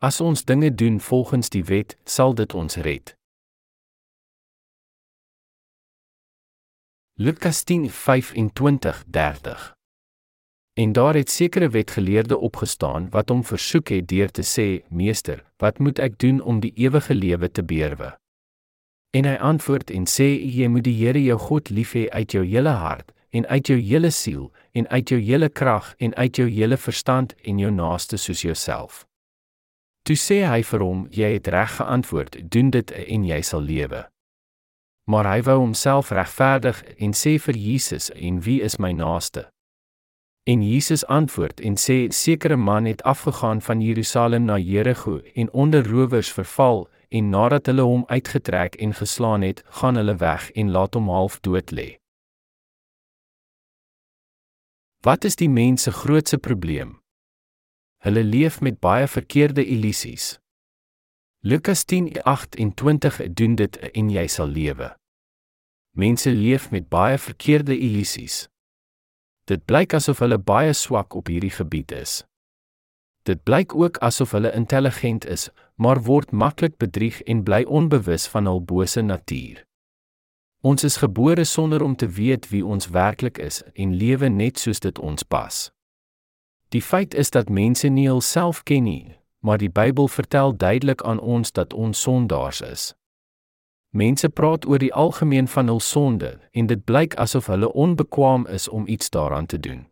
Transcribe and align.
As 0.00 0.20
ons 0.20 0.44
dinge 0.44 0.74
doen 0.74 1.00
volgens 1.00 1.48
die 1.50 1.64
wet, 1.64 1.96
sal 2.04 2.34
dit 2.34 2.54
ons 2.54 2.76
red. 2.76 3.16
Lukas 7.14 7.64
10:25-30 7.64 9.74
En 10.72 10.92
daar 10.92 11.14
het 11.14 11.30
sekere 11.30 11.68
wetgeleerde 11.68 12.38
opgestaan 12.38 13.10
wat 13.10 13.28
hom 13.28 13.44
versoek 13.44 13.88
het 13.88 14.08
deur 14.08 14.30
te 14.30 14.42
sê: 14.42 14.84
"Meester, 14.88 15.44
wat 15.56 15.78
moet 15.78 15.98
ek 15.98 16.18
doen 16.18 16.40
om 16.40 16.60
die 16.60 16.72
ewige 16.74 17.14
lewe 17.14 17.50
te 17.50 17.64
beerwe?" 17.64 18.18
En 19.10 19.24
hy 19.24 19.34
antwoord 19.34 19.90
en 19.90 20.06
sê: 20.06 20.52
"Jy 20.54 20.68
moet 20.68 20.84
die 20.84 21.06
Here 21.06 21.22
jou 21.22 21.38
God 21.38 21.70
lief 21.70 21.92
hê 21.92 22.08
uit 22.08 22.32
jou 22.32 22.46
hele 22.46 22.70
hart 22.70 23.12
en 23.30 23.46
uit 23.46 23.66
jou 23.66 23.80
hele 23.80 24.10
siel 24.10 24.52
en 24.72 24.88
uit 24.88 25.08
jou 25.08 25.20
hele 25.20 25.48
krag 25.48 25.94
en 25.96 26.14
uit 26.14 26.36
jou 26.36 26.48
hele 26.48 26.76
verstand 26.76 27.34
en 27.34 27.58
jou 27.58 27.70
naaste 27.70 28.16
soos 28.16 28.42
jouself." 28.42 29.08
Toe 30.08 30.16
sê 30.16 30.38
hy 30.48 30.62
vir 30.64 30.80
hom: 30.80 31.00
"Jy 31.12 31.32
het 31.36 31.48
reg 31.52 31.72
geantwoord. 31.76 32.36
Doen 32.50 32.70
dit 32.70 32.90
en 32.90 33.24
jy 33.24 33.40
sal 33.42 33.60
lewe." 33.60 34.08
Maar 35.04 35.26
hy 35.34 35.42
wou 35.42 35.58
homself 35.58 36.10
regverdig 36.10 36.80
en 36.96 37.12
sê 37.12 37.36
vir 37.36 37.56
Jesus: 37.56 38.10
"En 38.12 38.40
wie 38.40 38.62
is 38.62 38.78
my 38.78 38.92
naaste?" 38.92 39.50
En 40.46 40.62
Jesus 40.62 41.04
antwoord 41.06 41.60
en 41.60 41.76
sê 41.76 42.08
sekere 42.08 42.56
man 42.56 42.84
het 42.84 43.02
afgegaan 43.02 43.60
van 43.60 43.80
Jerusalem 43.80 44.44
na 44.44 44.56
Jerigo 44.56 45.20
en 45.34 45.52
onder 45.52 45.84
rowers 45.90 46.32
verval 46.32 46.88
en 47.08 47.30
nadat 47.30 47.66
hulle 47.66 47.82
hom 47.82 48.04
uitgetrek 48.06 48.74
en 48.74 48.94
geslaan 48.94 49.42
het, 49.42 49.62
gaan 49.68 49.96
hulle 49.96 50.16
weg 50.16 50.50
en 50.50 50.70
laat 50.70 50.94
hom 50.94 51.08
half 51.08 51.40
dood 51.40 51.70
lê. 51.70 51.98
Wat 55.04 55.24
is 55.24 55.36
die 55.36 55.50
mens 55.50 55.82
se 55.82 55.92
grootste 55.92 56.38
probleem? 56.38 56.96
Hulle 57.98 58.22
leef 58.22 58.60
met 58.60 58.78
baie 58.78 59.06
verkeerde 59.08 59.66
illusies. 59.66 60.38
Lukas 61.40 61.84
10:28 61.84 63.32
doen 63.32 63.54
dit 63.54 63.76
en 63.78 64.10
jy 64.10 64.26
sal 64.26 64.46
lewe. 64.46 64.96
Mense 65.90 66.30
leef 66.30 66.70
met 66.70 66.88
baie 66.88 67.18
verkeerde 67.18 67.78
illusies. 67.78 68.48
Dit 69.44 69.64
blyk 69.64 69.94
asof 69.94 70.18
hulle 70.18 70.38
baie 70.38 70.72
swak 70.72 71.14
op 71.14 71.26
hierdie 71.26 71.50
gebied 71.50 71.92
is. 71.92 72.24
Dit 73.22 73.42
blyk 73.42 73.74
ook 73.74 73.98
asof 73.98 74.30
hulle 74.30 74.52
intelligent 74.52 75.26
is, 75.26 75.48
maar 75.74 76.02
word 76.02 76.30
maklik 76.30 76.76
bedrieg 76.76 77.22
en 77.22 77.42
bly 77.42 77.64
onbewus 77.64 78.28
van 78.28 78.46
hul 78.46 78.62
bose 78.62 79.02
natuur. 79.02 79.64
Ons 80.60 80.84
is 80.84 80.96
gebore 80.96 81.44
sonder 81.44 81.82
om 81.82 81.96
te 81.96 82.08
weet 82.08 82.48
wie 82.48 82.64
ons 82.66 82.88
werklik 82.88 83.38
is 83.38 83.62
en 83.74 83.94
lewe 83.94 84.28
net 84.28 84.58
soos 84.58 84.80
dit 84.80 84.98
ons 84.98 85.22
pas. 85.22 85.70
Die 86.68 86.82
feit 86.82 87.14
is 87.14 87.30
dat 87.30 87.48
mense 87.48 87.88
nie 87.88 88.08
hulself 88.08 88.62
ken 88.62 88.82
nie, 88.82 89.16
maar 89.40 89.58
die 89.58 89.70
Bybel 89.70 90.08
vertel 90.08 90.56
duidelik 90.56 91.02
aan 91.02 91.20
ons 91.20 91.52
dat 91.52 91.72
ons 91.72 92.00
sondaars 92.00 92.60
is. 92.60 92.94
Mense 93.88 94.28
praat 94.28 94.66
oor 94.66 94.78
die 94.78 94.92
algemeen 94.92 95.48
van 95.48 95.66
hul 95.66 95.80
sonde 95.80 96.34
en 96.52 96.66
dit 96.68 96.84
blyk 96.84 97.14
asof 97.16 97.46
hulle 97.48 97.72
onbekwaam 97.72 98.46
is 98.46 98.68
om 98.68 98.86
iets 98.86 99.10
daaraan 99.10 99.46
te 99.46 99.60
doen. 99.60 99.86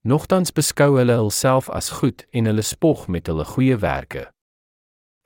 Nogtans 0.00 0.52
beskou 0.52 0.96
hulle 0.96 1.12
hulself 1.20 1.68
as 1.70 1.90
goed 2.00 2.24
en 2.30 2.48
hulle 2.48 2.62
spog 2.62 3.06
met 3.08 3.26
hulle 3.26 3.44
goeie 3.44 3.76
werke. 3.76 4.30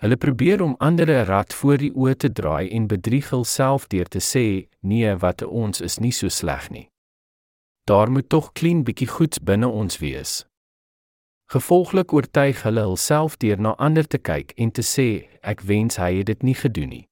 Hulle 0.03 0.17
probeer 0.17 0.63
om 0.63 0.75
ander 0.79 1.11
'n 1.11 1.27
rad 1.27 1.55
voor 1.55 1.79
die 1.79 1.93
oë 1.95 2.17
te 2.17 2.33
draai 2.33 2.71
en 2.71 2.87
bedrieg 2.87 3.31
hulself 3.31 3.87
deur 3.87 4.09
te 4.09 4.19
sê, 4.19 4.69
"Nee, 4.81 5.17
wat 5.17 5.43
ons 5.43 5.81
is 5.81 5.99
nie 5.99 6.13
so 6.13 6.29
sleg 6.29 6.71
nie." 6.71 6.91
Daar 7.85 8.11
moet 8.11 8.29
tog 8.29 8.53
klein 8.53 8.85
bietjie 8.85 9.09
goeds 9.09 9.39
binne 9.39 9.69
ons 9.69 9.99
wees. 9.99 10.48
Gevolglik 11.49 12.13
oortuig 12.13 12.63
hulle 12.63 12.83
hulself 12.85 13.39
deur 13.41 13.61
na 13.61 13.71
ander 13.81 14.05
te 14.05 14.19
kyk 14.21 14.53
en 14.61 14.71
te 14.71 14.83
sê, 14.83 15.29
"Ek 15.43 15.61
wens 15.61 15.97
hy 15.97 16.19
het 16.19 16.27
dit 16.27 16.43
nie 16.43 16.55
gedoen 16.55 16.89
nie." 16.89 17.09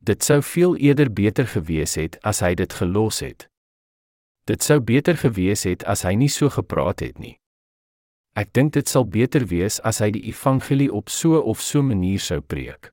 Dit 0.00 0.22
sou 0.24 0.42
veel 0.42 0.76
eerder 0.76 1.12
beter 1.12 1.46
gewees 1.46 1.94
het 1.94 2.18
as 2.22 2.40
hy 2.40 2.54
dit 2.54 2.72
gelos 2.72 3.20
het. 3.20 3.48
Dit 4.46 4.62
sou 4.62 4.80
beter 4.80 5.16
gewees 5.16 5.62
het 5.64 5.84
as 5.84 6.02
hy 6.02 6.14
nie 6.14 6.28
so 6.28 6.48
gepraat 6.48 7.00
het 7.00 7.18
nie. 7.18 7.38
Ek 8.34 8.52
dink 8.52 8.72
dit 8.72 8.88
sal 8.88 9.04
beter 9.04 9.46
wees 9.46 9.80
as 9.80 9.98
hy 9.98 10.10
die 10.10 10.24
evangelie 10.28 10.92
op 10.92 11.08
so 11.08 11.40
of 11.40 11.60
so 11.60 11.82
manier 11.82 12.20
sou 12.20 12.40
preek. 12.40 12.90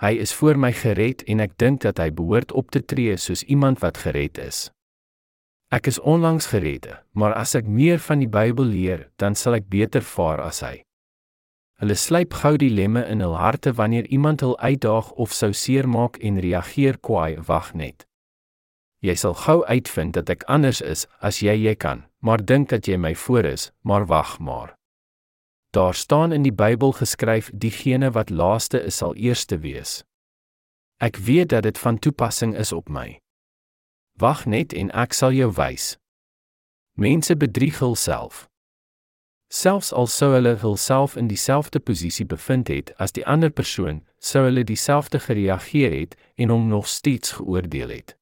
Hy 0.00 0.12
is 0.20 0.32
voor 0.32 0.56
my 0.56 0.72
gered 0.72 1.22
en 1.22 1.40
ek 1.40 1.56
dink 1.56 1.80
dat 1.80 1.98
hy 1.98 2.10
behoort 2.10 2.52
op 2.52 2.70
te 2.70 2.84
tree 2.84 3.16
soos 3.16 3.42
iemand 3.42 3.80
wat 3.80 3.96
gered 3.96 4.38
is. 4.38 4.70
Ek 5.74 5.88
is 5.90 5.98
onlangs 5.98 6.46
gered, 6.46 6.86
maar 7.10 7.34
as 7.34 7.56
ek 7.58 7.66
meer 7.66 7.98
van 7.98 8.20
die 8.22 8.30
Bybel 8.30 8.68
leer, 8.70 9.08
dan 9.18 9.34
sal 9.34 9.58
ek 9.58 9.66
beter 9.66 10.04
vaar 10.06 10.44
as 10.44 10.62
hy. 10.62 10.86
Hulle 11.82 11.96
slyp 11.98 12.36
gou 12.38 12.54
die 12.56 12.70
lemme 12.70 13.02
in 13.10 13.20
hul 13.20 13.34
harte 13.36 13.74
wanneer 13.76 14.06
iemand 14.06 14.40
hul 14.46 14.54
uitdaag 14.62 15.10
of 15.20 15.34
sou 15.34 15.50
seermaak 15.52 16.16
en 16.22 16.38
reageer 16.40 17.00
kwaai, 17.02 17.42
wag 17.50 17.74
net. 17.74 18.06
Jy 19.02 19.16
sal 19.18 19.34
gou 19.42 19.58
uitvind 19.66 20.14
dat 20.14 20.30
ek 20.32 20.46
anders 20.48 20.80
is 20.80 21.04
as 21.20 21.42
jy 21.42 21.58
jy 21.66 21.74
kan, 21.74 22.06
maar 22.22 22.40
dink 22.40 22.70
dat 22.70 22.86
jy 22.88 22.96
my 22.96 23.12
voor 23.26 23.50
is, 23.50 23.72
maar 23.82 24.06
wag 24.06 24.38
maar. 24.38 24.72
Daar 25.76 25.94
staan 25.94 26.32
in 26.32 26.46
die 26.46 26.54
Bybel 26.54 26.94
geskryf 26.96 27.50
diegene 27.52 28.14
wat 28.14 28.30
laaste 28.30 28.80
is 28.80 29.02
sal 29.02 29.18
eerste 29.18 29.58
wees. 29.60 30.04
Ek 31.02 31.18
weet 31.18 31.50
dat 31.52 31.66
dit 31.66 31.78
van 31.78 31.98
toepassing 31.98 32.54
is 32.56 32.72
op 32.72 32.88
my. 32.88 33.18
Wag 34.18 34.46
net 34.46 34.72
en 34.72 34.88
ek 34.96 35.12
sal 35.12 35.34
jou 35.36 35.50
wys. 35.52 35.98
Mense 36.96 37.36
bedrieg 37.36 37.82
hulself. 37.84 38.46
Selfs 39.52 39.92
al 39.92 40.08
sou 40.08 40.30
hulle 40.32 40.54
hulself 40.62 41.16
in 41.20 41.28
dieselfde 41.28 41.80
posisie 41.80 42.24
bevind 42.24 42.68
het 42.72 42.94
as 42.96 43.12
die 43.12 43.26
ander 43.28 43.52
persoon, 43.52 44.00
sou 44.18 44.46
hulle 44.48 44.64
dieselfde 44.64 45.20
gereageer 45.20 45.92
het 45.92 46.16
en 46.40 46.48
hom 46.48 46.64
nog 46.68 46.88
steeds 46.88 47.36
geoordeel 47.36 47.92
het. 47.92 48.16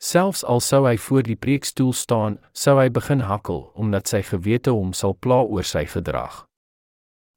Selfs 0.00 0.40
al 0.44 0.64
sou 0.64 0.86
hy 0.88 0.96
voor 0.96 1.22
die 1.28 1.36
preekstoel 1.36 1.92
staan, 1.92 2.40
sou 2.52 2.78
hy 2.80 2.88
begin 2.88 3.26
hakkel 3.28 3.70
omdat 3.76 4.08
sy 4.08 4.22
gewete 4.24 4.72
hom 4.72 4.96
sal 4.96 5.12
pla 5.12 5.42
oor 5.44 5.68
sy 5.68 5.84
gedrag. 5.84 6.46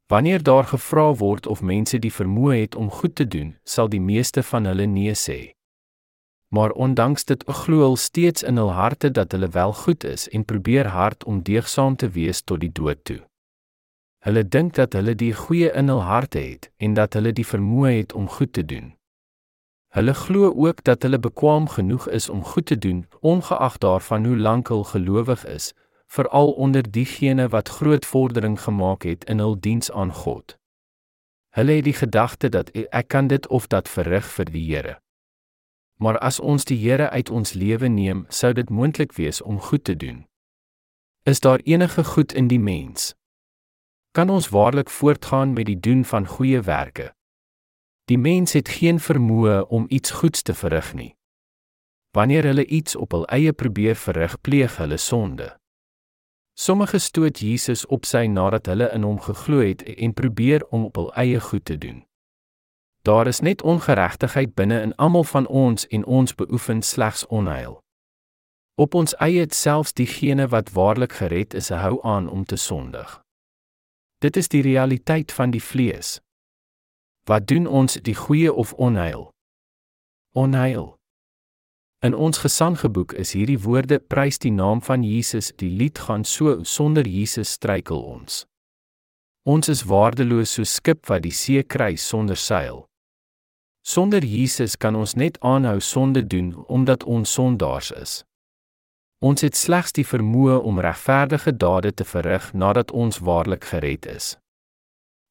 Wanneer 0.07 0.39
daar 0.39 0.71
gevra 0.71 1.11
word 1.19 1.51
of 1.51 1.59
mense 1.59 1.99
die 1.99 2.15
vermoë 2.15 2.63
het 2.63 2.79
om 2.79 2.87
goed 2.87 3.19
te 3.19 3.27
doen, 3.27 3.57
sal 3.67 3.91
die 3.91 3.99
meeste 3.99 4.39
van 4.43 4.65
hulle 4.71 4.87
nee 4.87 5.11
sê. 5.11 5.56
Maar 6.47 6.71
ondanks 6.71 7.25
dit 7.25 7.43
glo 7.45 7.79
hulle 7.79 7.97
steeds 7.97 8.43
in 8.43 8.57
hul 8.57 8.71
harte 8.71 9.11
dat 9.11 9.31
hulle 9.31 9.47
wel 9.47 9.73
goed 9.73 10.03
is 10.03 10.29
en 10.29 10.45
probeer 10.45 10.87
hard 10.87 11.23
om 11.23 11.41
deegsaam 11.43 11.95
te 11.95 12.09
wees 12.09 12.41
tot 12.41 12.59
die 12.59 12.71
dood 12.71 13.03
toe. 13.03 13.19
Hulle 14.23 14.47
dink 14.47 14.73
dat 14.75 14.93
hulle 14.93 15.15
die 15.15 15.33
goeie 15.33 15.71
in 15.71 15.87
hul 15.87 16.01
harte 16.03 16.39
het 16.39 16.71
en 16.77 16.93
dat 16.93 17.13
hulle 17.13 17.33
die 17.33 17.47
vermoë 17.47 17.91
het 17.97 18.13
om 18.13 18.27
goed 18.27 18.53
te 18.53 18.65
doen. 18.65 18.93
Hulle 19.87 20.13
glo 20.13 20.53
ook 20.53 20.83
dat 20.83 21.01
hulle 21.01 21.19
bekwam 21.19 21.67
genoeg 21.67 22.09
is 22.09 22.29
om 22.29 22.43
goed 22.43 22.65
te 22.65 22.77
doen, 22.77 23.07
ongeag 23.19 23.77
daarvan 23.77 24.25
hoe 24.25 24.37
lank 24.37 24.67
hulle 24.67 24.83
gelowig 24.83 25.45
is, 25.45 25.73
veral 26.07 26.51
onder 26.51 26.91
diegene 26.91 27.47
wat 27.47 27.69
groot 27.69 28.05
vordering 28.05 28.61
gemaak 28.61 29.03
het 29.03 29.23
in 29.23 29.39
hul 29.39 29.59
diens 29.59 29.91
aan 29.91 30.13
God. 30.13 30.57
Hulle 31.49 31.71
het 31.71 31.83
die 31.83 31.97
gedagte 31.97 32.49
dat 32.49 32.69
ek 32.75 33.07
kan 33.07 33.27
dit 33.27 33.47
of 33.47 33.67
dat 33.67 33.89
verrig 33.89 34.25
vir 34.35 34.51
die 34.51 34.65
Here. 34.75 34.97
Maar 35.97 36.17
as 36.17 36.39
ons 36.39 36.65
die 36.65 36.77
Here 36.77 37.09
uit 37.09 37.29
ons 37.29 37.53
lewe 37.53 37.87
neem, 37.87 38.25
sou 38.29 38.53
dit 38.53 38.69
moontlik 38.69 39.13
wees 39.17 39.41
om 39.41 39.59
goed 39.59 39.83
te 39.83 39.95
doen. 39.95 40.25
Is 41.23 41.39
daar 41.39 41.59
enige 41.59 42.03
goed 42.03 42.33
in 42.33 42.47
die 42.47 42.59
mens? 42.59 43.15
Kan 44.11 44.29
ons 44.29 44.49
waarlik 44.49 44.89
voortgaan 44.89 45.53
met 45.53 45.65
die 45.65 45.79
doen 45.79 46.05
van 46.05 46.27
goeie 46.27 46.61
werke? 46.61 47.13
Die 48.05 48.17
mens 48.17 48.53
het 48.53 48.69
geen 48.69 48.99
vermoë 48.99 49.67
om 49.67 49.85
iets 49.89 50.11
goeds 50.11 50.41
te 50.41 50.53
verrig 50.53 50.93
nie. 50.93 51.15
Wanneer 52.15 52.43
hulle 52.43 52.65
iets 52.65 52.95
op 52.95 53.11
hul 53.11 53.25
eie 53.27 53.53
probeer 53.53 53.95
verrig, 53.95 54.41
pleeg 54.41 54.77
hulle 54.77 54.97
sonde. 54.97 55.57
Sommige 56.53 56.97
stoot 56.97 57.39
Jesus 57.39 57.85
op 57.85 58.07
sy 58.07 58.25
nadat 58.25 58.65
hulle 58.65 58.87
in 58.95 59.03
hom 59.03 59.19
geglo 59.21 59.59
het 59.59 59.83
en 59.83 60.13
probeer 60.13 60.65
om 60.71 60.87
op 60.87 60.95
hul 60.95 61.11
eie 61.13 61.39
goed 61.39 61.65
te 61.65 61.77
doen. 61.77 62.06
Daar 63.07 63.27
is 63.27 63.39
net 63.39 63.61
ongeregtigheid 63.61 64.53
binne 64.53 64.81
in 64.81 64.95
almal 64.95 65.23
van 65.23 65.47
ons 65.47 65.87
en 65.87 66.05
ons 66.05 66.35
beoefen 66.35 66.81
slegs 66.81 67.27
onheil. 67.27 67.79
Op 68.75 68.93
ons 68.93 69.13
eie 69.15 69.39
het 69.39 69.53
selfs 69.55 69.93
diegene 69.93 70.47
wat 70.47 70.73
waarlik 70.75 71.13
gered 71.13 71.53
is, 71.53 71.69
hou 71.69 72.01
aan 72.03 72.27
om 72.29 72.43
te 72.43 72.55
sondig. 72.55 73.21
Dit 74.17 74.35
is 74.37 74.51
die 74.51 74.61
realiteit 74.61 75.31
van 75.31 75.53
die 75.55 75.63
vlees. 75.63 76.19
Wat 77.31 77.47
doen 77.47 77.67
ons 77.67 77.93
die 77.93 78.15
goeie 78.15 78.53
of 78.53 78.73
onheil? 78.73 79.31
Onheil. 80.35 80.97
In 82.03 82.15
ons 82.15 82.43
gesangeboek 82.43 83.13
is 83.13 83.31
hierdie 83.31 83.59
woorde 83.59 83.99
prys 83.99 84.37
die 84.37 84.51
naam 84.51 84.81
van 84.81 85.03
Jesus. 85.03 85.53
Die 85.55 85.71
lied 85.71 85.99
gaan 85.99 86.27
so 86.27 86.59
sonder 86.63 87.07
Jesus 87.07 87.55
struikel 87.55 88.03
ons. 88.03 88.43
Ons 89.47 89.71
is 89.71 89.87
waardeloos 89.87 90.59
so 90.59 90.67
skip 90.67 91.07
wat 91.07 91.23
die 91.23 91.31
see 91.31 91.63
kruis 91.63 92.03
sonder 92.07 92.35
seil. 92.35 92.83
Sonder 93.87 94.19
Jesus 94.19 94.75
kan 94.75 94.95
ons 94.99 95.13
net 95.15 95.37
aanhou 95.39 95.79
sonde 95.79 96.27
doen 96.27 96.49
omdat 96.67 97.03
ons 97.03 97.33
sondaars 97.33 97.91
is. 97.91 98.15
Ons 99.23 99.45
het 99.45 99.55
slegs 99.55 99.95
die 99.95 100.03
vermoë 100.03 100.57
om 100.59 100.81
regverdige 100.83 101.53
dade 101.55 101.93
te 101.95 102.03
verrig 102.03 102.49
nadat 102.53 102.91
ons 102.91 103.21
waarlik 103.23 103.63
gered 103.71 104.05
is. 104.11 104.35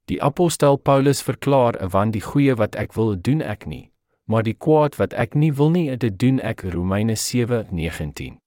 Die 0.08 0.16
apostel 0.22 0.76
Paulus 0.76 1.20
verklaar: 1.22 1.76
"Want 1.90 2.12
die 2.12 2.24
goeie 2.24 2.54
wat 2.54 2.74
ek 2.74 2.96
wil, 2.96 3.12
doen 3.20 3.42
ek 3.42 3.66
nie, 3.66 3.90
maar 4.24 4.42
die 4.42 4.56
kwaad 4.56 4.96
wat 4.96 5.12
ek 5.12 5.34
nie 5.34 5.52
wil 5.52 5.70
nie, 5.70 5.96
dit 5.96 6.18
doen 6.18 6.40
ek." 6.40 6.62
Romeine 6.62 7.16
7:19. 7.16 8.38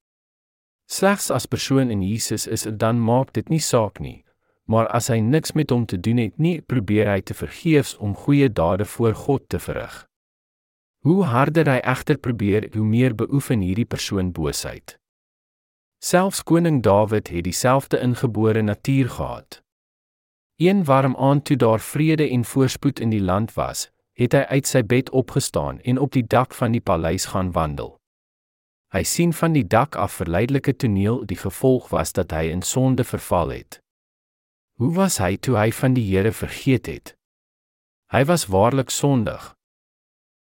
Slegs 0.89 1.29
as 1.29 1.45
persoon 1.45 1.91
in 1.91 2.01
Jesus 2.01 2.47
is, 2.47 2.67
dan 2.77 2.99
maak 2.99 3.33
dit 3.33 3.49
nie 3.49 3.61
saak 3.61 3.99
nie, 3.99 4.25
maar 4.69 4.87
as 4.93 5.09
hy 5.09 5.17
niks 5.25 5.55
met 5.57 5.71
hom 5.73 5.87
te 5.89 5.97
doen 5.97 6.21
het 6.21 6.37
nie, 6.37 6.59
probeer 6.61 7.09
hy 7.09 7.21
te 7.25 7.33
vergeefs 7.33 7.95
om 7.97 8.13
goeie 8.13 8.51
dade 8.53 8.85
voor 8.85 9.15
God 9.17 9.47
te 9.49 9.59
verrig. 9.59 10.03
Hoe 11.01 11.23
harder 11.25 11.65
hy 11.71 11.79
egter 11.79 12.19
probeer, 12.21 12.67
hoe 12.75 12.85
meer 12.85 13.15
beoefen 13.15 13.63
hierdie 13.65 13.87
persoon 13.89 14.29
boosheid. 14.35 14.99
Selfs 16.05 16.43
koning 16.43 16.83
Dawid 16.83 17.31
het 17.33 17.47
dieselfde 17.47 17.97
ingebore 17.99 18.61
natuur 18.61 19.09
gehad. 19.09 19.61
Een 20.61 20.83
warm 20.83 21.15
aand 21.17 21.45
toe 21.45 21.57
daar 21.57 21.79
vrede 21.79 22.29
en 22.29 22.45
voorspoed 22.45 22.99
in 22.99 23.09
die 23.09 23.23
land 23.23 23.53
was, 23.57 23.89
het 24.13 24.35
hy 24.35 24.45
uit 24.53 24.67
sy 24.67 24.83
bed 24.83 25.09
opgestaan 25.09 25.79
en 25.81 25.97
op 25.97 26.13
die 26.13 26.27
dak 26.27 26.53
van 26.53 26.75
die 26.75 26.83
paleis 26.83 27.31
gaan 27.33 27.51
wandel. 27.55 27.95
Hy 28.93 29.03
sien 29.03 29.33
van 29.33 29.53
die 29.57 29.65
dak 29.65 29.95
af 29.95 30.19
verleidelike 30.21 30.75
toneel, 30.75 31.23
die 31.25 31.37
gevolg 31.37 31.89
was 31.89 32.13
dat 32.13 32.31
hy 32.35 32.51
in 32.53 32.61
sonde 32.61 33.03
verval 33.03 33.55
het. 33.55 33.79
Hoe 34.79 34.93
was 34.95 35.17
hy 35.19 35.35
toe 35.35 35.57
hy 35.59 35.71
van 35.75 35.91
die 35.91 36.05
Here 36.07 36.31
vergeet 36.31 36.87
het? 36.87 37.09
Hy 38.15 38.23
was 38.23 38.45
waarlik 38.47 38.89
sondig. 38.95 39.51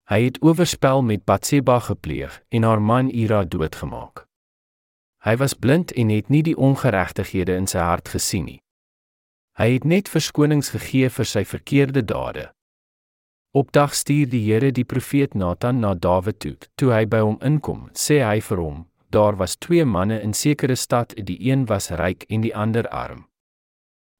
Hy 0.06 0.20
het 0.28 0.38
oorspel 0.46 1.02
met 1.02 1.24
Batseba 1.26 1.80
gepleeg 1.82 2.36
en 2.54 2.62
haar 2.62 2.78
man 2.78 3.10
Ira 3.10 3.42
doodgemaak. 3.44 4.28
Hy 5.26 5.34
was 5.42 5.56
blind 5.58 5.90
en 5.92 6.12
het 6.14 6.30
nie 6.30 6.44
die 6.46 6.54
ongeregtighede 6.54 7.56
in 7.58 7.66
sy 7.66 7.82
hart 7.82 8.12
gesien 8.14 8.46
nie. 8.46 8.60
Hy 9.58 9.72
het 9.72 9.84
net 9.84 10.06
verskonings 10.08 10.70
gegee 10.70 11.10
vir 11.10 11.26
sy 11.26 11.42
verkeerde 11.42 12.04
dade. 12.06 12.44
Op 13.50 13.72
dag 13.74 13.90
stuur 13.90 14.30
die 14.30 14.44
Here 14.46 14.70
die 14.70 14.86
profeet 14.86 15.34
Nathan 15.34 15.82
na 15.82 15.96
Dawid 15.98 16.38
toe. 16.38 16.54
Toe 16.78 16.92
hy 16.94 17.08
by 17.10 17.24
hom 17.26 17.40
inkom, 17.42 17.88
sê 17.90 18.22
hy 18.22 18.38
vir 18.38 18.62
hom: 18.62 18.86
"Daar 19.10 19.34
was 19.34 19.58
twee 19.58 19.84
manne 19.84 20.20
in 20.22 20.32
sekere 20.32 20.76
stad, 20.76 21.16
die 21.18 21.50
een 21.50 21.66
was 21.66 21.90
ryk 21.90 22.22
en 22.28 22.46
die 22.46 22.54
ander 22.54 22.86
arm. 22.88 23.27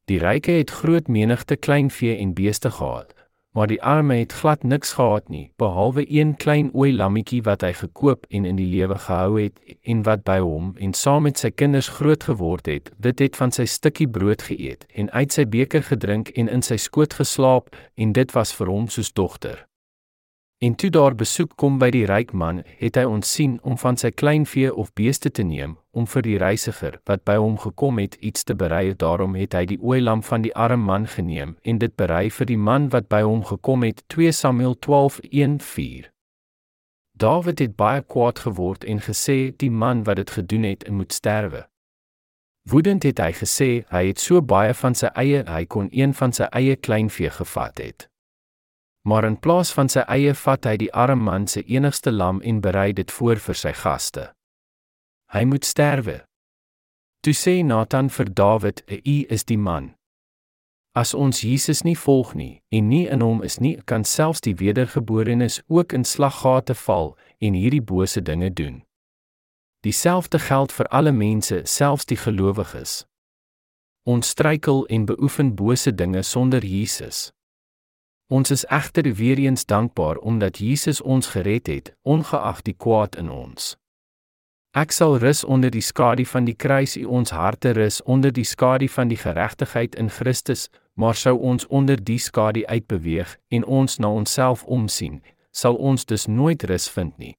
Die 0.08 0.18
ryke 0.18 0.52
het 0.56 0.70
groot 0.70 1.08
menigte 1.08 1.56
kleinvee 1.56 2.16
en 2.16 2.32
beeste 2.34 2.70
gehad, 2.70 3.12
maar 3.52 3.66
die 3.68 3.82
arme 3.82 4.14
het 4.14 4.32
glad 4.32 4.62
niks 4.62 4.92
gehad 4.96 5.28
nie 5.28 5.50
behalwe 5.60 6.04
een 6.08 6.36
klein 6.36 6.70
ooi 6.72 6.94
lammetjie 6.96 7.42
wat 7.44 7.60
hy 7.66 7.74
gekoop 7.76 8.24
en 8.32 8.48
in 8.48 8.56
die 8.56 8.70
lewe 8.72 8.96
gehou 9.04 9.36
het 9.36 9.60
en 9.82 10.02
wat 10.08 10.24
by 10.24 10.38
hom 10.40 10.72
en 10.80 10.96
saam 10.96 11.28
met 11.28 11.36
sy 11.36 11.52
kinders 11.52 11.92
groot 12.00 12.24
geword 12.24 12.72
het. 12.72 12.88
Dit 12.96 13.20
het 13.20 13.36
van 13.36 13.52
sy 13.52 13.68
stukkie 13.68 14.08
brood 14.08 14.48
geëet 14.48 14.88
en 14.94 15.12
uit 15.12 15.32
sy 15.32 15.44
beker 15.44 15.84
gedrink 15.92 16.32
en 16.40 16.48
in 16.48 16.64
sy 16.64 16.80
skoot 16.80 17.20
geslaap 17.20 17.68
en 18.00 18.16
dit 18.16 18.32
was 18.32 18.56
vir 18.56 18.72
hom 18.72 18.88
soos 18.88 19.12
dogter 19.12 19.67
En 20.60 20.74
toe 20.74 20.90
daar 20.90 21.14
besoek 21.14 21.52
kom 21.54 21.76
by 21.78 21.86
die 21.94 22.06
ryk 22.10 22.32
man, 22.34 22.64
het 22.80 22.96
hy 22.98 23.04
ontsien 23.06 23.52
om 23.62 23.76
van 23.78 23.94
sy 24.00 24.08
kleinvee 24.10 24.72
of 24.74 24.90
beeste 24.98 25.30
te 25.30 25.44
neem 25.46 25.76
om 25.94 26.06
vir 26.10 26.24
die 26.26 26.34
reisiger 26.42 26.96
wat 27.06 27.22
by 27.26 27.36
hom 27.38 27.54
gekom 27.62 28.00
het 28.02 28.16
iets 28.18 28.42
te 28.42 28.56
berei. 28.58 28.90
Daarom 28.98 29.36
het 29.38 29.54
hy 29.54 29.64
die 29.70 29.78
ooilam 29.78 30.22
van 30.26 30.42
die 30.42 30.54
arme 30.58 30.82
man 30.90 31.06
geneem 31.06 31.54
en 31.62 31.78
dit 31.78 31.94
berei 31.94 32.26
vir 32.34 32.50
die 32.50 32.58
man 32.58 32.90
wat 32.90 33.06
by 33.06 33.22
hom 33.22 33.44
gekom 33.46 33.86
het. 33.86 34.02
2 34.10 34.34
Samuel 34.34 34.74
12:1-4. 34.88 36.10
Dawid 37.14 37.58
het 37.58 37.76
baie 37.76 38.02
kwaad 38.02 38.42
geword 38.42 38.84
en 38.84 38.98
gesê 38.98 39.54
die 39.56 39.70
man 39.70 40.02
wat 40.10 40.16
dit 40.16 40.30
gedoen 40.30 40.66
het, 40.66 40.90
moet 40.90 41.12
sterwe. 41.12 41.68
Woedend 42.66 43.06
het 43.06 43.22
hy 43.22 43.32
gesê 43.32 43.72
hy 43.94 44.06
het 44.10 44.18
so 44.18 44.42
baie 44.42 44.74
van 44.74 44.94
sy 44.94 45.14
eie, 45.14 45.46
hy 45.46 45.64
kon 45.66 45.86
een 45.94 46.14
van 46.14 46.34
sy 46.34 46.50
eie 46.50 46.76
kleinvee 46.76 47.30
gevat 47.30 47.78
het 47.78 48.10
maar 49.08 49.24
in 49.24 49.38
plaas 49.40 49.70
van 49.72 49.88
sy 49.88 50.02
eie 50.12 50.34
vat 50.36 50.66
hy 50.68 50.76
die 50.82 50.90
arme 50.92 51.24
man 51.30 51.46
se 51.48 51.62
enigste 51.64 52.12
lam 52.12 52.42
en 52.44 52.60
berei 52.60 52.90
dit 52.92 53.10
voor 53.16 53.40
vir 53.40 53.56
sy 53.56 53.72
gaste. 53.82 54.24
Hy 55.32 55.44
moet 55.48 55.64
sterwe. 55.64 56.16
Toe 57.24 57.32
sê 57.34 57.54
Nathan 57.64 58.10
vir 58.12 58.28
Dawid, 58.40 58.82
"U 58.88 59.16
is 59.36 59.44
die 59.44 59.56
man. 59.58 59.94
As 60.94 61.14
ons 61.14 61.40
Jesus 61.40 61.82
nie 61.84 61.96
volg 61.96 62.34
nie 62.34 62.60
en 62.70 62.88
nie 62.88 63.06
in 63.08 63.20
hom 63.20 63.42
is 63.42 63.58
nie, 63.60 63.76
kan 63.84 64.04
selfs 64.04 64.40
die 64.40 64.54
wedergeborenes 64.54 65.62
ook 65.68 65.92
in 65.92 66.04
slaggate 66.04 66.74
val 66.74 67.16
en 67.40 67.54
hierdie 67.54 67.84
bose 67.84 68.22
dinge 68.22 68.50
doen." 68.50 68.82
Dieselfde 69.80 70.38
geld 70.38 70.72
vir 70.72 70.86
alle 70.88 71.12
mense, 71.12 71.60
selfs 71.64 72.04
die 72.04 72.16
gelowiges. 72.16 73.06
Ons 74.04 74.28
struikel 74.28 74.86
en 74.86 75.04
beoefen 75.04 75.54
bose 75.54 75.94
dinge 75.94 76.22
sonder 76.22 76.64
Jesus. 76.64 77.32
Ons 78.28 78.50
is 78.50 78.64
egter 78.66 79.14
weer 79.14 79.38
eens 79.38 79.64
dankbaar 79.64 80.16
omdat 80.16 80.58
Jesus 80.58 81.00
ons 81.00 81.26
gered 81.26 81.66
het, 81.66 81.96
ongeag 82.02 82.62
die 82.62 82.74
kwaad 82.76 83.16
in 83.16 83.30
ons. 83.30 83.76
Ek 84.76 84.92
sal 84.92 85.16
rus 85.18 85.44
onder 85.44 85.72
die 85.72 85.82
skadu 85.82 86.26
van 86.28 86.44
die 86.44 86.54
kruis, 86.54 86.96
u 86.96 87.04
ons 87.04 87.32
harte 87.32 87.72
rus 87.72 88.02
onder 88.02 88.32
die 88.32 88.44
skadu 88.44 88.88
van 88.88 89.08
die 89.08 89.16
geregtigheid 89.16 89.96
in 89.96 90.10
Christus, 90.12 90.68
maar 90.92 91.16
sou 91.16 91.38
ons 91.40 91.66
onder 91.66 91.96
die 91.96 92.18
skadu 92.18 92.66
uitbeweeg 92.68 93.38
en 93.48 93.64
ons 93.64 93.96
na 93.96 94.12
onsself 94.12 94.64
omsien, 94.64 95.22
sal 95.50 95.80
ons 95.80 96.04
dus 96.04 96.26
nooit 96.26 96.62
rus 96.68 96.88
vind 96.90 97.16
nie. 97.18 97.34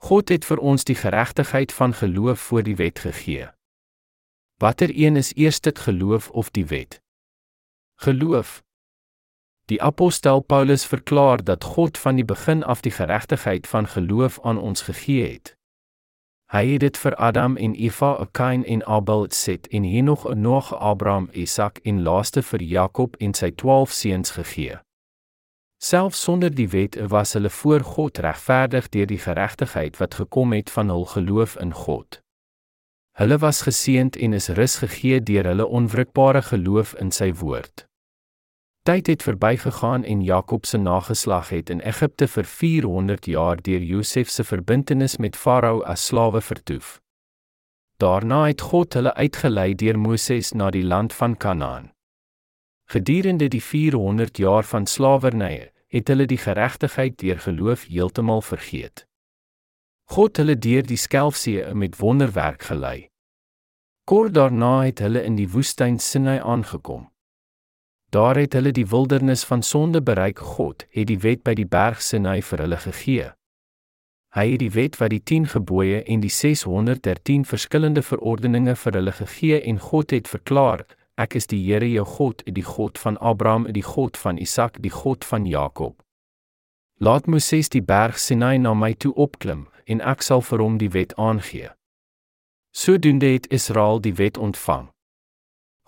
God 0.00 0.32
het 0.32 0.48
vir 0.48 0.58
ons 0.58 0.84
die 0.88 0.96
geregtigheid 0.96 1.72
van 1.72 1.92
geloof 1.94 2.40
voor 2.40 2.64
die 2.64 2.76
wet 2.80 3.04
gegee. 3.04 3.52
Watter 4.58 4.90
een 4.96 5.16
is 5.16 5.36
eers 5.36 5.60
dit 5.60 5.78
geloof 5.78 6.30
of 6.30 6.50
die 6.50 6.66
wet? 6.66 7.02
Geloof. 8.02 8.62
Die 9.70 9.82
apostel 9.82 10.40
Paulus 10.40 10.84
verklaar 10.84 11.44
dat 11.44 11.64
God 11.64 11.98
van 11.98 12.14
die 12.14 12.24
begin 12.24 12.62
af 12.62 12.80
die 12.80 12.90
geregtigheid 12.90 13.66
van 13.66 13.86
geloof 13.86 14.40
aan 14.42 14.58
ons 14.58 14.82
gegee 14.82 15.32
het. 15.32 15.56
Hy 16.52 16.66
het 16.66 16.80
dit 16.80 16.98
vir 16.98 17.14
Adam 17.16 17.56
en 17.56 17.74
Eva, 17.74 18.26
Kain 18.32 18.64
en 18.64 18.82
Abel 18.86 19.26
set 19.30 19.68
en 19.68 19.84
Henog, 19.84 20.34
Noag, 20.34 20.74
Abraham, 20.74 21.28
Isak 21.32 21.78
en 21.82 22.02
laaste 22.02 22.42
vir 22.42 22.62
Jakob 22.62 23.16
en 23.16 23.32
sy 23.34 23.50
12 23.50 23.92
seuns 23.92 24.34
gegee. 24.36 24.80
Selfs 25.82 26.20
sonder 26.22 26.52
die 26.54 26.68
wet 26.68 26.98
was 27.08 27.32
hulle 27.32 27.50
voor 27.50 27.80
God 27.80 28.18
regverdig 28.18 28.88
deur 28.88 29.06
die 29.06 29.18
geregtigheid 29.18 29.96
wat 29.96 30.14
gekom 30.14 30.52
het 30.52 30.70
van 30.70 30.92
hul 30.92 31.08
geloof 31.14 31.56
in 31.56 31.72
God. 31.72 32.20
Hulle 33.16 33.38
was 33.38 33.62
geseënd 33.62 34.16
en 34.16 34.32
is 34.32 34.48
rus 34.48 34.76
gegee 34.84 35.20
deur 35.20 35.44
hulle 35.44 35.66
onwrikbare 35.66 36.42
geloof 36.42 36.94
in 37.00 37.10
sy 37.10 37.32
woord. 37.32 37.86
Tyd 38.82 39.06
het 39.06 39.22
verbygegaan 39.22 40.04
en 40.04 40.22
Jakob 40.22 40.66
se 40.66 40.78
nageslag 40.78 41.48
het 41.48 41.70
in 41.70 41.80
Egipte 41.80 42.26
vir 42.28 42.44
400 42.44 43.26
jaar 43.26 43.60
deur 43.62 43.82
Josef 43.82 44.30
se 44.30 44.44
verbintenis 44.44 45.16
met 45.16 45.36
Farao 45.36 45.82
as 45.82 46.06
slawe 46.06 46.40
vertoef. 46.40 47.00
Daarna 47.96 48.46
het 48.46 48.60
God 48.60 48.94
hulle 48.94 49.14
uitgelei 49.14 49.74
deur 49.74 49.98
Moses 49.98 50.50
na 50.52 50.70
die 50.70 50.82
land 50.82 51.12
van 51.12 51.36
Kanaan. 51.36 51.92
Gedurende 52.90 53.48
die 53.48 53.62
400 53.62 54.36
jaar 54.36 54.64
van 54.64 54.86
slawerny 54.86 55.70
het 55.86 56.08
hulle 56.08 56.26
die 56.26 56.42
geregtigheid 56.42 57.18
deur 57.18 57.38
geloof 57.38 57.86
heeltemal 57.86 58.42
vergeet. 58.42 59.06
God 60.10 60.36
hulle 60.36 60.58
deur 60.58 60.82
die 60.82 60.98
Skelfsee 60.98 61.74
met 61.74 62.00
wonderwerk 62.02 62.62
gelei. 62.62 63.08
Kort 64.04 64.34
daarna 64.34 64.80
het 64.82 64.98
hulle 64.98 65.22
in 65.22 65.38
die 65.38 65.48
woestyn 65.48 65.98
Sinai 65.98 66.40
aangekom. 66.40 67.11
Daar 68.12 68.36
het 68.36 68.52
hulle 68.52 68.72
die 68.72 68.86
wildernis 68.86 69.44
van 69.44 69.62
sonde 69.62 70.02
bereik. 70.02 70.38
God 70.38 70.84
het 70.90 71.06
die 71.06 71.18
wet 71.18 71.40
by 71.42 71.54
die 71.56 71.66
berg 71.66 72.02
Sinai 72.02 72.42
vir 72.44 72.60
hulle 72.60 72.76
gegee. 72.76 73.30
Hy 74.36 74.44
het 74.50 74.60
die 74.60 74.72
wet 74.74 74.98
wat 75.00 75.14
die 75.14 75.22
10 75.24 75.46
gebooie 75.54 76.02
en 76.02 76.20
die 76.20 76.30
613 76.30 77.46
verskillende 77.48 78.02
verordeninge 78.02 78.76
vir 78.76 78.98
hulle 79.00 79.16
gegee 79.16 79.62
en 79.62 79.80
God 79.80 80.12
het 80.12 80.28
verklaar: 80.28 80.84
Ek 81.16 81.34
is 81.40 81.48
die 81.48 81.62
Here 81.64 81.88
jou 81.88 82.04
God, 82.04 82.44
die 82.44 82.68
God 82.68 82.98
van 82.98 83.16
Abraham, 83.16 83.66
die 83.72 83.82
God 83.82 84.16
van 84.16 84.36
Isak, 84.36 84.82
die 84.82 84.92
God 84.92 85.24
van 85.24 85.46
Jakob. 85.46 86.02
Laat 87.00 87.26
Moses 87.26 87.68
die 87.68 87.82
berg 87.82 88.18
Sinai 88.18 88.58
na 88.58 88.74
my 88.74 88.92
toe 88.92 89.14
opklim 89.14 89.68
en 89.84 90.00
ek 90.00 90.22
sal 90.22 90.44
vir 90.44 90.60
hom 90.60 90.76
die 90.78 90.92
wet 90.92 91.16
aangee. 91.16 91.72
Sodoende 92.76 93.32
het 93.32 93.48
Israel 93.48 94.00
die 94.00 94.14
wet 94.20 94.36
ontvang. 94.38 94.92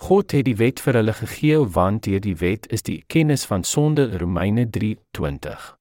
God 0.05 0.35
het 0.37 0.45
die 0.45 0.59
wet 0.61 0.83
vir 0.85 0.99
hulle 0.99 1.13
gegee 1.17 1.59
want 1.75 2.03
deur 2.05 2.21
die 2.21 2.37
wet 2.37 2.67
is 2.77 2.83
die 2.85 2.99
kennis 3.09 3.47
van 3.49 3.63
sonde 3.65 4.19
Romeine 4.21 4.67
3:20. 4.71 5.77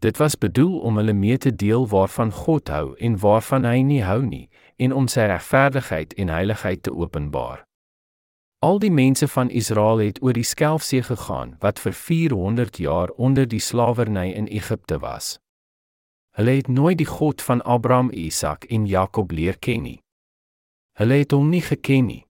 Dit 0.00 0.16
was 0.16 0.38
bedoel 0.38 0.78
om 0.78 0.96
hulle 0.96 1.12
mee 1.12 1.38
te 1.38 1.56
deel 1.56 1.88
waarvan 1.88 2.32
God 2.32 2.68
hou 2.68 2.94
en 2.96 3.18
waarvan 3.20 3.66
hy 3.68 3.82
nie 3.82 4.00
hou 4.02 4.22
nie 4.24 4.48
en 4.76 4.94
om 4.94 5.08
sy 5.12 5.26
regverdigheid 5.28 6.14
en 6.14 6.32
heiligheid 6.32 6.82
te 6.82 6.94
openbaar. 6.94 7.66
Al 8.64 8.78
die 8.78 8.90
mense 8.90 9.28
van 9.28 9.50
Israel 9.50 9.98
het 9.98 10.22
oor 10.22 10.32
die 10.32 10.48
Skelfsee 10.52 11.02
gegaan 11.02 11.56
wat 11.60 11.78
vir 11.78 11.92
400 11.92 12.78
jaar 12.78 13.08
onder 13.08 13.48
die 13.48 13.60
slawerny 13.60 14.30
in 14.30 14.46
Egipte 14.46 14.98
was. 14.98 15.36
Hulle 16.32 16.56
het 16.62 16.68
nooit 16.68 16.98
die 16.98 17.12
God 17.12 17.42
van 17.42 17.60
Abraham, 17.62 18.08
Isak 18.10 18.64
en 18.64 18.86
Jakob 18.86 19.30
leer 19.30 19.58
ken 19.58 19.82
nie. 19.82 20.00
Hulle 20.96 21.20
het 21.20 21.36
hom 21.36 21.48
nie 21.48 21.62
geken 21.62 22.06
nie. 22.06 22.27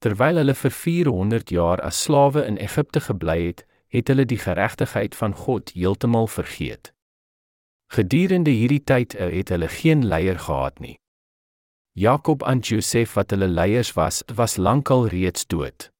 Terwyl 0.00 0.40
hulle 0.40 0.54
vir 0.56 0.72
400 0.72 1.52
jaar 1.52 1.80
as 1.84 2.00
slawe 2.06 2.44
in 2.46 2.56
Egipte 2.56 3.00
gebly 3.04 3.38
het, 3.46 3.66
het 3.92 4.08
hulle 4.08 4.24
die 4.24 4.38
geregtigheid 4.38 5.14
van 5.18 5.34
God 5.34 5.72
heeltemal 5.74 6.26
vergeet. 6.26 6.92
Gedurende 7.90 8.52
hierdie 8.54 8.84
tyd 8.86 9.14
eh, 9.14 9.28
het 9.34 9.50
hulle 9.50 9.68
geen 9.68 10.06
leier 10.06 10.38
gehad 10.38 10.78
nie. 10.80 10.96
Jakob 11.98 12.42
en 12.46 12.60
Josef 12.62 13.16
wat 13.18 13.34
hulle 13.34 13.48
leiers 13.50 13.92
was, 13.96 14.22
was 14.34 14.56
lankal 14.56 15.08
reeds 15.10 15.46
dood. 15.46 15.90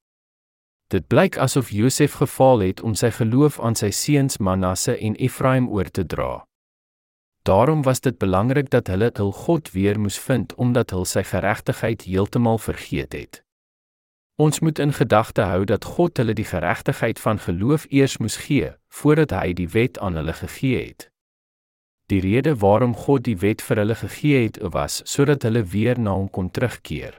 Dit 0.90 1.08
blyk 1.10 1.36
asof 1.38 1.70
Josef 1.70 2.14
gefaal 2.22 2.62
het 2.62 2.80
om 2.80 2.94
sy 2.94 3.10
geloof 3.14 3.58
aan 3.60 3.76
sy 3.78 3.90
seuns 3.90 4.38
Manasse 4.38 4.96
en 4.96 5.18
Efraim 5.18 5.68
oor 5.68 5.90
te 5.90 6.06
dra. 6.06 6.46
Daarom 7.42 7.82
was 7.82 8.00
dit 8.00 8.18
belangrik 8.18 8.70
dat 8.70 8.86
hulle 8.86 9.10
hul 9.18 9.32
God 9.32 9.70
weer 9.74 9.98
moes 10.00 10.18
vind 10.18 10.54
omdat 10.54 10.90
hulle 10.94 11.06
sy 11.06 11.22
geregtigheid 11.26 12.06
heeltemal 12.06 12.58
vergeet 12.58 13.12
het. 13.12 13.42
Ons 14.40 14.60
moet 14.60 14.78
in 14.78 14.92
gedagte 14.92 15.42
hou 15.42 15.64
dat 15.68 15.84
God 15.84 16.16
hulle 16.16 16.32
die 16.32 16.48
geregtigheid 16.48 17.18
van 17.20 17.38
geloof 17.38 17.84
eers 17.92 18.16
moes 18.16 18.36
gee 18.46 18.70
voordat 18.88 19.34
hy 19.36 19.52
die 19.52 19.68
wet 19.68 19.98
aan 20.00 20.16
hulle 20.16 20.32
gegee 20.32 20.78
het. 20.86 21.10
Die 22.08 22.20
rede 22.24 22.54
waarom 22.56 22.94
God 22.96 23.26
die 23.28 23.36
wet 23.42 23.60
vir 23.62 23.82
hulle 23.82 23.94
gegee 23.94 24.38
het, 24.46 24.56
was 24.76 25.02
sodat 25.04 25.44
hulle 25.44 25.60
weer 25.62 26.00
na 26.00 26.14
hom 26.16 26.30
kon 26.32 26.48
terugkeer. 26.50 27.18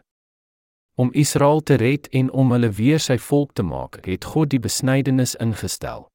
Om 0.98 1.14
Israel 1.14 1.62
te 1.62 1.78
red 1.78 2.10
en 2.10 2.32
om 2.32 2.52
hulle 2.52 2.72
weer 2.80 3.00
sy 3.00 3.20
volk 3.22 3.54
te 3.54 3.64
maak, 3.64 4.02
het 4.06 4.26
God 4.26 4.50
die 4.50 4.60
besnydenis 4.60 5.36
ingestel. 5.36 6.08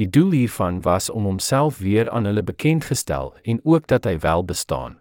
Die 0.00 0.08
doel 0.08 0.30
hiervan 0.30 0.80
was 0.88 1.10
om 1.10 1.28
homself 1.28 1.78
weer 1.84 2.08
aan 2.10 2.24
hulle 2.24 2.42
bekend 2.42 2.88
gestel 2.88 3.34
en 3.44 3.60
ook 3.64 3.86
dat 3.86 4.08
hy 4.08 4.16
wel 4.24 4.44
bestaan. 4.44 4.98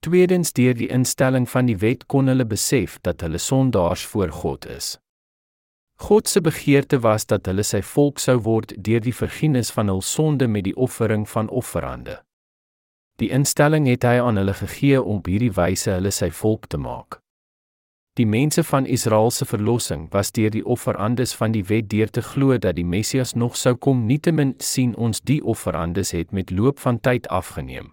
Tweedens 0.00 0.52
deur 0.56 0.72
die 0.74 0.88
instelling 0.88 1.44
van 1.48 1.66
die 1.68 1.76
wet 1.76 2.06
kon 2.08 2.32
hulle 2.32 2.46
besef 2.48 2.96
dat 3.04 3.20
hulle 3.20 3.38
sondaars 3.38 4.06
voor 4.08 4.30
God 4.32 4.66
is. 4.66 4.94
God 6.00 6.28
se 6.28 6.40
begeerte 6.40 7.02
was 7.04 7.26
dat 7.28 7.44
hulle 7.46 7.64
sy 7.68 7.82
volk 7.84 8.22
sou 8.24 8.38
word 8.40 8.72
deur 8.80 9.02
die 9.04 9.12
vergifnis 9.12 9.68
van 9.76 9.92
hul 9.92 10.00
sonde 10.00 10.48
met 10.48 10.64
die 10.64 10.76
offering 10.76 11.28
van 11.28 11.52
offerande. 11.52 12.16
Die 13.20 13.28
instelling 13.28 13.90
het 13.92 14.08
hy 14.08 14.16
aan 14.24 14.40
hulle 14.40 14.56
gegee 14.62 15.02
om 15.02 15.20
op 15.20 15.28
hierdie 15.28 15.52
wyse 15.52 15.92
hulle 15.92 16.14
sy 16.16 16.30
volk 16.32 16.70
te 16.72 16.80
maak. 16.80 17.20
Die 18.16 18.26
mense 18.26 18.64
van 18.64 18.88
Israel 18.88 19.30
se 19.30 19.44
verlossing 19.44 20.08
was 20.16 20.32
deur 20.32 20.50
die 20.50 20.64
offerandes 20.64 21.36
van 21.36 21.52
die 21.52 21.66
wet 21.68 21.92
deur 21.92 22.08
te 22.08 22.24
glo 22.24 22.56
dat 22.56 22.80
die 22.80 22.88
Messias 22.88 23.36
nog 23.36 23.60
sou 23.60 23.76
kom. 23.76 24.06
Nietemin 24.08 24.56
sien 24.58 24.96
ons 24.96 25.20
die 25.20 25.42
offerandes 25.44 26.16
het 26.16 26.32
met 26.32 26.50
loop 26.50 26.80
van 26.80 27.00
tyd 27.00 27.28
afgeneem. 27.28 27.92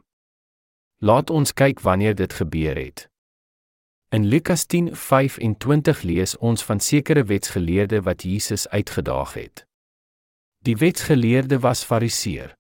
Laat 1.00 1.30
ons 1.30 1.54
kyk 1.54 1.80
wanneer 1.80 2.16
dit 2.16 2.34
gebeur 2.34 2.75
het. 2.75 3.10
In 4.10 4.25
Lukas 4.25 4.66
10:25 4.66 6.01
lees 6.01 6.38
ons 6.38 6.63
van 6.63 6.80
sekere 6.80 7.24
wetsgeleerde 7.24 8.01
wat 8.01 8.24
Jesus 8.24 8.68
uitgedaag 8.70 9.34
het. 9.34 9.66
Die 10.58 10.77
wetsgeleerde 10.77 11.60
was 11.60 11.84
Fariseer. 11.84 12.56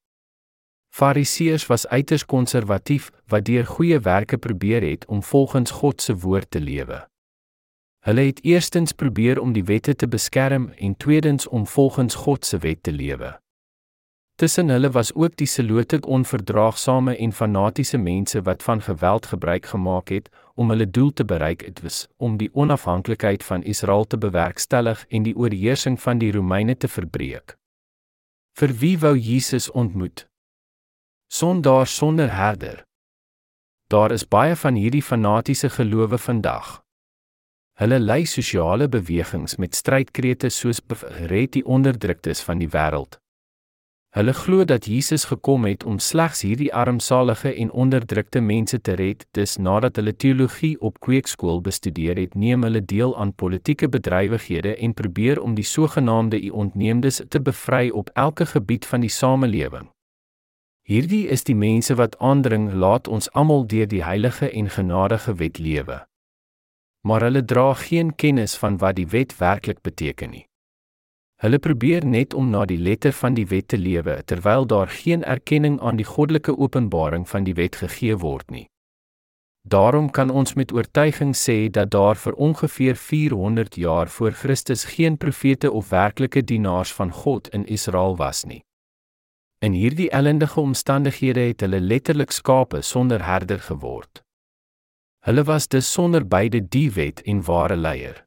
Fariseërs 0.89 1.65
was 1.65 1.87
uiters 1.87 2.25
konservatief 2.25 3.11
wat 3.25 3.45
deur 3.45 3.65
goeie 3.65 3.99
werke 3.99 4.37
probeer 4.37 4.81
het 4.81 5.05
om 5.05 5.23
volgens 5.23 5.71
God 5.71 6.01
se 6.01 6.15
woord 6.15 6.51
te 6.51 6.59
lewe. 6.59 7.07
Hulle 7.99 8.21
het 8.21 8.43
eerstens 8.43 8.91
probeer 8.91 9.41
om 9.41 9.53
die 9.53 9.63
wette 9.63 9.95
te 9.95 10.07
beskerm 10.07 10.69
en 10.69 10.97
tweedens 10.97 11.47
om 11.47 11.67
volgens 11.67 12.15
God 12.15 12.45
se 12.45 12.57
wet 12.57 12.83
te 12.83 12.91
lewe. 12.91 13.39
Tussen 14.37 14.69
hulle 14.69 14.91
was 14.93 15.13
ook 15.13 15.35
die 15.35 15.47
selote 15.49 15.97
onverdraagsame 16.01 17.15
en 17.17 17.31
fanatiese 17.33 17.97
mense 17.97 18.41
wat 18.41 18.63
van 18.63 18.81
geweld 18.81 19.25
gebruik 19.25 19.65
gemaak 19.65 20.09
het 20.13 20.29
om 20.53 20.69
hulle 20.69 20.89
doel 20.89 21.13
te 21.13 21.25
bereik, 21.25 21.65
dit 21.65 21.81
was 21.81 22.07
om 22.17 22.37
die 22.37 22.49
onafhanklikheid 22.53 23.43
van 23.43 23.63
Israel 23.63 24.05
te 24.05 24.17
bewerkstellig 24.17 25.05
en 25.09 25.23
die 25.23 25.35
oorheersing 25.35 25.97
van 26.01 26.21
die 26.21 26.31
Romeine 26.31 26.77
te 26.77 26.87
verbreek. 26.87 27.57
Vir 28.53 28.77
wie 28.77 28.99
wou 28.99 29.17
Jesus 29.17 29.71
ontmoet? 29.71 30.27
Sondaar 31.33 31.87
sonder 31.87 32.33
herder. 32.33 32.83
Daar 33.87 34.11
is 34.11 34.27
baie 34.27 34.55
van 34.55 34.75
hierdie 34.75 35.03
fanatiese 35.03 35.69
gelowe 35.69 36.17
vandag. 36.17 36.83
Hulle 37.81 37.99
lei 37.99 38.25
sosiale 38.25 38.87
bewegings 38.89 39.55
met 39.55 39.75
strydkrete 39.75 40.49
soos 40.49 40.81
red 41.29 41.51
die 41.51 41.65
onderdruktes 41.65 42.41
van 42.41 42.57
die 42.61 42.69
wêreld, 42.69 43.17
Hulle 44.17 44.33
glo 44.33 44.65
dat 44.65 44.85
Jesus 44.85 45.27
gekom 45.29 45.65
het 45.69 45.83
om 45.85 45.99
slegs 46.01 46.39
hierdie 46.41 46.71
armsalige 46.73 47.51
en 47.53 47.71
onderdrukte 47.71 48.39
mense 48.41 48.79
te 48.81 48.95
red. 48.97 49.27
Dis 49.37 49.59
nadat 49.61 49.99
hulle 50.01 50.15
teologie 50.15 50.71
op 50.81 50.97
kweekskool 51.05 51.61
bestudeer 51.61 52.17
het, 52.17 52.33
neem 52.33 52.65
hulle 52.65 52.81
deel 52.81 53.13
aan 53.17 53.35
politieke 53.35 53.89
bedrywighede 53.89 54.73
en 54.75 54.97
probeer 54.97 55.41
om 55.41 55.53
die 55.53 55.67
sogenaamde 55.73 56.41
u-ontneemdes 56.49 57.21
te 57.29 57.41
bevry 57.41 57.91
op 57.93 58.09
elke 58.15 58.49
gebied 58.55 58.89
van 58.89 59.05
die 59.05 59.13
samelewing. 59.13 59.85
Hierdie 60.89 61.27
is 61.27 61.45
die 61.45 61.55
mense 61.55 61.93
wat 62.01 62.17
aandring 62.17 62.71
laat 62.73 63.07
ons 63.07 63.29
almal 63.37 63.67
deur 63.69 63.85
die 63.87 64.03
heilige 64.03 64.49
en 64.49 64.73
genadige 64.79 65.37
wet 65.37 65.61
lewe. 65.61 66.01
Maar 67.05 67.29
hulle 67.29 67.45
dra 67.45 67.73
geen 67.85 68.15
kennis 68.15 68.57
van 68.57 68.81
wat 68.81 68.97
die 68.97 69.07
wet 69.13 69.37
werklik 69.37 69.85
beteken 69.85 70.33
nie. 70.33 70.46
Hulle 71.37 71.59
probeer 71.59 72.05
net 72.05 72.33
om 72.33 72.49
na 72.49 72.63
die 72.65 72.79
letter 72.81 73.13
van 73.13 73.35
die 73.37 73.45
wet 73.45 73.67
te 73.67 73.77
lewe 73.77 74.23
terwyl 74.25 74.65
daar 74.65 74.89
geen 74.89 75.23
erkenning 75.23 75.77
aan 75.79 75.99
die 75.99 76.07
goddelike 76.07 76.57
openbaring 76.57 77.27
van 77.29 77.45
die 77.45 77.53
wet 77.53 77.77
gegee 77.77 78.17
word 78.17 78.49
nie. 78.49 78.65
Daarom 79.61 80.09
kan 80.09 80.29
ons 80.29 80.53
met 80.53 80.71
oortuiging 80.71 81.35
sê 81.35 81.69
dat 81.69 81.91
daar 81.91 82.17
vir 82.17 82.33
ongeveer 82.33 82.95
400 82.95 83.75
jaar 83.75 84.09
voor 84.09 84.31
Christus 84.31 84.85
geen 84.95 85.17
profete 85.17 85.71
of 85.71 85.89
werklike 85.89 86.43
dienaars 86.43 86.93
van 86.93 87.11
God 87.11 87.47
in 87.53 87.65
Israel 87.65 88.17
was 88.17 88.43
nie. 88.43 88.63
In 89.59 89.73
hierdie 89.73 90.09
ellendige 90.09 90.59
omstandighede 90.59 91.39
het 91.39 91.61
hulle 91.61 91.79
letterlik 91.79 92.31
skape 92.31 92.81
sonder 92.81 93.25
herder 93.25 93.59
geword. 93.59 94.21
Hulle 95.25 95.43
was 95.43 95.67
dus 95.67 95.91
sonder 95.91 96.27
beide 96.27 96.67
die 96.67 96.91
wet 96.91 97.21
en 97.21 97.43
ware 97.45 97.75
leier. 97.75 98.26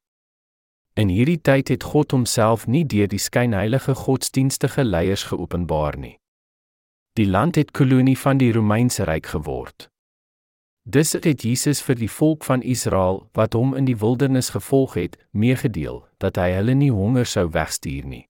In 1.01 1.09
hierdie 1.09 1.39
tyd 1.41 1.71
het 1.73 1.85
God 1.95 2.13
homself 2.13 2.67
nie 2.69 2.83
deur 2.85 3.09
die 3.09 3.21
skynheilige 3.23 3.95
godsdienstige 3.97 4.83
leiers 4.85 5.23
geopenbaar 5.31 5.97
nie. 5.97 6.19
Die 7.17 7.25
land 7.25 7.57
het 7.57 7.71
kolonie 7.73 8.19
van 8.19 8.37
die 8.43 8.51
Romeinse 8.53 9.07
ryk 9.09 9.31
geword. 9.33 9.87
Dis 10.85 11.15
het 11.17 11.45
Jesus 11.47 11.81
vir 11.87 11.97
die 11.97 12.11
volk 12.11 12.45
van 12.45 12.61
Israel 12.61 13.23
wat 13.39 13.57
hom 13.57 13.73
in 13.79 13.89
die 13.89 13.97
wildernis 13.97 14.53
gevolg 14.53 14.99
het, 15.01 15.17
meegedeel 15.33 16.03
dat 16.21 16.37
hy 16.37 16.51
hulle 16.59 16.77
nie 16.77 16.93
honger 16.93 17.25
sou 17.25 17.47
wegstuur 17.49 18.05
nie. 18.05 18.27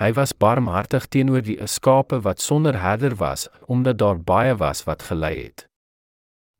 Hy 0.00 0.12
was 0.16 0.32
barmhartig 0.32 1.10
teenoor 1.12 1.44
die 1.44 1.58
skape 1.68 2.22
wat 2.24 2.40
sonder 2.40 2.80
herder 2.80 3.18
was, 3.20 3.50
omdat 3.68 4.00
daar 4.00 4.20
baie 4.20 4.56
was 4.56 4.86
wat 4.88 5.02
gelei 5.10 5.34
het. 5.42 5.68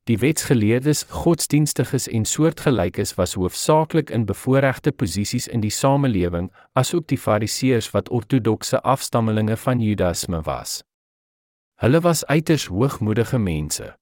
Die 0.07 0.15
wetsgeleerdes, 0.19 1.03
godsdienstiges 1.11 2.05
en 2.07 2.23
soortgelykes 2.25 3.17
was 3.17 3.33
hoofsaaklik 3.35 4.09
in 4.09 4.23
bevoordeelde 4.25 4.93
posisies 4.95 5.49
in 5.51 5.59
die 5.59 5.71
samelewing, 5.71 6.47
asook 6.79 7.09
die 7.11 7.19
Fariseërs 7.19 7.91
wat 7.91 8.07
ortodokse 8.09 8.79
afstammelinge 8.87 9.57
van 9.65 9.83
Judaïsme 9.83 10.39
was. 10.47 10.79
Hulle 11.83 11.99
was 12.07 12.23
uiters 12.25 12.69
hoogmoedige 12.71 13.37
mense. 13.37 13.97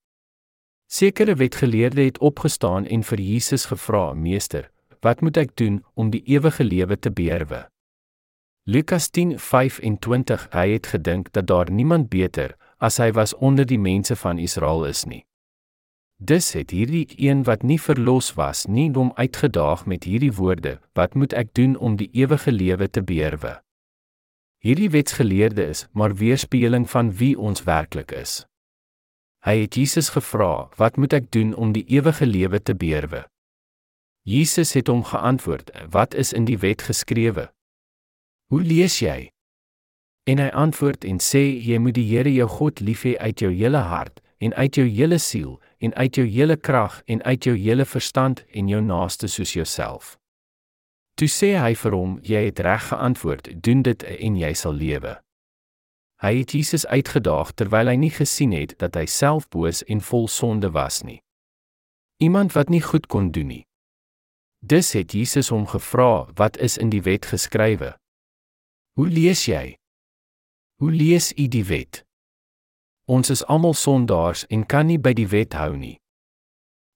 Sekere 0.86 1.36
wetgeleerde 1.36 2.06
het 2.06 2.22
opgestaan 2.22 2.86
en 2.86 3.04
vir 3.04 3.20
Jesus 3.20 3.66
gevra: 3.66 4.14
"Meester, 4.14 4.70
wat 5.02 5.22
moet 5.22 5.38
ek 5.38 5.58
doen 5.58 5.84
om 5.94 6.10
die 6.10 6.22
ewige 6.30 6.64
lewe 6.64 7.00
te 7.00 7.12
beerwe?" 7.12 7.66
Lukas 8.64 9.10
10:25 9.10 10.50
Hy 10.54 10.70
het 10.70 10.88
gedink 10.88 11.34
dat 11.34 11.48
daar 11.48 11.72
niemand 11.72 12.10
beter 12.10 12.58
as 12.78 12.98
hy 12.98 13.12
was 13.12 13.34
onder 13.34 13.66
die 13.66 13.80
mense 13.80 14.16
van 14.16 14.38
Israel 14.38 14.86
is 14.86 15.06
nie. 15.06 15.26
Dis 16.18 16.54
het 16.54 16.72
hierdie 16.72 17.08
een 17.20 17.44
wat 17.44 17.64
nie 17.64 17.80
verlos 17.82 18.34
was 18.34 18.66
nie 18.72 18.88
hom 18.96 19.12
uitgedaag 19.16 19.86
met 19.86 20.04
hierdie 20.08 20.32
woorde: 20.32 20.80
Wat 20.94 21.14
moet 21.14 21.34
ek 21.34 21.54
doen 21.54 21.76
om 21.76 21.98
die 22.00 22.10
ewige 22.14 22.52
lewe 22.52 22.90
te 22.90 23.04
beerwe? 23.04 23.60
Hierdie 24.64 24.90
wetsgeleerde 24.90 25.66
is 25.68 25.88
maar 25.92 26.16
weerspieëling 26.16 26.90
van 26.90 27.12
wie 27.12 27.36
ons 27.38 27.64
werklik 27.64 28.12
is. 28.12 28.46
Hy 29.44 29.60
het 29.68 29.76
Jesus 29.76 30.10
gevra: 30.10 30.70
Wat 30.78 30.96
moet 30.98 31.14
ek 31.14 31.32
doen 31.32 31.54
om 31.54 31.76
die 31.76 31.84
ewige 31.92 32.26
lewe 32.26 32.62
te 32.64 32.76
beerwe? 32.76 33.26
Jesus 34.24 34.74
het 34.74 34.88
hom 34.88 35.04
geantwoord: 35.04 35.70
Wat 35.92 36.14
is 36.14 36.34
in 36.34 36.46
die 36.46 36.58
wet 36.58 36.82
geskrewe? 36.82 37.52
Hoe 38.48 38.62
lees 38.64 39.00
jy? 39.00 39.30
En 40.24 40.40
hy 40.40 40.48
antwoord 40.48 41.04
en 41.04 41.20
sê: 41.20 41.44
Jy 41.60 41.78
moet 41.78 42.00
die 42.00 42.08
Here 42.08 42.32
jou 42.32 42.48
God 42.48 42.80
lief 42.80 43.04
hê 43.04 43.18
uit 43.20 43.44
jou 43.44 43.52
hele 43.52 43.84
hart 43.92 44.24
en 44.40 44.54
uit 44.54 44.76
jou 44.76 44.88
hele 44.88 45.20
siel 45.20 45.60
en 45.78 45.94
uit 45.94 46.16
jou 46.16 46.28
hele 46.28 46.58
krag 46.58 47.02
en 47.06 47.24
uit 47.24 47.44
jou 47.44 47.56
hele 47.58 47.86
verstand 47.86 48.46
en 48.46 48.68
jou 48.68 48.82
naaste 48.82 49.28
soos 49.28 49.54
jouself. 49.54 50.18
Toe 51.16 51.28
sê 51.32 51.56
hy 51.56 51.76
vir 51.76 51.92
hom: 51.92 52.20
"Jy 52.22 52.46
het 52.46 52.60
reg 52.60 52.88
geantwoord. 52.88 53.64
Doen 53.64 53.82
dit 53.82 54.04
en 54.04 54.36
jy 54.38 54.54
sal 54.54 54.74
lewe." 54.74 55.22
Hy 56.22 56.34
het 56.38 56.52
Jesus 56.52 56.86
uitgedaag 56.86 57.52
terwyl 57.52 57.88
hy 57.88 57.96
nie 57.96 58.12
gesien 58.12 58.52
het 58.52 58.78
dat 58.80 58.96
hy 58.96 59.06
self 59.06 59.50
boos 59.50 59.84
en 59.84 60.02
vol 60.02 60.28
sonde 60.28 60.72
was 60.72 61.04
nie. 61.04 61.22
Iemand 62.18 62.54
wat 62.54 62.70
nie 62.70 62.82
goed 62.82 63.08
kon 63.08 63.32
doen 63.32 63.48
nie. 63.48 63.66
Dus 64.64 64.94
het 64.94 65.12
Jesus 65.12 65.50
hom 65.50 65.68
gevra, 65.68 66.28
"Wat 66.36 66.58
is 66.58 66.78
in 66.78 66.90
die 66.90 67.02
wet 67.02 67.26
geskrywe?" 67.26 67.96
Hoe 68.96 69.08
lees 69.08 69.46
jy? 69.46 69.78
Hoe 70.80 70.92
lees 70.92 71.34
u 71.38 71.48
die 71.48 71.66
wet? 71.66 72.05
Ons 73.06 73.30
is 73.30 73.46
almal 73.46 73.74
sondaars 73.74 74.48
en 74.50 74.66
kan 74.66 74.88
nie 74.90 74.98
by 74.98 75.14
die 75.14 75.28
wet 75.30 75.54
hou 75.54 75.76
nie. 75.78 76.00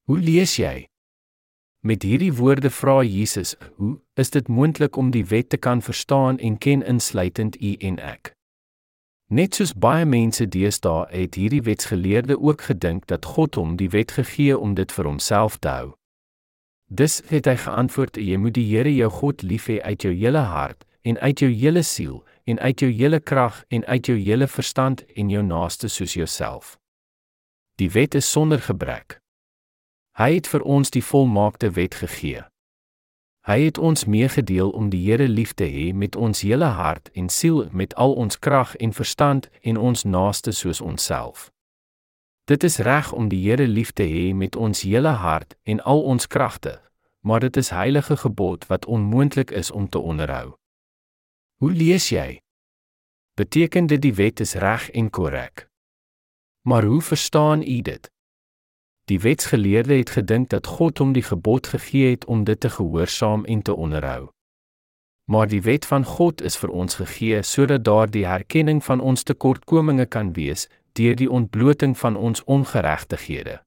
Hoe 0.09 0.17
lees 0.17 0.55
jy? 0.57 0.87
Met 1.85 2.03
hierdie 2.03 2.33
woorde 2.33 2.69
vra 2.69 3.03
Jesus, 3.03 3.55
"Hoe 3.77 4.01
is 4.15 4.29
dit 4.29 4.47
moontlik 4.47 4.95
om 4.97 5.11
die 5.11 5.25
wet 5.25 5.49
te 5.49 5.57
kan 5.57 5.81
verstaan 5.81 6.39
en 6.39 6.57
ken 6.57 6.81
insluitend 6.81 7.61
u 7.61 7.73
en 7.73 7.99
ek?" 7.99 8.33
Net 9.29 9.55
soos 9.55 9.73
baie 9.73 10.05
mense 10.05 10.47
deesdae 10.47 11.05
het 11.09 11.35
hierdie 11.35 11.61
wetsgeleerde 11.61 12.39
ook 12.41 12.61
gedink 12.61 13.07
dat 13.07 13.25
God 13.25 13.55
hom 13.55 13.75
die 13.75 13.89
wet 13.89 14.11
gegee 14.11 14.57
om 14.57 14.73
dit 14.73 14.91
vir 14.91 15.05
homself 15.05 15.57
te 15.57 15.69
hou. 15.69 15.93
Dis 16.87 17.21
het 17.29 17.45
hy 17.45 17.55
geantwoord: 17.55 18.17
Jy 18.17 18.37
moet 18.37 18.53
die 18.53 18.65
Here 18.65 18.95
jou 18.95 19.09
God 19.09 19.41
lief 19.41 19.67
hê 19.67 19.81
uit 19.81 20.01
jou 20.01 20.13
hele 20.13 20.39
hart 20.39 20.85
en 21.01 21.19
uit 21.19 21.39
jou 21.39 21.51
hele 21.51 21.83
siel 21.83 22.23
en 22.49 22.59
uit 22.59 22.81
jou 22.81 22.91
hele 22.91 23.19
krag 23.19 23.63
en 23.67 23.85
uit 23.85 24.05
jou 24.09 24.17
hele 24.17 24.47
verstand 24.47 25.05
en 25.13 25.29
jou 25.29 25.43
naaste 25.45 25.87
soos 25.87 26.13
jouself. 26.17 26.77
Die 27.77 27.91
wet 27.93 28.15
is 28.15 28.31
sonder 28.31 28.59
gebrek. 28.59 29.19
Hy 30.17 30.33
het 30.33 30.47
vir 30.51 30.65
ons 30.65 30.89
die 30.91 31.03
volmaakte 31.05 31.69
wet 31.77 31.95
gegee. 32.01 32.41
Hy 33.47 33.59
het 33.61 33.77
ons 33.77 34.03
meegedeel 34.05 34.69
om 34.69 34.89
die 34.91 34.99
Here 35.05 35.27
lief 35.27 35.53
te 35.53 35.63
hê 35.63 35.93
met 35.93 36.15
ons 36.15 36.41
hele 36.43 36.73
hart 36.75 37.09
en 37.13 37.29
siel, 37.29 37.69
met 37.71 37.95
al 37.95 38.13
ons 38.13 38.35
krag 38.39 38.75
en 38.75 38.93
verstand 38.93 39.47
en 39.61 39.77
ons 39.77 40.03
naaste 40.03 40.51
soos 40.51 40.81
onsself. 40.81 41.47
Dit 42.45 42.63
is 42.63 42.77
reg 42.83 43.13
om 43.13 43.29
die 43.31 43.39
Here 43.47 43.67
lief 43.67 43.93
te 43.93 44.03
hê 44.03 44.33
met 44.35 44.55
ons 44.55 44.83
hele 44.83 45.15
hart 45.23 45.55
en 45.63 45.79
al 45.81 46.01
ons 46.01 46.27
kragte, 46.27 46.81
maar 47.21 47.39
dit 47.39 47.57
is 47.57 47.69
heilige 47.69 48.17
gebod 48.17 48.67
wat 48.67 48.85
onmoontlik 48.85 49.51
is 49.51 49.71
om 49.71 49.89
te 49.89 49.99
onderhou. 49.99 50.58
Hoe 51.59 51.71
lees 51.71 52.05
jy? 52.09 52.39
Beteken 53.35 53.87
dit 53.91 53.99
die 54.01 54.13
wet 54.15 54.39
is 54.39 54.53
reg 54.63 54.85
en 54.95 55.09
korrek? 55.11 55.65
Maar 56.63 56.83
hoe 56.83 57.01
verstaan 57.01 57.61
u 57.61 57.81
dit? 57.81 58.11
Die 59.11 59.19
wetsgeleerde 59.19 59.93
het 59.93 60.09
gedink 60.09 60.49
dat 60.49 60.67
God 60.67 60.97
hom 60.97 61.11
die 61.11 61.23
gebod 61.23 61.67
gegee 61.67 62.09
het 62.09 62.25
om 62.25 62.43
dit 62.43 62.59
te 62.59 62.69
gehoorsaam 62.69 63.43
en 63.45 63.61
te 63.61 63.75
onderhou. 63.75 64.29
Maar 65.27 65.47
die 65.47 65.61
wet 65.61 65.85
van 65.85 66.05
God 66.07 66.41
is 66.41 66.55
vir 66.57 66.71
ons 66.71 66.95
gegee 66.95 67.41
sodat 67.43 67.83
daar 67.83 68.07
die 68.07 68.23
herkenning 68.25 68.79
van 68.83 68.99
ons 68.99 69.23
tekortkominge 69.23 70.05
kan 70.05 70.31
wees 70.33 70.69
deur 70.91 71.15
die 71.15 71.31
ontbloting 71.31 71.97
van 71.97 72.15
ons 72.15 72.43
ongeregtighede. 72.43 73.57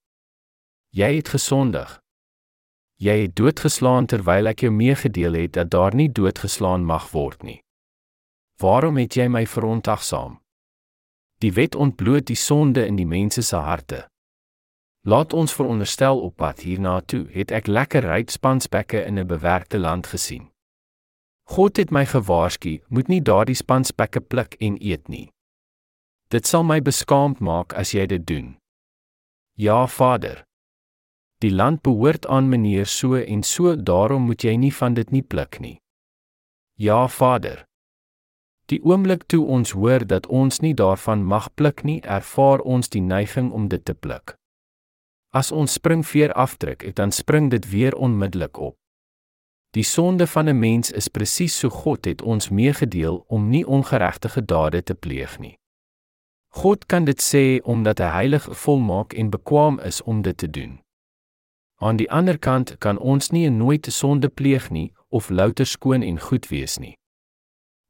Jy 0.97 1.11
het 1.17 1.29
gesondig. 1.29 2.01
Jy 2.97 3.19
het 3.27 3.37
doodgeslaan 3.37 4.07
terwyl 4.07 4.49
ek 4.49 4.65
jou 4.65 4.73
meegedeel 4.73 5.37
het 5.43 5.53
dat 5.61 5.71
daar 5.71 5.95
nie 5.95 6.09
doodgeslaan 6.09 6.89
mag 6.89 7.11
word 7.13 7.43
nie. 7.43 7.62
Waarom 8.63 8.97
het 9.01 9.17
jy 9.19 9.27
my 9.27 9.43
verontagsaam? 9.47 10.37
Die 11.43 11.51
wet 11.57 11.75
ontbloot 11.75 12.29
die 12.31 12.39
sonde 12.39 12.85
in 12.87 12.95
die 12.95 13.07
mense 13.09 13.43
se 13.43 13.59
harte. 13.59 14.05
Laat 15.03 15.33
ons 15.35 15.55
veronderstel 15.59 16.21
op 16.23 16.37
pad 16.39 16.61
hierna 16.63 17.01
toe, 17.01 17.25
het 17.35 17.51
ek 17.51 17.67
lekker 17.67 18.07
rydspansbekke 18.07 19.03
in 19.03 19.19
'n 19.19 19.27
bewerkte 19.27 19.79
land 19.79 20.07
gesien. 20.07 20.51
God 21.51 21.77
het 21.77 21.91
my 21.91 22.05
gewaarsku, 22.07 22.79
moet 22.89 23.09
nie 23.09 23.21
daardie 23.21 23.59
spansbekke 23.59 24.21
pluk 24.21 24.55
en 24.61 24.79
eet 24.81 25.09
nie. 25.09 25.33
Dit 26.29 26.47
sal 26.47 26.63
my 26.63 26.81
beskaamd 26.81 27.41
maak 27.41 27.75
as 27.75 27.91
jy 27.91 28.07
dit 28.07 28.27
doen. 28.27 28.57
Ja, 29.57 29.87
Vader. 29.87 30.45
Die 31.39 31.51
land 31.51 31.83
behoort 31.83 32.27
aan 32.27 32.49
meneer 32.49 32.87
so 32.87 33.15
en 33.15 33.43
so, 33.43 33.77
daarom 33.77 34.23
moet 34.23 34.43
jy 34.43 34.57
nie 34.57 34.75
van 34.75 34.95
dit 34.95 35.11
nie 35.11 35.23
pluk 35.23 35.61
nie. 35.61 35.81
Ja, 36.79 37.09
Vader. 37.09 37.67
Die 38.73 38.81
oomblik 38.89 39.27
toe 39.29 39.43
ons 39.45 39.75
hoor 39.77 40.07
dat 40.09 40.27
ons 40.33 40.63
nie 40.65 40.73
daarvan 40.73 41.25
mag 41.29 41.51
pluk 41.55 41.83
nie, 41.85 41.99
ervaar 42.01 42.63
ons 42.65 42.89
die 42.89 43.03
neiging 43.05 43.51
om 43.53 43.67
dit 43.69 43.85
te 43.85 43.93
pluk. 43.93 44.39
As 45.37 45.51
ons 45.53 45.75
springveer 45.77 46.33
aftrek, 46.33 46.87
dan 46.97 47.13
spring 47.13 47.51
dit 47.53 47.69
weer 47.69 47.93
onmiddellik 47.93 48.57
op. 48.57 48.77
Die 49.77 49.85
sonde 49.85 50.27
van 50.27 50.49
'n 50.49 50.59
mens 50.59 50.91
is 50.91 51.09
presies 51.09 51.59
so 51.59 51.69
God 51.69 52.05
het 52.05 52.23
ons 52.23 52.49
meegedeel 52.49 53.25
om 53.29 53.49
nie 53.49 53.67
ongeregtige 53.67 54.45
dade 54.45 54.83
te 54.83 54.95
pleeg 54.95 55.39
nie. 55.39 55.59
God 56.49 56.87
kan 56.87 57.05
dit 57.05 57.21
sê 57.21 57.61
omdat 57.65 57.99
hy 57.99 58.11
heilig, 58.11 58.49
volmaak 58.51 59.13
en 59.13 59.31
bekwam 59.31 59.81
is 59.81 60.03
om 60.03 60.23
dit 60.23 60.37
te 60.37 60.51
doen. 60.51 60.81
Aan 61.77 61.97
die 61.97 62.11
ander 62.11 62.39
kant 62.39 62.79
kan 62.79 62.99
ons 62.99 63.31
nie 63.31 63.51
nooit 63.51 63.87
sonde 63.91 64.29
pleeg 64.29 64.71
nie 64.71 64.93
of 65.09 65.31
louter 65.31 65.67
skoon 65.67 66.03
en 66.03 66.21
goed 66.21 66.49
wees 66.49 66.79
nie. 66.79 66.97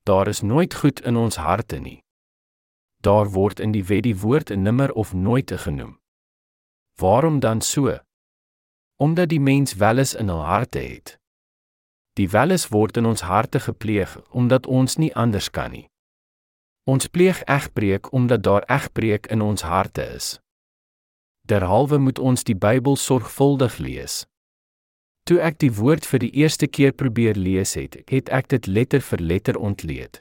Daar 0.03 0.29
is 0.29 0.41
nooit 0.41 0.75
goed 0.75 1.01
in 1.01 1.17
ons 1.17 1.37
harte 1.37 1.77
nie. 1.77 2.03
Daar 2.97 3.31
word 3.31 3.61
in 3.61 3.73
die 3.73 3.85
wet 3.85 4.03
die 4.03 4.19
woord 4.19 4.49
nimmer 4.57 4.93
of 4.93 5.13
nooit 5.13 5.53
genoem. 5.55 6.01
Waarom 6.99 7.41
dan 7.41 7.61
so? 7.61 7.99
Omdat 8.97 9.29
die 9.29 9.41
mens 9.41 9.75
welis 9.75 10.15
in 10.15 10.29
hul 10.29 10.43
harte 10.45 10.79
het. 10.79 11.19
Die 12.13 12.29
welis 12.31 12.69
word 12.69 12.97
in 12.97 13.07
ons 13.07 13.21
harte 13.21 13.61
gepleeg 13.61 14.19
omdat 14.31 14.67
ons 14.67 14.97
nie 14.97 15.15
anders 15.15 15.51
kan 15.51 15.71
nie. 15.71 15.87
Ons 16.85 17.07
pleeg 17.07 17.43
egbreek 17.45 18.13
omdat 18.13 18.43
daar 18.43 18.65
egbreek 18.67 19.27
in 19.27 19.41
ons 19.41 19.63
harte 19.63 20.03
is. 20.03 20.41
Derhalwe 21.47 21.99
moet 21.99 22.19
ons 22.19 22.45
die 22.45 22.57
Bybel 22.57 22.97
sorgvuldig 22.97 23.79
lees. 23.79 24.27
Toe 25.25 25.39
ek 25.39 25.61
die 25.63 25.71
woord 25.71 26.07
vir 26.09 26.19
die 26.25 26.33
eerste 26.43 26.67
keer 26.67 26.93
probeer 26.93 27.39
lees 27.39 27.77
het, 27.79 28.01
het 28.11 28.31
ek 28.35 28.49
dit 28.51 28.67
letter 28.67 29.03
vir 29.07 29.21
letter 29.23 29.59
ontleed. 29.59 30.19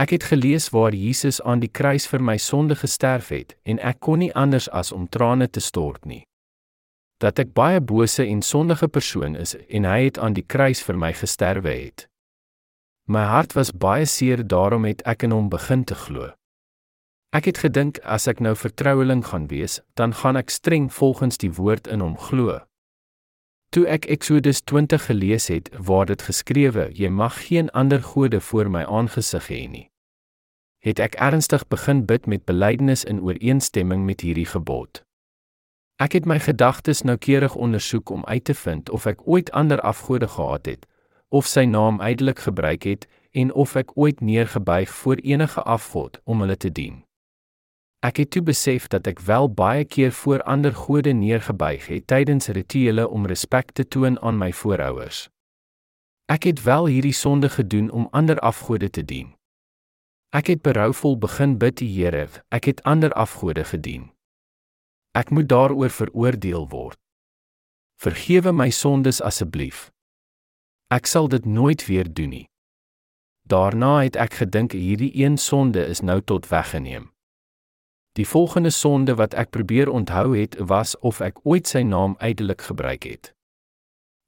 Ek 0.00 0.14
het 0.16 0.24
gelees 0.24 0.70
waar 0.72 0.96
Jesus 0.96 1.42
aan 1.44 1.60
die 1.60 1.68
kruis 1.68 2.06
vir 2.08 2.22
my 2.24 2.38
sonde 2.40 2.78
gesterf 2.80 3.28
het 3.28 3.52
en 3.68 3.76
ek 3.84 4.00
kon 4.00 4.22
nie 4.24 4.32
anders 4.32 4.70
as 4.72 4.92
om 4.96 5.04
trane 5.12 5.50
te 5.52 5.60
stort 5.60 6.06
nie. 6.08 6.22
Dat 7.20 7.38
ek 7.42 7.52
baie 7.52 7.82
bose 7.84 8.24
en 8.24 8.40
sondige 8.40 8.88
persoon 8.88 9.36
is 9.36 9.52
en 9.68 9.84
hy 9.84 10.06
het 10.06 10.18
aan 10.18 10.32
die 10.32 10.46
kruis 10.48 10.80
vir 10.80 10.96
my 10.96 11.12
gesterwe 11.12 11.74
het. 11.82 12.06
My 13.04 13.26
hart 13.28 13.52
was 13.52 13.74
baie 13.76 14.06
seer 14.08 14.40
daarom 14.40 14.88
het 14.88 15.04
ek 15.04 15.28
in 15.28 15.36
hom 15.36 15.52
begin 15.52 15.84
te 15.84 15.98
glo. 16.06 16.30
Ek 17.36 17.44
het 17.52 17.60
gedink 17.60 18.00
as 18.08 18.24
ek 18.30 18.40
nou 18.40 18.56
vertroueling 18.56 19.20
gaan 19.28 19.50
wees, 19.52 19.82
dan 20.00 20.16
gaan 20.16 20.40
ek 20.40 20.48
streng 20.50 20.88
volgens 20.88 21.36
die 21.36 21.52
woord 21.52 21.86
in 21.92 22.00
hom 22.00 22.16
glo. 22.16 22.62
Toe 23.70 23.84
ek 23.86 24.08
Eksodus 24.10 24.64
20 24.66 25.04
gelees 25.06 25.44
het 25.46 25.68
waar 25.78 26.08
dit 26.10 26.22
geskrewe 26.26 26.88
jy 26.98 27.06
mag 27.08 27.36
geen 27.46 27.68
ander 27.70 28.02
gode 28.02 28.40
voor 28.42 28.66
my 28.66 28.80
aangesig 28.82 29.46
hê 29.46 29.60
nie, 29.70 29.84
het 30.82 30.98
ek 30.98 31.14
ernstig 31.22 31.62
begin 31.70 32.00
bid 32.08 32.26
met 32.26 32.42
belydenis 32.50 33.04
in 33.06 33.20
ooreenstemming 33.22 34.02
met 34.08 34.24
hierdie 34.26 34.48
gebod. 34.50 35.04
Ek 36.02 36.18
het 36.18 36.26
my 36.26 36.40
gedagtes 36.42 37.04
noukeurig 37.06 37.54
ondersoek 37.54 38.10
om 38.10 38.24
uit 38.26 38.44
te 38.50 38.56
vind 38.58 38.90
of 38.90 39.06
ek 39.06 39.22
ooit 39.22 39.54
ander 39.54 39.78
afgode 39.86 40.26
gehad 40.34 40.66
het, 40.66 40.88
of 41.30 41.46
sy 41.46 41.62
naam 41.62 42.02
uitelik 42.02 42.42
gebruik 42.50 42.88
het 42.90 43.06
en 43.30 43.54
of 43.54 43.76
ek 43.78 43.94
ooit 43.94 44.18
neergebuig 44.18 44.90
voor 44.90 45.22
enige 45.22 45.62
afgod 45.62 46.18
om 46.24 46.42
hulle 46.42 46.58
te 46.58 46.72
dien. 46.74 47.04
Ek 48.00 48.16
het 48.16 48.30
toe 48.32 48.40
besef 48.42 48.86
dat 48.88 49.04
ek 49.10 49.18
wel 49.28 49.50
baie 49.52 49.84
keer 49.84 50.12
voor 50.12 50.40
ander 50.48 50.72
gode 50.72 51.12
neergebuig 51.12 51.86
het 51.86 52.06
tydens 52.08 52.48
rituele 52.48 53.04
om 53.08 53.26
respek 53.28 53.74
te 53.76 53.84
toon 53.84 54.16
aan 54.24 54.38
my 54.40 54.52
voorouers. 54.52 55.28
Ek 56.32 56.48
het 56.48 56.62
wel 56.62 56.86
hierdie 56.86 57.12
sonde 57.12 57.50
gedoen 57.52 57.90
om 57.90 58.08
ander 58.10 58.38
afgode 58.38 58.88
te 58.90 59.04
dien. 59.04 59.34
Ek 60.32 60.46
het 60.46 60.62
berouvol 60.62 61.18
begin 61.18 61.58
bid 61.58 61.76
die 61.82 61.90
Here, 61.92 62.28
ek 62.48 62.70
het 62.70 62.82
ander 62.88 63.12
afgode 63.12 63.64
gedien. 63.68 64.08
Ek 65.12 65.30
moet 65.30 65.48
daaroor 65.50 65.90
veroordeel 65.90 66.68
word. 66.70 66.96
Vergewe 68.00 68.52
my 68.52 68.70
sondes 68.70 69.20
asseblief. 69.20 69.90
Ek 70.88 71.04
sal 71.06 71.28
dit 71.28 71.44
nooit 71.44 71.84
weer 71.84 72.08
doen 72.08 72.32
nie. 72.32 72.46
Daarna 73.44 74.00
het 74.06 74.16
ek 74.16 74.40
gedink 74.40 74.72
hierdie 74.72 75.12
een 75.20 75.36
sonde 75.36 75.84
is 75.84 76.00
nou 76.00 76.22
tot 76.22 76.48
weggeneem. 76.48 77.10
Die 78.20 78.28
volgende 78.28 78.68
sonde 78.70 79.14
wat 79.16 79.32
ek 79.32 79.48
probeer 79.48 79.88
onthou 79.88 80.34
het, 80.36 80.58
was 80.60 80.92
of 80.98 81.22
ek 81.24 81.38
ooit 81.48 81.70
sy 81.70 81.80
naam 81.88 82.18
uitelik 82.20 82.66
gebruik 82.68 83.06
het. 83.08 83.30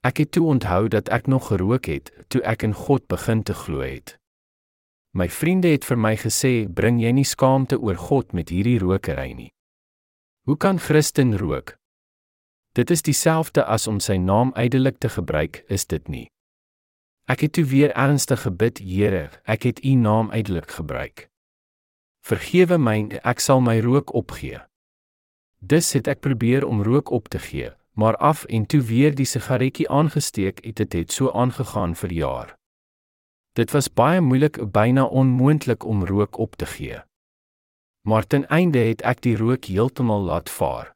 Ek 0.00 0.22
het 0.22 0.30
toe 0.32 0.46
onthou 0.48 0.86
dat 0.88 1.10
ek 1.12 1.26
nog 1.28 1.50
gerook 1.50 1.90
het 1.92 2.08
toe 2.32 2.40
ek 2.48 2.64
in 2.64 2.72
God 2.72 3.04
begin 3.12 3.42
te 3.44 3.52
glo 3.52 3.84
het. 3.84 4.14
My 5.12 5.28
vriende 5.28 5.68
het 5.74 5.84
vir 5.84 5.98
my 6.00 6.14
gesê, 6.16 6.72
"Bring 6.72 7.02
jy 7.02 7.12
nie 7.12 7.24
skaamte 7.24 7.76
oor 7.76 7.96
God 7.96 8.32
met 8.32 8.48
hierdie 8.48 8.78
rokery 8.78 9.32
nie? 9.32 9.52
Hoe 10.46 10.56
kan 10.56 10.78
Christen 10.78 11.36
rook? 11.36 11.76
Dit 12.72 12.90
is 12.90 13.02
dieselfde 13.02 13.64
as 13.64 13.86
om 13.86 14.00
sy 14.00 14.16
naam 14.16 14.54
uitelik 14.54 14.98
te 14.98 15.08
gebruik, 15.08 15.64
is 15.68 15.84
dit 15.84 16.08
nie?" 16.08 16.30
Ek 17.28 17.40
het 17.40 17.52
toe 17.52 17.64
weer 17.64 17.92
ernstig 17.92 18.40
gebid, 18.42 18.78
"Here, 18.78 19.30
ek 19.44 19.62
het 19.62 19.84
U 19.84 19.94
naam 19.94 20.30
uitelik 20.30 20.70
gebruik." 20.70 21.31
Vergewe 22.22 22.78
my, 22.78 23.08
ek 23.26 23.40
sal 23.42 23.58
my 23.60 23.80
rook 23.82 24.12
opgee. 24.14 24.60
Dus 25.58 25.90
het 25.96 26.06
ek 26.06 26.20
probeer 26.22 26.62
om 26.62 26.82
rook 26.86 27.10
op 27.10 27.26
te 27.28 27.40
gee, 27.42 27.72
maar 27.98 28.16
af 28.16 28.44
en 28.44 28.66
toe 28.66 28.80
weer 28.80 29.14
die 29.14 29.26
sigaretjie 29.26 29.88
aangesteek 29.90 30.62
het 30.62 30.76
dit 30.76 30.92
het 30.92 31.12
so 31.12 31.32
aangegaan 31.34 31.96
vir 31.98 32.12
jaar. 32.12 32.54
Dit 33.58 33.74
was 33.74 33.90
baie 33.90 34.20
moeilik, 34.20 34.60
byna 34.70 35.04
onmoontlik 35.04 35.84
om 35.84 36.06
rook 36.06 36.38
op 36.38 36.54
te 36.56 36.66
gee. 36.66 37.02
Maar 38.06 38.26
ten 38.26 38.46
einde 38.48 38.78
het 38.78 39.02
ek 39.02 39.22
die 39.26 39.36
rook 39.36 39.66
heeltemal 39.66 40.22
laat 40.22 40.50
vaar. 40.50 40.94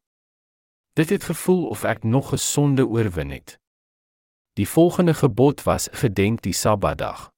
Dit 0.95 1.11
het 1.11 1.25
gevoel 1.25 1.67
of 1.69 1.83
ek 1.85 2.03
nog 2.03 2.29
gesonde 2.29 2.87
oorwin 2.87 3.31
het. 3.31 3.59
Die 4.55 4.69
volgende 4.69 5.15
gebod 5.15 5.63
was 5.63 5.89
gedenk 5.93 6.43
die 6.43 6.55
Sabbatdag. 6.55 7.35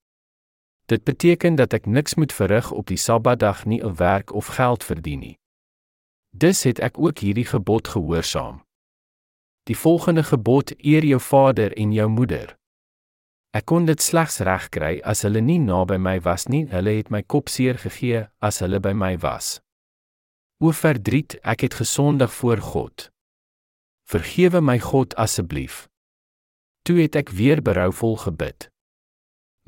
Dit 0.89 1.05
beteken 1.05 1.55
dat 1.55 1.75
ek 1.77 1.87
niks 1.87 2.15
moet 2.17 2.33
verrig 2.33 2.71
op 2.73 2.87
die 2.89 2.97
Sabbatdag 2.97 3.65
nie 3.69 3.83
'n 3.85 3.95
werk 3.95 4.33
of 4.33 4.47
geld 4.57 4.85
verdien 4.85 5.21
nie. 5.21 5.39
Dus 6.31 6.63
het 6.63 6.79
ek 6.79 6.99
ook 6.99 7.19
hierdie 7.19 7.45
gebod 7.45 7.89
gehoorsaam. 7.89 8.65
Die 9.63 9.77
volgende 9.77 10.23
gebod: 10.23 10.73
eer 10.85 11.05
jou 11.05 11.21
vader 11.21 11.77
en 11.77 11.93
jou 11.93 12.09
moeder. 12.09 12.57
Ek 13.51 13.65
kon 13.65 13.85
dit 13.85 14.03
slegs 14.03 14.39
regkry 14.39 15.01
as 15.05 15.23
hulle 15.23 15.41
nie 15.41 15.59
naby 15.59 15.97
my 15.97 16.21
was 16.21 16.47
nie. 16.47 16.65
Hulle 16.69 16.91
het 16.91 17.11
my 17.11 17.23
kop 17.23 17.49
seer 17.49 17.79
gegee 17.79 18.27
as 18.39 18.59
hulle 18.59 18.81
by 18.81 18.93
my 18.93 19.19
was. 19.19 19.61
O 20.61 20.73
verdriet, 20.73 21.37
ek 21.43 21.61
het 21.61 21.75
gesondig 21.75 22.33
voor 22.33 22.59
God. 22.59 23.11
Vergewe 24.09 24.61
my 24.61 24.79
God 24.79 25.15
asseblief. 25.15 25.89
Toe 26.83 27.01
het 27.03 27.17
ek 27.17 27.29
weer 27.29 27.63
berouvol 27.63 28.17
gebid. 28.17 28.71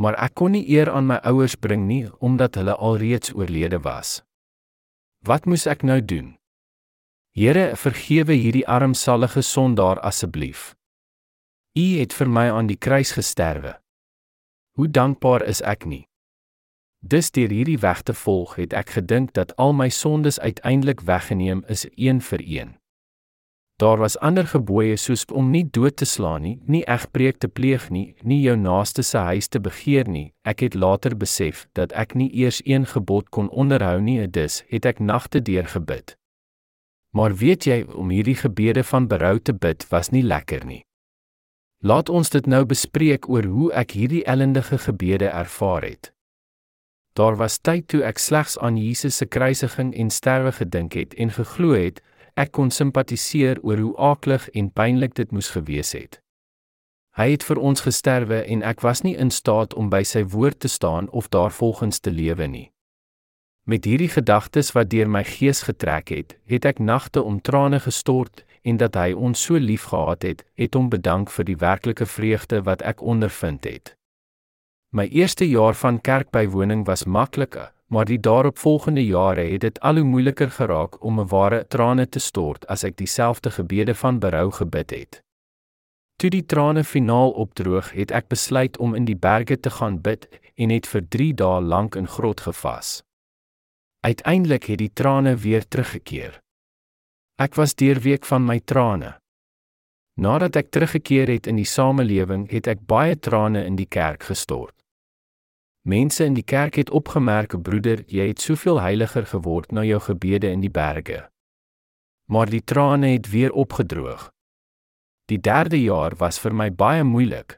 Maar 0.01 0.17
ek 0.25 0.35
kon 0.41 0.55
nie 0.57 0.65
eer 0.73 0.89
aan 0.89 1.11
my 1.11 1.19
ouers 1.29 1.59
bring 1.61 1.85
nie 1.85 2.07
omdat 2.25 2.57
hulle 2.57 2.75
alreeds 2.81 3.35
oorlede 3.37 3.83
was. 3.85 4.23
Wat 5.29 5.45
moes 5.45 5.67
ek 5.69 5.85
nou 5.85 6.01
doen? 6.01 6.39
Here, 7.37 7.77
vergewe 7.77 8.33
hierdie 8.33 8.65
armsalige 8.65 9.45
sondaar 9.45 10.01
asseblief. 10.01 10.73
U 11.77 11.85
het 12.01 12.17
vir 12.17 12.33
my 12.33 12.49
aan 12.51 12.73
die 12.73 12.81
kruis 12.81 13.13
gesterwe. 13.15 13.77
Hoe 14.81 14.89
dankbaar 14.89 15.45
is 15.45 15.61
ek 15.61 15.85
nie. 15.85 16.07
Dis 17.05 17.31
deur 17.31 17.53
hierdie 17.53 17.79
weg 17.85 18.03
te 18.03 18.17
volg 18.17 18.57
het 18.57 18.73
ek 18.73 18.97
gedink 18.97 19.37
dat 19.37 19.53
al 19.61 19.77
my 19.77 19.89
sondes 19.93 20.41
uiteindelik 20.41 21.05
weggeneem 21.05 21.63
is 21.69 21.87
een 21.95 22.25
vir 22.25 22.41
een. 22.41 22.80
Daar 23.81 23.97
was 23.97 24.19
ander 24.19 24.45
gebooie 24.47 24.97
soos 24.97 25.25
om 25.33 25.47
nie 25.51 25.65
dood 25.65 25.97
te 25.97 26.05
slaan 26.05 26.43
nie, 26.45 26.59
nie 26.69 26.83
egbreek 26.85 27.39
te 27.41 27.49
pleeg 27.49 27.87
nie, 27.89 28.15
nie 28.21 28.43
jou 28.43 28.57
naaste 28.61 29.01
se 29.03 29.23
huis 29.25 29.49
te 29.49 29.61
begeer 29.61 30.09
nie. 30.09 30.35
Ek 30.45 30.61
het 30.61 30.77
later 30.77 31.17
besef 31.17 31.63
dat 31.73 31.95
ek 31.97 32.13
nie 32.13 32.29
eers 32.43 32.61
een 32.69 32.85
gebod 32.85 33.31
kon 33.33 33.49
onderhou 33.49 33.97
nie, 34.05 34.19
dus 34.29 34.61
het 34.69 34.85
ek 34.85 35.01
nagte 35.01 35.41
deur 35.41 35.65
gebid. 35.65 36.13
Maar 37.17 37.33
weet 37.35 37.65
jy, 37.65 37.79
om 37.97 38.13
hierdie 38.13 38.37
gebede 38.37 38.85
van 38.85 39.09
berou 39.09 39.39
te 39.41 39.57
bid 39.57 39.89
was 39.89 40.13
nie 40.13 40.27
lekker 40.29 40.69
nie. 40.69 40.83
Laat 41.81 42.13
ons 42.13 42.29
dit 42.29 42.47
nou 42.47 42.67
bespreek 42.69 43.31
oor 43.33 43.49
hoe 43.49 43.73
ek 43.73 43.97
hierdie 43.97 44.27
ellendige 44.29 44.77
gebede 44.77 45.33
ervaar 45.33 45.89
het. 45.89 46.13
Daar 47.17 47.41
was 47.41 47.57
tyd 47.59 47.89
toe 47.89 48.05
ek 48.05 48.21
slegs 48.21 48.59
aan 48.61 48.77
Jesus 48.77 49.17
se 49.17 49.27
kruisiging 49.27 49.97
en 49.97 50.13
sterwe 50.13 50.53
gedink 50.53 50.93
het 51.01 51.17
en 51.17 51.33
geglo 51.33 51.73
het 51.73 52.05
ek 52.41 52.53
kon 52.57 52.73
simpatiseer 52.73 53.61
oor 53.63 53.79
hoe 53.85 53.95
aaklig 54.11 54.49
en 54.57 54.73
pynlik 54.73 55.15
dit 55.21 55.31
moes 55.37 55.53
gewees 55.55 55.93
het. 55.93 56.21
Hy 57.19 57.33
het 57.35 57.45
vir 57.45 57.59
ons 57.59 57.83
gesterwe 57.85 58.43
en 58.55 58.63
ek 58.63 58.85
was 58.87 59.03
nie 59.05 59.17
in 59.19 59.33
staat 59.35 59.75
om 59.75 59.91
by 59.93 60.03
sy 60.07 60.23
woord 60.35 60.61
te 60.65 60.71
staan 60.71 61.11
of 61.11 61.29
daarvolgens 61.29 62.01
te 62.01 62.11
lewe 62.11 62.47
nie. 62.47 62.69
Met 63.69 63.85
hierdie 63.85 64.09
gedagtes 64.09 64.73
wat 64.73 64.89
deur 64.91 65.11
my 65.11 65.25
gees 65.27 65.63
getrek 65.67 66.09
het, 66.15 66.37
het 66.49 66.65
ek 66.65 66.79
nagte 66.79 67.23
om 67.23 67.43
trane 67.45 67.81
gestort 67.83 68.45
en 68.63 68.79
dat 68.81 68.97
hy 68.97 69.13
ons 69.13 69.43
so 69.43 69.59
liefgehad 69.59 70.25
het, 70.25 70.45
het 70.55 70.75
hom 70.75 70.89
bedank 70.93 71.31
vir 71.31 71.49
die 71.49 71.59
werklike 71.61 72.07
vreugde 72.07 72.63
wat 72.67 72.83
ek 72.83 73.03
ondervind 73.03 73.69
het. 73.69 73.95
My 74.91 75.07
eerste 75.07 75.47
jaar 75.49 75.77
van 75.79 76.01
kerkbywoning 76.01 76.87
was 76.87 77.05
makliker, 77.07 77.71
maar 77.91 78.05
die 78.05 78.21
daaropvolgende 78.21 79.05
jare 79.05 79.43
het 79.51 79.61
dit 79.61 79.81
al 79.81 79.95
hoe 79.99 80.05
moeiliker 80.05 80.51
geraak 80.51 81.03
om 81.05 81.21
'n 81.21 81.29
ware 81.29 81.67
trane 81.67 82.09
te 82.09 82.19
stort 82.19 82.67
as 82.67 82.85
ek 82.85 82.97
dieselfde 82.97 83.51
gebede 83.51 83.95
van 83.95 84.19
berou 84.19 84.51
gebid 84.51 84.91
het. 84.91 85.23
Toe 86.17 86.31
die 86.31 86.47
trane 86.47 86.85
finaal 86.85 87.31
opdroog, 87.31 87.93
het 87.93 88.11
ek 88.11 88.29
besluit 88.29 88.79
om 88.79 88.95
in 88.95 89.05
die 89.05 89.17
berge 89.17 89.61
te 89.61 89.71
gaan 89.71 90.01
bid 90.01 90.29
en 90.55 90.71
het 90.71 90.87
vir 90.87 91.09
3 91.09 91.35
dae 91.35 91.61
lank 91.61 91.95
in 91.95 92.07
grot 92.07 92.41
gevas. 92.41 93.03
Uiteindelik 94.01 94.65
het 94.65 94.79
die 94.79 94.93
trane 94.93 95.37
weer 95.37 95.69
teruggekeer. 95.69 96.41
Ek 97.37 97.55
was 97.55 97.75
deurweek 97.75 98.25
van 98.25 98.45
my 98.45 98.61
trane. 98.61 99.19
Nadat 100.21 100.57
ek 100.57 100.71
teruggekeer 100.71 101.29
het 101.29 101.47
in 101.47 101.57
die 101.57 101.69
samelewing, 101.69 102.51
het 102.51 102.67
ek 102.67 102.87
baie 102.87 103.19
trane 103.19 103.65
in 103.65 103.77
die 103.77 103.89
kerk 103.89 104.23
gestort. 104.23 104.80
Mense 105.83 106.25
in 106.25 106.35
die 106.37 106.45
kerk 106.45 106.75
het 106.77 106.91
opgemerk, 106.91 107.63
broeder, 107.63 108.03
jy 108.07 108.27
het 108.29 108.41
soveel 108.41 108.81
heiliger 108.81 109.27
geword 109.27 109.73
na 109.73 109.85
jou 109.85 110.01
gebede 110.01 110.51
in 110.53 110.61
die 110.61 110.71
berge. 110.71 111.31
Maar 112.29 112.51
die 112.53 112.65
trane 112.65 113.15
het 113.15 113.31
weer 113.31 113.53
opgedroog. 113.53 114.29
Die 115.25 115.41
derde 115.41 115.81
jaar 115.81 116.17
was 116.17 116.39
vir 116.39 116.53
my 116.55 116.69
baie 116.75 117.05
moeilik. 117.05 117.57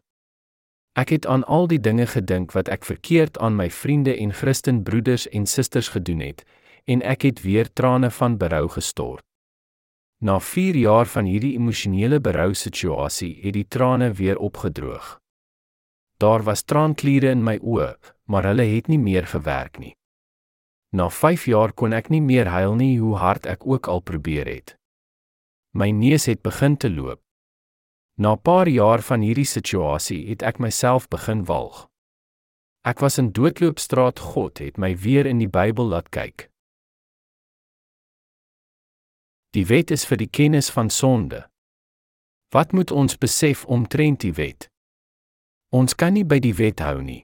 Ek 0.94 1.08
het 1.08 1.26
aan 1.26 1.44
al 1.44 1.66
die 1.66 1.80
dinge 1.80 2.06
gedink 2.06 2.52
wat 2.52 2.68
ek 2.68 2.84
verkeerd 2.84 3.38
aan 3.38 3.56
my 3.56 3.70
vriende 3.70 4.14
en 4.14 4.32
Christen 4.32 4.82
broeders 4.84 5.24
en 5.28 5.46
susters 5.46 5.88
gedoen 5.88 6.20
het 6.20 6.44
en 6.84 7.02
ek 7.02 7.22
het 7.22 7.42
weer 7.42 7.72
trane 7.72 8.10
van 8.10 8.36
berou 8.36 8.68
gestort. 8.68 9.24
Na 10.22 10.38
4 10.40 10.76
jaar 10.76 11.06
van 11.06 11.24
hierdie 11.24 11.54
emosionele 11.58 12.20
berou 12.20 12.54
situasie 12.54 13.38
het 13.42 13.54
die 13.54 13.66
trane 13.68 14.12
weer 14.12 14.38
opgedroog. 14.38 15.21
Daar 16.22 16.42
was 16.46 16.62
traankliere 16.62 17.32
in 17.34 17.42
my 17.42 17.56
oë, 17.58 17.96
maar 18.30 18.46
hulle 18.46 18.66
het 18.76 18.86
nie 18.86 19.00
meer 19.02 19.26
gewerk 19.26 19.80
nie. 19.82 19.94
Na 20.94 21.08
5 21.10 21.48
jaar 21.50 21.72
kon 21.72 21.96
ek 21.96 22.12
nie 22.14 22.22
meer 22.22 22.46
huil 22.52 22.76
nie 22.78 22.94
hoe 23.00 23.16
hard 23.18 23.48
ek 23.50 23.66
ook 23.66 23.88
al 23.90 24.04
probeer 24.06 24.46
het. 24.46 24.76
My 25.74 25.90
neus 25.90 26.28
het 26.30 26.42
begin 26.46 26.76
te 26.76 26.90
loop. 26.90 27.20
Na 28.22 28.34
'n 28.34 28.42
paar 28.42 28.68
jaar 28.68 29.02
van 29.02 29.20
hierdie 29.20 29.48
situasie 29.48 30.28
het 30.28 30.42
ek 30.42 30.58
myself 30.58 31.08
begin 31.08 31.44
walg. 31.44 31.88
Ek 32.84 33.00
was 33.00 33.18
in 33.18 33.32
doodloopstraat 33.32 34.18
God 34.18 34.58
het 34.58 34.78
my 34.78 34.96
weer 34.96 35.26
in 35.26 35.38
die 35.38 35.50
Bybel 35.50 35.86
laat 35.88 36.08
kyk. 36.10 36.50
Die 39.50 39.66
wet 39.66 39.90
is 39.90 40.04
vir 40.04 40.16
die 40.16 40.30
kennis 40.30 40.70
van 40.70 40.90
sonde. 40.90 41.50
Wat 42.50 42.72
moet 42.72 42.90
ons 42.90 43.18
besef 43.18 43.64
omtrent 43.64 44.20
die 44.20 44.32
wet? 44.32 44.71
Ons 45.72 45.94
kan 45.96 46.12
nie 46.12 46.24
by 46.28 46.36
die 46.44 46.52
wet 46.52 46.82
hou 46.84 46.98
nie. 47.00 47.22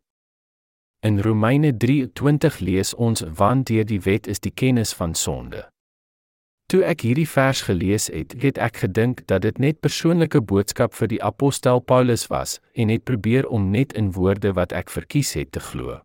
In 1.04 1.20
Romeine 1.20 1.74
3:20 1.76 2.60
lees 2.64 2.94
ons 2.94 3.20
want 3.36 3.66
deur 3.68 3.84
die 3.84 4.00
wet 4.00 4.26
is 4.26 4.40
die 4.40 4.50
kennis 4.50 4.94
van 4.96 5.14
sonde. 5.14 5.68
Toe 6.72 6.80
ek 6.84 7.04
hierdie 7.04 7.28
vers 7.28 7.60
gelees 7.68 8.06
het, 8.08 8.32
het 8.40 8.58
ek 8.58 8.80
gedink 8.84 9.26
dat 9.26 9.42
dit 9.42 9.58
net 9.58 9.80
persoonlike 9.80 10.40
boodskap 10.40 10.94
vir 10.94 11.08
die 11.08 11.20
apostel 11.22 11.80
Paulus 11.80 12.26
was 12.32 12.58
en 12.72 12.88
het 12.88 13.04
probeer 13.04 13.48
om 13.48 13.70
net 13.70 13.92
in 13.92 14.12
woorde 14.12 14.52
wat 14.52 14.72
ek 14.72 14.88
verkies 14.90 15.34
het 15.36 15.52
te 15.52 15.60
glo. 15.60 16.00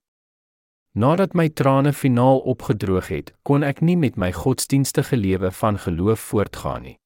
Nadat 1.00 1.34
my 1.34 1.48
trane 1.50 1.94
finaal 1.94 2.40
opgedroog 2.40 3.08
het, 3.08 3.32
kon 3.44 3.64
ek 3.64 3.82
nie 3.82 3.96
met 3.98 4.20
my 4.20 4.32
godsdienstige 4.32 5.16
lewe 5.16 5.52
van 5.52 5.80
geloof 5.80 6.20
voortgaan 6.20 6.82
nie. 6.82 6.98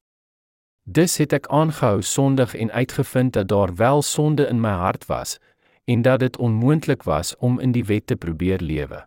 Dus 0.90 1.18
het 1.20 1.34
ek 1.36 1.50
aangehou 1.52 2.00
sondig 2.02 2.54
en 2.56 2.72
uitgevind 2.72 3.34
dat 3.34 3.48
daar 3.52 3.76
wel 3.76 4.02
sonde 4.02 4.46
in 4.48 4.62
my 4.64 4.72
hart 4.80 5.06
was 5.06 5.36
en 5.84 6.02
dat 6.02 6.20
dit 6.20 6.38
onmoontlik 6.38 7.04
was 7.04 7.36
om 7.38 7.60
in 7.60 7.72
die 7.72 7.84
wet 7.86 8.08
te 8.08 8.16
probeer 8.16 8.64
lewe. 8.64 9.04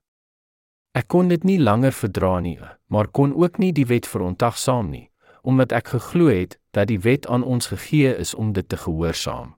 Ek 0.93 1.09
kon 1.09 1.29
dit 1.33 1.45
nie 1.45 1.57
langer 1.61 1.93
verdra 1.97 2.41
nie, 2.41 2.59
maar 2.87 3.09
kon 3.09 3.33
ook 3.33 3.57
nie 3.59 3.73
die 3.73 3.87
wet 3.87 4.07
verontagsaam 4.07 4.91
nie, 4.91 5.09
omdat 5.41 5.73
ek 5.73 5.89
geglo 5.95 6.29
het 6.29 6.59
dat 6.77 6.91
die 6.93 7.01
wet 7.01 7.27
aan 7.27 7.47
ons 7.49 7.73
gegee 7.73 8.13
is 8.13 8.35
om 8.35 8.53
dit 8.53 8.69
te 8.69 8.77
gehoorsaam. 8.77 9.57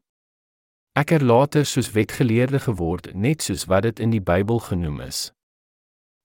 Ek 0.95 1.11
het 1.11 1.27
later 1.27 1.67
soos 1.67 1.91
wetgeleerde 1.91 2.61
geword, 2.61 3.15
net 3.15 3.43
soos 3.43 3.67
wat 3.67 3.83
dit 3.83 3.99
in 3.99 4.15
die 4.15 4.23
Bybel 4.23 4.63
genoem 4.63 5.01
is. 5.01 5.33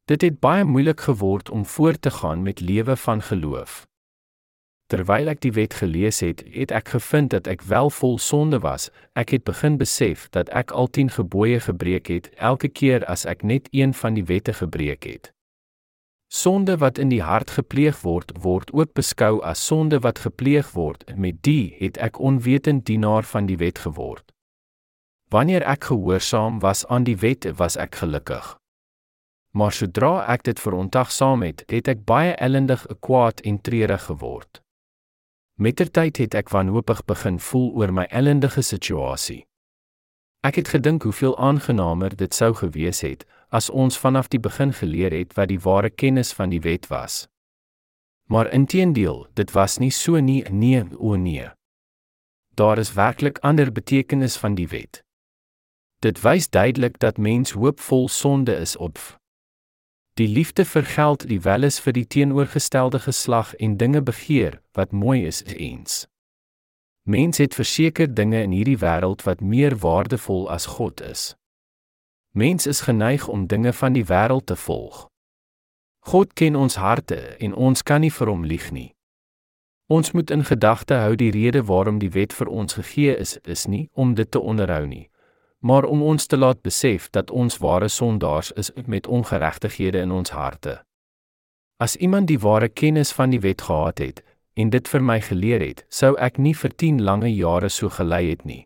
Dit 0.05 0.21
het 0.21 0.37
baie 0.39 0.63
moeilik 0.63 1.01
geword 1.09 1.49
om 1.49 1.65
voort 1.65 2.01
te 2.01 2.11
gaan 2.11 2.43
met 2.43 2.59
lewe 2.59 2.95
van 2.95 3.21
geloof. 3.21 3.86
Terwyl 4.87 5.27
ek 5.27 5.41
die 5.43 5.51
wet 5.51 5.73
gelees 5.75 6.21
het, 6.23 6.45
het 6.55 6.71
ek 6.71 6.93
gevind 6.95 7.33
dat 7.33 7.47
ek 7.51 7.65
wel 7.67 7.89
vol 7.91 8.15
sonde 8.23 8.61
was. 8.63 8.87
Ek 9.19 9.33
het 9.35 9.43
begin 9.43 9.75
besef 9.75 10.29
dat 10.31 10.47
ek 10.55 10.71
al 10.71 10.87
10 10.87 11.09
gebooie 11.17 11.59
gebreek 11.59 12.07
het 12.07 12.29
elke 12.39 12.69
keer 12.71 13.03
as 13.11 13.25
ek 13.27 13.43
net 13.43 13.67
een 13.75 13.91
van 13.93 14.15
die 14.15 14.23
wette 14.23 14.53
gebreek 14.55 15.03
het. 15.03 15.33
Sonde 16.31 16.77
wat 16.79 16.97
in 16.97 17.11
die 17.11 17.21
hart 17.23 17.51
gepleeg 17.55 17.99
word, 18.03 18.31
word 18.39 18.71
ook 18.71 18.93
beskou 18.95 19.41
as 19.43 19.65
sonde 19.65 19.99
wat 20.03 20.19
gepleeg 20.23 20.71
word. 20.71 21.03
Met 21.15 21.41
die 21.43 21.75
het 21.79 21.99
ek 21.99 22.19
onwetend 22.19 22.85
dienaar 22.87 23.27
van 23.27 23.47
die 23.47 23.57
wet 23.59 23.79
geword. 23.83 24.31
Wanneer 25.31 25.63
ek 25.67 25.89
gehoorsaam 25.91 26.59
was 26.63 26.85
aan 26.87 27.03
die 27.03 27.17
wet, 27.19 27.43
was 27.59 27.75
ek 27.75 27.99
gelukkig. 27.99 28.55
Maar 29.51 29.71
sodra 29.71 30.13
ek 30.31 30.47
dit 30.47 30.59
verontagsaam 30.59 31.43
het, 31.43 31.65
het 31.67 31.91
ek 31.91 32.05
baie 32.07 32.35
ellendig, 32.39 32.85
kwaad 33.03 33.43
en 33.43 33.59
treurig 33.59 34.07
geword. 34.07 34.63
Mettertyd 35.57 36.19
het 36.21 36.35
ek 36.37 36.51
wanhoopig 36.53 36.99
begin 37.09 37.39
voel 37.41 37.71
oor 37.81 37.89
my 37.89 38.03
ellendige 38.13 38.61
situasie. 38.61 39.47
Ek 40.45 40.59
het 40.61 40.69
gedink 40.69 41.07
hoeveel 41.07 41.33
aangenamer 41.41 42.13
dit 42.13 42.33
sou 42.33 42.51
gewees 42.53 43.01
het 43.01 43.25
as 43.49 43.71
ons 43.73 43.97
vanaf 43.97 44.29
die 44.29 44.39
begin 44.39 44.69
geleer 44.69 45.15
het 45.17 45.33
wat 45.33 45.49
die 45.49 45.57
ware 45.65 45.89
kennis 45.89 46.29
van 46.37 46.53
die 46.53 46.61
wet 46.61 46.85
was. 46.93 47.25
Maar 48.29 48.51
inteendeel, 48.53 49.25
dit 49.33 49.51
was 49.51 49.79
nie 49.81 49.89
so 49.89 50.21
nie, 50.21 50.43
nee, 50.51 50.83
o 50.99 51.15
nee. 51.15 51.49
Daar 52.53 52.77
is 52.77 52.93
werklik 52.93 53.41
ander 53.41 53.71
betekenis 53.71 54.37
van 54.37 54.53
die 54.53 54.67
wet. 54.67 55.01
Dit 56.05 56.21
wys 56.21 56.49
duidelik 56.49 56.99
dat 56.99 57.17
mens 57.17 57.57
hoopvol 57.57 58.07
sonde 58.07 58.53
is 58.53 58.77
op. 58.77 59.16
Die 60.17 60.27
liefde 60.27 60.65
vir 60.65 60.81
geld, 60.83 61.27
die 61.29 61.43
welis 61.45 61.75
vir 61.79 61.93
die 61.93 62.07
teenoorgestelde 62.09 62.99
geslag 62.99 63.51
en 63.61 63.75
dinge 63.77 64.01
begeer 64.01 64.61
wat 64.73 64.91
mooi 64.91 65.27
is, 65.27 65.43
eens. 65.45 66.07
Mens 67.05 67.37
het 67.37 67.53
verseker 67.53 68.09
dinge 68.13 68.41
in 68.41 68.51
hierdie 68.51 68.79
wêreld 68.81 69.21
wat 69.29 69.43
meer 69.45 69.77
waardevol 69.77 70.49
as 70.49 70.65
God 70.65 71.01
is. 71.05 71.35
Mens 72.33 72.65
is 72.65 72.81
geneig 72.81 73.27
om 73.27 73.45
dinge 73.47 73.73
van 73.73 73.93
die 73.93 74.05
wêreld 74.09 74.45
te 74.49 74.55
volg. 74.55 75.05
God 75.99 76.33
ken 76.33 76.55
ons 76.55 76.75
harte 76.81 77.21
en 77.37 77.53
ons 77.53 77.83
kan 77.83 78.01
nie 78.01 78.11
vir 78.11 78.33
hom 78.33 78.45
lieg 78.45 78.71
nie. 78.71 78.89
Ons 79.87 80.11
moet 80.17 80.33
in 80.33 80.43
gedagte 80.49 80.97
hou 80.97 81.13
die 81.15 81.31
rede 81.31 81.61
waarom 81.69 82.01
die 82.01 82.11
wet 82.17 82.33
vir 82.33 82.49
ons 82.49 82.73
gegee 82.73 83.13
is, 83.15 83.37
is 83.45 83.67
nie 83.67 83.85
om 83.93 84.17
dit 84.17 84.31
te 84.31 84.41
onderhou 84.41 84.87
nie, 84.87 85.11
maar 85.59 85.83
om 85.83 86.01
ons 86.01 86.25
te 86.25 86.37
laat 86.37 86.61
besef 86.61 87.09
dat 87.09 87.31
ons 87.31 87.57
ware 87.57 87.87
sondaars 87.87 88.51
is 88.51 88.71
met 88.85 89.07
ongeregtighede 89.07 89.97
in 89.97 90.11
ons 90.11 90.29
harte. 90.29 90.83
As 91.77 91.95
iemand 91.95 92.27
die 92.27 92.39
ware 92.39 92.69
kennis 92.69 93.11
van 93.11 93.29
die 93.29 93.39
wet 93.39 93.61
gehad 93.61 93.97
het 93.97 94.23
en 94.53 94.69
dit 94.69 94.87
vir 94.87 95.03
my 95.03 95.19
geleer 95.21 95.61
het, 95.61 95.85
sou 95.89 96.15
ek 96.17 96.37
nie 96.37 96.55
vir 96.55 96.73
10 96.75 97.01
lange 97.03 97.29
jare 97.33 97.69
so 97.69 97.89
gelei 97.89 98.29
het 98.29 98.45
nie. 98.45 98.65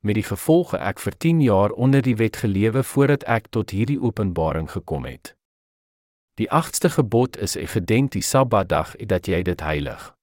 Met 0.00 0.16
die 0.16 0.24
gevolge 0.24 0.78
ek 0.78 1.00
vir 1.00 1.16
10 1.16 1.40
jaar 1.40 1.72
onder 1.72 2.02
die 2.02 2.16
wet 2.16 2.36
gelewe 2.36 2.82
voordat 2.82 3.24
ek 3.24 3.48
tot 3.50 3.70
hierdie 3.70 4.00
openbaring 4.00 4.70
gekom 4.70 5.04
het. 5.04 5.34
Die 6.40 6.48
8ste 6.48 6.88
gebod 6.88 7.36
is 7.36 7.56
gedenk 7.56 8.12
die 8.12 8.24
Sabbatdag 8.24 8.94
en 8.96 9.08
dat 9.08 9.28
jy 9.28 9.42
dit 9.42 9.60
heilig. 9.60 10.14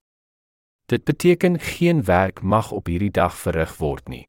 Dit 0.90 1.04
beteken 1.04 1.60
geen 1.60 2.04
werk 2.04 2.42
mag 2.42 2.72
op 2.72 2.88
hierdie 2.88 3.12
dag 3.12 3.38
verrig 3.38 3.78
word 3.78 4.08
nie. 4.10 4.26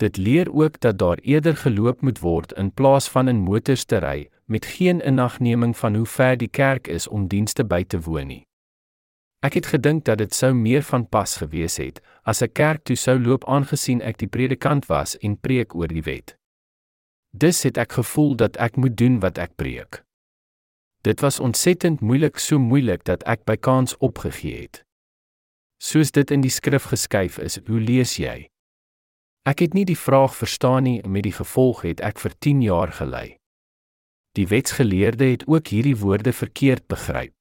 Dit 0.00 0.16
leer 0.16 0.52
ook 0.52 0.80
dat 0.80 0.98
daar 0.98 1.18
eerder 1.18 1.56
geloop 1.56 2.00
moet 2.00 2.18
word 2.18 2.52
in 2.52 2.72
plaas 2.72 3.08
van 3.08 3.28
in 3.28 3.36
motors 3.36 3.84
te 3.84 3.98
ry 4.00 4.30
met 4.44 4.66
geen 4.66 5.06
inagneming 5.06 5.76
van 5.76 5.94
hoe 5.94 6.06
ver 6.06 6.36
die 6.36 6.48
kerk 6.48 6.86
is 6.88 7.08
om 7.08 7.26
dienste 7.28 7.64
by 7.64 7.84
te 7.84 8.00
woon 8.00 8.26
nie. 8.26 8.44
Ek 9.44 9.58
het 9.58 9.66
gedink 9.66 10.04
dat 10.04 10.18
dit 10.18 10.34
sou 10.34 10.54
meer 10.56 10.82
van 10.88 11.04
pas 11.08 11.36
gewees 11.36 11.76
het 11.76 12.00
as 12.24 12.40
'n 12.42 12.52
kerk 12.52 12.84
toe 12.84 12.96
sou 12.96 13.18
loop 13.20 13.44
aangesien 13.44 14.00
ek 14.00 14.18
die 14.18 14.28
predikant 14.28 14.86
was 14.86 15.18
en 15.18 15.36
preek 15.36 15.74
oor 15.74 15.88
die 15.88 16.02
wet. 16.02 16.36
Dis 17.30 17.62
het 17.62 17.76
ek 17.76 17.92
gevoel 17.92 18.36
dat 18.36 18.56
ek 18.56 18.76
moet 18.76 18.96
doen 18.96 19.20
wat 19.20 19.38
ek 19.38 19.54
preek. 19.56 20.02
Dit 21.02 21.20
was 21.20 21.40
ontsettend 21.40 22.00
moeilik, 22.00 22.38
so 22.38 22.58
moeilik 22.58 23.04
dat 23.04 23.22
ek 23.22 23.44
by 23.44 23.56
kans 23.56 23.96
opgegee 23.96 24.60
het. 24.60 24.84
Soos 25.78 26.10
dit 26.10 26.30
in 26.30 26.40
die 26.40 26.50
skrif 26.50 26.84
geskryf 26.84 27.38
is, 27.38 27.60
hoe 27.66 27.80
lees 27.80 28.16
jy? 28.16 28.48
Ek 29.50 29.58
het 29.64 29.72
nie 29.74 29.86
die 29.88 29.98
vraag 29.98 30.34
verstaan 30.36 30.84
nie 30.86 31.00
met 31.02 31.24
die 31.26 31.34
gevolg 31.34 31.82
het 31.82 32.00
ek 32.06 32.20
vir 32.22 32.34
10 32.38 32.62
jaar 32.62 32.92
gelei. 32.94 33.28
Die 34.38 34.46
wetsgeleerde 34.46 35.26
het 35.32 35.46
ook 35.50 35.72
hierdie 35.74 35.96
woorde 35.98 36.32
verkeerd 36.32 36.86
begryp. 36.86 37.32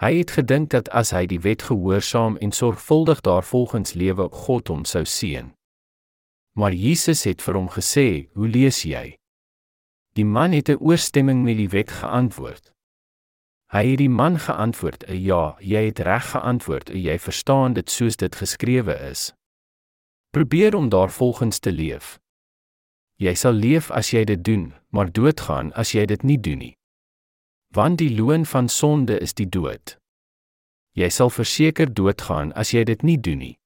Hy 0.00 0.12
het 0.16 0.30
gedink 0.38 0.70
dat 0.72 0.88
as 0.96 1.10
hy 1.12 1.26
die 1.28 1.42
wet 1.44 1.66
gehoorsaam 1.68 2.38
en 2.40 2.54
sorgvuldig 2.56 3.20
daarvolgens 3.26 3.92
lewe, 3.92 4.30
God 4.32 4.72
hom 4.72 4.86
sou 4.88 5.02
seën. 5.04 5.50
Maar 6.56 6.72
Jesus 6.72 7.26
het 7.28 7.42
vir 7.42 7.54
hom 7.54 7.68
gesê, 7.68 8.30
"Hoe 8.32 8.48
lees 8.48 8.82
jy?" 8.82 9.18
Die 10.16 10.24
man 10.24 10.52
het 10.52 10.70
'n 10.70 10.80
ooreenstemming 10.80 11.44
met 11.44 11.56
die 11.56 11.68
wet 11.68 11.90
geantwoord. 11.90 12.72
Hy 13.72 13.84
het 13.90 13.98
die 13.98 14.08
man 14.08 14.38
geantwoord: 14.38 15.04
"Ja, 15.08 15.56
jy 15.60 15.84
het 15.84 15.98
reg 15.98 16.30
geantwoord. 16.30 16.88
Jy 16.88 17.18
verstaan 17.18 17.72
dit 17.72 17.90
soos 17.90 18.16
dit 18.16 18.34
geskrewe 18.34 18.94
is. 19.10 19.34
Probeer 20.30 20.74
om 20.74 20.88
daarvolgens 20.88 21.58
te 21.58 21.72
leef. 21.72 22.20
Jy 23.18 23.34
sal 23.34 23.52
leef 23.52 23.90
as 23.90 24.12
jy 24.14 24.22
dit 24.24 24.44
doen, 24.44 24.68
maar 24.94 25.10
doodgaan 25.12 25.72
as 25.72 25.90
jy 25.90 26.04
dit 26.06 26.22
nie 26.22 26.38
doen 26.38 26.62
nie. 26.62 26.74
Want 27.74 27.98
die 27.98 28.14
loon 28.14 28.46
van 28.46 28.68
sonde 28.68 29.18
is 29.18 29.34
die 29.34 29.48
dood. 29.48 29.96
Jy 30.94 31.08
sal 31.10 31.34
verseker 31.34 31.90
doodgaan 31.90 32.54
as 32.54 32.70
jy 32.70 32.84
dit 32.84 33.02
nie 33.02 33.18
doen 33.18 33.42
nie. 33.42 33.56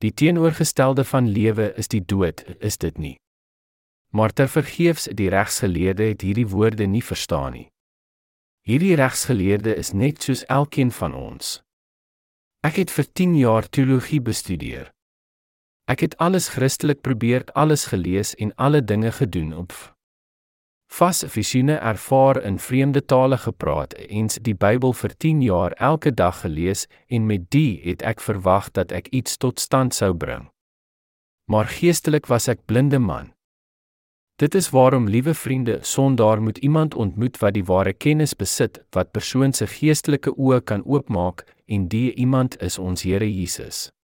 Die 0.00 0.12
teenoorgestelde 0.12 1.04
van 1.04 1.28
lewe 1.28 1.70
is 1.76 1.92
die 1.92 2.04
dood, 2.04 2.40
is 2.60 2.80
dit 2.80 2.98
nie? 2.98 3.14
Maar 4.16 4.32
ter 4.32 4.48
vergeefs 4.48 5.08
die 5.12 5.28
regsgeleerde 5.28 6.08
het 6.08 6.24
hierdie 6.24 6.48
woorde 6.48 6.88
nie 6.88 7.04
verstaan 7.04 7.52
nie. 7.52 7.68
Hierdie 8.64 8.96
regsgeleerde 8.96 9.76
is 9.76 9.92
net 9.92 10.24
soos 10.24 10.44
elkeen 10.48 10.90
van 10.90 11.14
ons. 11.14 11.60
Ek 12.64 12.80
het 12.80 12.90
vir 12.90 13.12
10 13.12 13.36
jaar 13.44 13.68
teologie 13.68 14.24
bestudeer. 14.24 14.95
Ek 15.86 16.00
het 16.02 16.16
alles 16.18 16.48
Christelik 16.48 17.00
probeer, 17.00 17.44
alles 17.54 17.86
gelees 17.86 18.34
en 18.34 18.54
alle 18.54 18.84
dinge 18.84 19.12
gedoen 19.12 19.52
op 19.54 19.72
vas 20.96 21.24
visioene 21.26 21.72
ervaar 21.72 22.42
in 22.42 22.58
vreemde 22.58 23.04
tale 23.04 23.36
gepraat 23.36 23.92
en 23.92 24.28
die 24.42 24.54
Bybel 24.54 24.92
vir 24.92 25.14
10 25.16 25.40
jaar 25.42 25.72
elke 25.72 26.14
dag 26.14 26.40
gelees 26.40 26.86
en 27.08 27.26
met 27.26 27.50
die 27.50 27.80
het 27.84 28.02
ek 28.02 28.20
verwag 28.20 28.70
dat 28.70 28.92
ek 28.92 29.08
iets 29.08 29.36
tot 29.36 29.60
stand 29.60 29.94
sou 29.94 30.14
bring. 30.14 30.48
Maar 31.50 31.66
geestelik 31.66 32.26
was 32.26 32.48
ek 32.48 32.64
blinde 32.66 32.98
man. 32.98 33.32
Dit 34.36 34.54
is 34.54 34.70
waarom 34.70 35.08
liewe 35.08 35.34
vriende, 35.34 35.78
sondaar 35.82 36.42
moet 36.42 36.58
iemand 36.58 36.94
ontmoet 36.94 37.38
wat 37.40 37.54
die 37.54 37.64
ware 37.64 37.92
kennis 37.92 38.34
besit, 38.34 38.82
wat 38.92 39.12
persoon 39.12 39.52
se 39.52 39.66
geestelike 39.66 40.34
oë 40.36 40.60
kan 40.60 40.84
oopmaak 40.84 41.46
en 41.66 41.88
die 41.88 42.12
iemand 42.14 42.60
is 42.62 42.78
ons 42.78 43.02
Here 43.02 43.28
Jesus. 43.32 43.95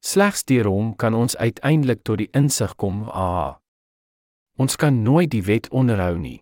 Slegs 0.00 0.44
deur 0.44 0.66
hom 0.70 0.96
kan 0.96 1.14
ons 1.14 1.36
uiteindelik 1.36 2.02
tot 2.02 2.18
die 2.18 2.30
insig 2.32 2.74
kom, 2.76 3.02
ah. 3.10 3.58
Ons 4.58 4.76
kan 4.76 5.02
nooit 5.02 5.30
die 5.30 5.42
wet 5.42 5.68
onderhou 5.70 6.18
nie. 6.18 6.38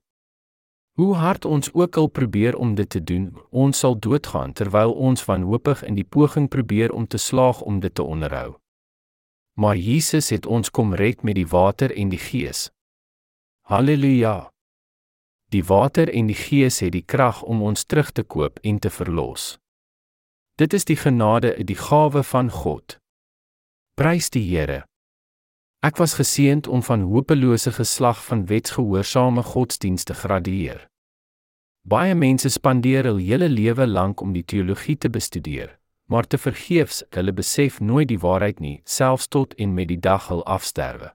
Hoe 0.96 1.14
hard 1.14 1.44
ons 1.44 1.72
ook 1.72 1.96
al 1.96 2.06
probeer 2.08 2.56
om 2.56 2.74
dit 2.74 2.88
te 2.88 3.04
doen, 3.04 3.36
ons 3.50 3.78
sal 3.78 3.98
doodgaan 3.98 4.52
terwyl 4.52 4.92
ons 4.92 5.24
wanhoopig 5.24 5.82
in 5.84 5.94
die 5.94 6.04
poging 6.04 6.48
probeer 6.48 6.92
om 6.92 7.06
te 7.06 7.18
slaag 7.18 7.60
om 7.60 7.80
dit 7.80 7.94
te 7.94 8.02
onderhou. 8.02 8.56
Maar 9.60 9.76
Jesus 9.76 10.28
het 10.28 10.46
ons 10.46 10.70
kom 10.70 10.94
red 10.94 11.22
met 11.22 11.36
die 11.36 11.46
water 11.46 11.92
en 11.92 12.08
die 12.08 12.20
Gees. 12.20 12.70
Halleluja. 13.68 14.50
Die 15.52 15.64
water 15.64 16.08
en 16.12 16.26
die 16.26 16.36
Gees 16.36 16.80
het 16.80 16.92
die 16.92 17.04
krag 17.04 17.42
om 17.42 17.62
ons 17.62 17.84
terug 17.84 18.10
te 18.12 18.22
koop 18.22 18.58
en 18.62 18.78
te 18.78 18.90
verlos. 18.90 19.58
Dit 20.56 20.72
is 20.72 20.84
die 20.84 20.96
genade, 20.96 21.52
die 21.64 21.76
gawe 21.76 22.22
van 22.22 22.50
God. 22.50 22.96
Prys 23.96 24.26
die 24.28 24.42
Here. 24.44 24.82
Ek 25.80 25.96
was 25.96 26.18
geseënd 26.18 26.66
om 26.68 26.82
van 26.84 27.06
hopelose 27.08 27.70
geslag 27.72 28.18
van 28.26 28.42
wetsgehoorsame 28.50 29.40
godsdienste 29.42 30.12
gradueer. 30.14 30.82
Baie 31.80 32.12
mense 32.14 32.50
spandeer 32.52 33.08
hul 33.08 33.22
hele 33.24 33.48
lewe 33.48 33.86
lank 33.88 34.20
om 34.20 34.34
die 34.36 34.44
teologie 34.44 34.98
te 35.00 35.08
bestudeer, 35.08 35.78
maar 36.12 36.28
te 36.28 36.36
vergeefs, 36.36 37.06
hulle 37.16 37.32
besef 37.32 37.80
nooit 37.80 38.10
die 38.12 38.20
waarheid 38.20 38.60
nie, 38.60 38.74
selfs 38.84 39.30
tot 39.32 39.56
en 39.56 39.72
met 39.72 39.88
die 39.88 40.00
dag 40.08 40.28
hul 40.28 40.44
afsterwe. 40.44 41.14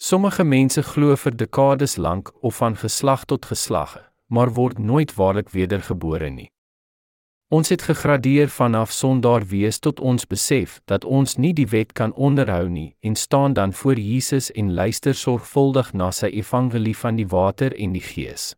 Sommige 0.00 0.48
mense 0.56 0.86
glo 0.94 1.20
vir 1.20 1.36
dekades 1.36 1.98
lank 2.00 2.32
of 2.40 2.62
van 2.64 2.80
geslag 2.80 3.28
tot 3.28 3.52
geslag, 3.52 3.98
maar 4.32 4.56
word 4.56 4.80
nooit 4.80 5.12
waarlik 5.20 5.52
wedergebore 5.52 6.32
nie. 6.32 6.48
Ons 7.48 7.68
het 7.68 7.82
gegradeer 7.82 8.48
vanaf 8.48 8.92
sondaar 8.92 9.44
wees 9.46 9.78
tot 9.78 10.00
ons 10.00 10.26
besef 10.26 10.80
dat 10.84 11.04
ons 11.04 11.36
nie 11.36 11.52
die 11.52 11.66
wet 11.68 11.92
kan 11.92 12.12
onderhou 12.12 12.68
nie 12.68 12.96
en 13.00 13.14
staan 13.14 13.52
dan 13.52 13.72
voor 13.72 13.98
Jesus 13.98 14.50
en 14.52 14.74
luister 14.74 15.14
sorgvuldig 15.14 15.92
na 15.92 16.10
sy 16.10 16.26
evangelie 16.26 16.96
van 16.96 17.16
die 17.20 17.28
water 17.28 17.76
en 17.76 17.92
die 17.92 18.02
gees. 18.02 18.54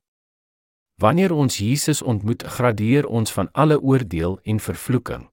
Wanneer 1.02 1.32
ons 1.32 1.58
Jesus 1.58 2.02
ontmoet, 2.02 2.42
gradeer 2.42 3.06
ons 3.06 3.32
van 3.32 3.48
alle 3.52 3.80
oordeel 3.80 4.38
en 4.42 4.60
vervloeking. 4.60 5.28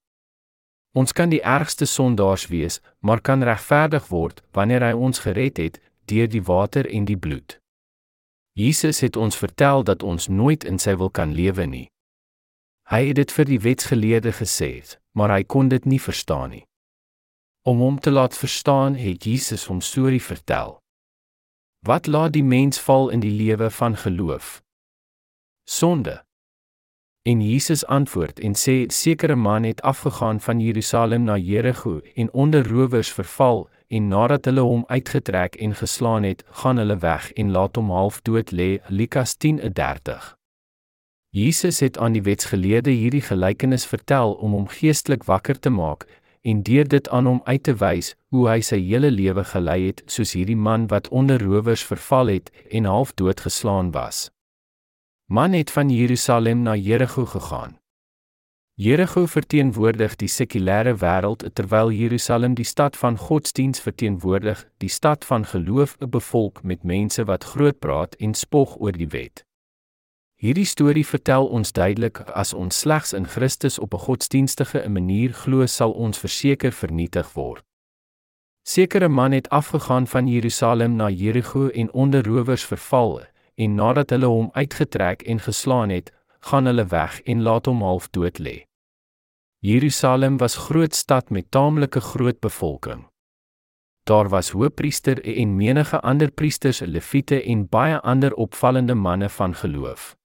Ons 0.94 1.14
kan 1.14 1.30
die 1.30 1.42
ergste 1.42 1.86
sondaars 1.86 2.48
wees, 2.48 2.82
maar 3.00 3.22
kan 3.22 3.44
regverdig 3.44 4.10
word 4.10 4.44
wanneer 4.52 4.84
hy 4.84 4.94
ons 4.94 5.24
gered 5.24 5.58
het 5.58 5.80
deur 6.06 6.28
die 6.28 6.44
water 6.44 6.90
en 6.90 7.06
die 7.06 7.18
bloed. 7.18 7.60
Jesus 8.54 9.00
het 9.00 9.16
ons 9.16 9.38
vertel 9.38 9.84
dat 9.84 10.04
ons 10.04 10.28
nooit 10.28 10.64
in 10.64 10.78
sy 10.80 10.98
wil 11.00 11.10
kan 11.10 11.32
lewe 11.34 11.66
nie. 11.66 11.93
Hy 12.94 13.08
het 13.08 13.18
dit 13.18 13.32
vir 13.34 13.48
die 13.50 13.58
wetsgeleerde 13.58 14.32
gesê, 14.38 14.84
maar 15.18 15.32
hy 15.34 15.42
kon 15.50 15.70
dit 15.72 15.86
nie 15.90 15.98
verstaan 15.98 16.52
nie. 16.54 16.66
Om 17.66 17.80
hom 17.82 17.96
te 18.00 18.12
laat 18.14 18.38
verstaan, 18.38 18.94
het 18.94 19.26
Jesus 19.26 19.64
hom 19.66 19.80
storie 19.82 20.22
vertel. 20.22 20.76
Wat 21.88 22.06
laat 22.06 22.36
die 22.36 22.44
mens 22.46 22.78
val 22.80 23.10
in 23.10 23.24
die 23.24 23.34
lewe 23.34 23.72
van 23.74 23.98
geloof? 23.98 24.62
Sonde. 25.66 26.22
En 27.26 27.42
Jesus 27.42 27.86
antwoord 27.86 28.40
en 28.40 28.54
sê: 28.54 28.86
"Sekere 28.88 29.36
man 29.36 29.64
het 29.64 29.82
afgegaan 29.82 30.40
van 30.40 30.60
Jerusalem 30.60 31.24
na 31.24 31.38
Jerigo 31.38 32.00
en 32.16 32.34
onder 32.34 32.68
rowers 32.68 33.12
verval 33.12 33.70
en 33.88 34.08
nadat 34.08 34.46
hulle 34.46 34.62
hom 34.62 34.84
uitgetrek 34.88 35.56
en 35.56 35.76
geslaan 35.76 36.24
het, 36.24 36.46
gaan 36.62 36.78
hulle 36.78 36.98
weg 36.98 37.32
en 37.34 37.52
laat 37.52 37.76
hom 37.76 37.90
half 37.90 38.22
dood 38.22 38.52
lê." 38.52 38.80
Lukas 38.88 39.36
10:30. 39.38 40.43
Jesus 41.36 41.80
het 41.80 41.98
aan 41.98 42.14
die 42.14 42.22
wetsgeleerde 42.22 42.92
hierdie 42.94 43.24
gelykenis 43.26 43.88
vertel 43.90 44.36
om 44.38 44.52
hom 44.54 44.68
geestelik 44.70 45.24
wakker 45.26 45.58
te 45.60 45.70
maak 45.74 46.04
en 46.46 46.60
deur 46.62 46.86
dit 46.88 47.08
aan 47.10 47.26
hom 47.26 47.40
uit 47.44 47.64
te 47.66 47.74
wys 47.82 48.12
hoe 48.30 48.44
hy 48.52 48.60
sy 48.62 48.78
hele 48.78 49.10
lewe 49.10 49.42
gelei 49.50 49.80
het 49.88 50.04
soos 50.06 50.36
hierdie 50.38 50.60
man 50.68 50.84
wat 50.92 51.08
onder 51.10 51.42
rowers 51.42 51.82
verval 51.90 52.30
het 52.30 52.52
en 52.70 52.86
half 52.86 53.16
dood 53.18 53.42
geslaan 53.42 53.90
was. 53.96 54.28
Man 55.26 55.58
het 55.58 55.72
van 55.74 55.90
Jerusalem 55.90 56.62
na 56.68 56.76
Jerigo 56.76 57.26
gegaan. 57.26 57.80
Jerigo 58.78 59.26
verteenwoordig 59.26 60.14
die 60.22 60.30
sekulêre 60.30 60.94
wêreld 61.02 61.48
terwyl 61.58 61.90
Jerusalem 61.90 62.54
die 62.54 62.68
stad 62.74 62.98
van 62.98 63.18
godsdiens 63.18 63.82
verteenwoordig, 63.82 64.62
die 64.78 64.90
stad 64.90 65.26
van 65.26 65.46
geloof, 65.46 65.98
'n 65.98 66.10
bevolk 66.10 66.62
met 66.64 66.84
mense 66.84 67.26
wat 67.26 67.44
groot 67.44 67.80
praat 67.80 68.14
en 68.22 68.34
spog 68.34 68.78
oor 68.78 68.92
die 68.92 69.10
wet. 69.10 69.46
Hierdie 70.44 70.68
storie 70.68 71.06
vertel 71.08 71.46
ons 71.56 71.70
duidelik 71.72 72.18
as 72.36 72.50
ons 72.52 72.76
slegs 72.84 73.14
in 73.16 73.24
Christus 73.24 73.78
op 73.80 73.94
'n 73.94 74.04
godsdienstige 74.06 74.90
manier 74.90 75.32
glo, 75.34 75.66
sal 75.66 75.92
ons 75.92 76.18
verseker 76.20 76.72
vernietig 76.72 77.34
word. 77.34 77.64
Sekere 78.68 79.08
man 79.08 79.32
het 79.32 79.50
afgegaan 79.50 80.08
van 80.08 80.28
Jerusalem 80.28 80.96
na 80.96 81.10
Jerigo 81.10 81.68
en 81.68 81.94
onder 81.94 82.26
rowers 82.26 82.66
verval 82.66 83.22
en 83.56 83.76
nadat 83.76 84.10
hulle 84.10 84.26
hom 84.26 84.50
uitgetrek 84.54 85.22
en 85.22 85.40
geslaan 85.40 85.90
het, 85.90 86.12
gaan 86.40 86.66
hulle 86.66 86.86
weg 86.86 87.22
en 87.22 87.42
laat 87.42 87.66
hom 87.66 87.82
half 87.82 88.10
dood 88.10 88.40
lê. 88.40 88.66
Jerusalem 89.60 90.38
was 90.38 90.56
groot 90.56 90.96
stad 90.96 91.30
met 91.30 91.52
taamlike 91.52 92.02
groot 92.02 92.40
bevolking. 92.40 93.08
Daar 94.04 94.30
was 94.30 94.50
hoëpriester 94.50 95.24
en 95.38 95.56
menige 95.56 96.00
ander 96.00 96.32
priesters, 96.32 96.80
leviete 96.80 97.44
en 97.44 97.68
baie 97.70 98.00
ander 98.00 98.34
opvallende 98.34 98.96
manne 98.96 99.30
van 99.30 99.56
geloof 99.56 100.18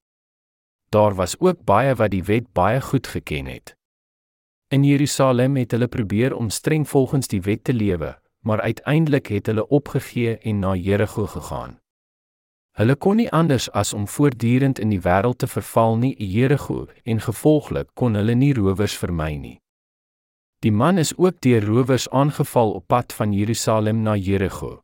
daar 0.88 1.14
was 1.14 1.38
ook 1.38 1.64
baie 1.64 1.94
wat 1.94 2.10
die 2.10 2.24
wet 2.24 2.52
baie 2.52 2.80
goed 2.80 3.06
geken 3.06 3.46
het. 3.46 3.76
In 4.68 4.84
Jerusalem 4.84 5.56
het 5.56 5.70
hulle 5.70 5.88
probeer 5.88 6.36
om 6.36 6.50
streng 6.50 6.88
volgens 6.88 7.28
die 7.28 7.40
wet 7.40 7.64
te 7.64 7.72
lewe, 7.72 8.18
maar 8.40 8.60
uiteindelik 8.60 9.26
het 9.26 9.46
hulle 9.46 9.68
opgegee 9.68 10.38
en 10.38 10.58
na 10.58 10.74
Jerigo 10.74 11.26
gegaan. 11.26 11.78
Hulle 12.78 12.94
kon 12.94 13.16
nie 13.16 13.30
anders 13.30 13.70
as 13.70 13.92
om 13.92 14.08
voortdurend 14.08 14.78
in 14.78 14.92
die 14.92 15.00
wêreld 15.00 15.38
te 15.42 15.46
verval 15.46 15.96
nie, 15.98 16.14
Jerigo, 16.22 16.86
en 17.02 17.20
gevolglik 17.20 17.88
kon 17.94 18.14
hulle 18.14 18.34
nie 18.34 18.52
rowers 18.54 18.94
vermy 18.96 19.34
nie. 19.34 19.56
Die 20.62 20.72
man 20.72 20.98
is 20.98 21.16
ook 21.16 21.40
deur 21.40 21.64
rowers 21.64 22.08
aangeval 22.08 22.72
op 22.72 22.86
pad 22.86 23.12
van 23.12 23.32
Jerusalem 23.32 24.02
na 24.02 24.14
Jerigo. 24.16 24.80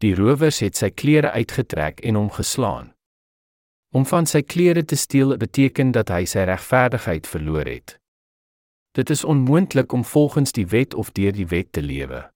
Die 0.00 0.14
rowers 0.14 0.60
het 0.64 0.76
sy 0.76 0.90
klere 0.90 1.30
uitgetrek 1.30 2.00
en 2.00 2.16
hom 2.16 2.30
geslaan. 2.32 2.92
Om 3.90 4.04
van 4.06 4.26
sy 4.26 4.44
klere 4.46 4.84
te 4.84 4.94
steel 4.94 5.34
beteken 5.36 5.88
dat 5.90 6.12
hy 6.14 6.22
sy 6.22 6.44
regverdigheid 6.46 7.26
verloor 7.26 7.66
het. 7.66 7.96
Dit 8.94 9.10
is 9.10 9.24
onmoontlik 9.24 9.92
om 9.92 10.04
volgens 10.04 10.52
die 10.54 10.66
wet 10.66 10.94
of 10.94 11.10
deur 11.10 11.34
die 11.34 11.46
wet 11.46 11.72
te 11.72 11.82
lewe. 11.82 12.30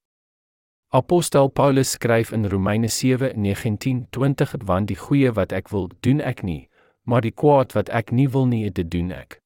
Apostel 0.90 1.48
Paulus 1.48 1.90
skryf 1.90 2.32
in 2.32 2.46
Romeine 2.46 2.88
7:19-20 2.90 4.56
want 4.64 4.90
die 4.90 4.98
goeie 4.98 5.32
wat 5.32 5.52
ek 5.52 5.70
wil 5.70 5.90
doen 6.00 6.20
ek 6.20 6.42
nie, 6.42 6.68
maar 7.02 7.22
die 7.22 7.34
kwaad 7.34 7.72
wat 7.72 7.88
ek 7.88 8.10
nie 8.10 8.28
wil 8.28 8.46
nie 8.46 8.70
dit 8.70 8.90
doen 8.90 9.10
ek. 9.10 9.38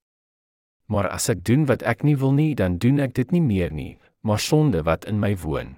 Maar 0.87 1.09
as 1.09 1.29
ek 1.29 1.45
doen 1.45 1.67
wat 1.67 1.83
ek 1.83 2.03
nie 2.03 2.17
wil 2.17 2.33
nie, 2.33 2.55
dan 2.55 2.79
doen 2.79 2.99
ek 3.01 3.15
dit 3.15 3.31
nie 3.33 3.45
meer 3.45 3.73
nie, 3.73 3.99
maar 4.21 4.41
sonde 4.41 4.83
wat 4.83 5.05
in 5.05 5.21
my 5.21 5.37
woon. 5.37 5.77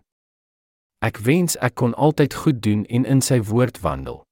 Ek 1.03 1.19
wens 1.19 1.57
ek 1.59 1.75
kon 1.75 1.95
altyd 1.95 2.35
goed 2.35 2.63
doen 2.63 2.87
en 2.87 3.05
in 3.05 3.21
sy 3.21 3.43
woord 3.43 3.81
wandel 3.83 4.27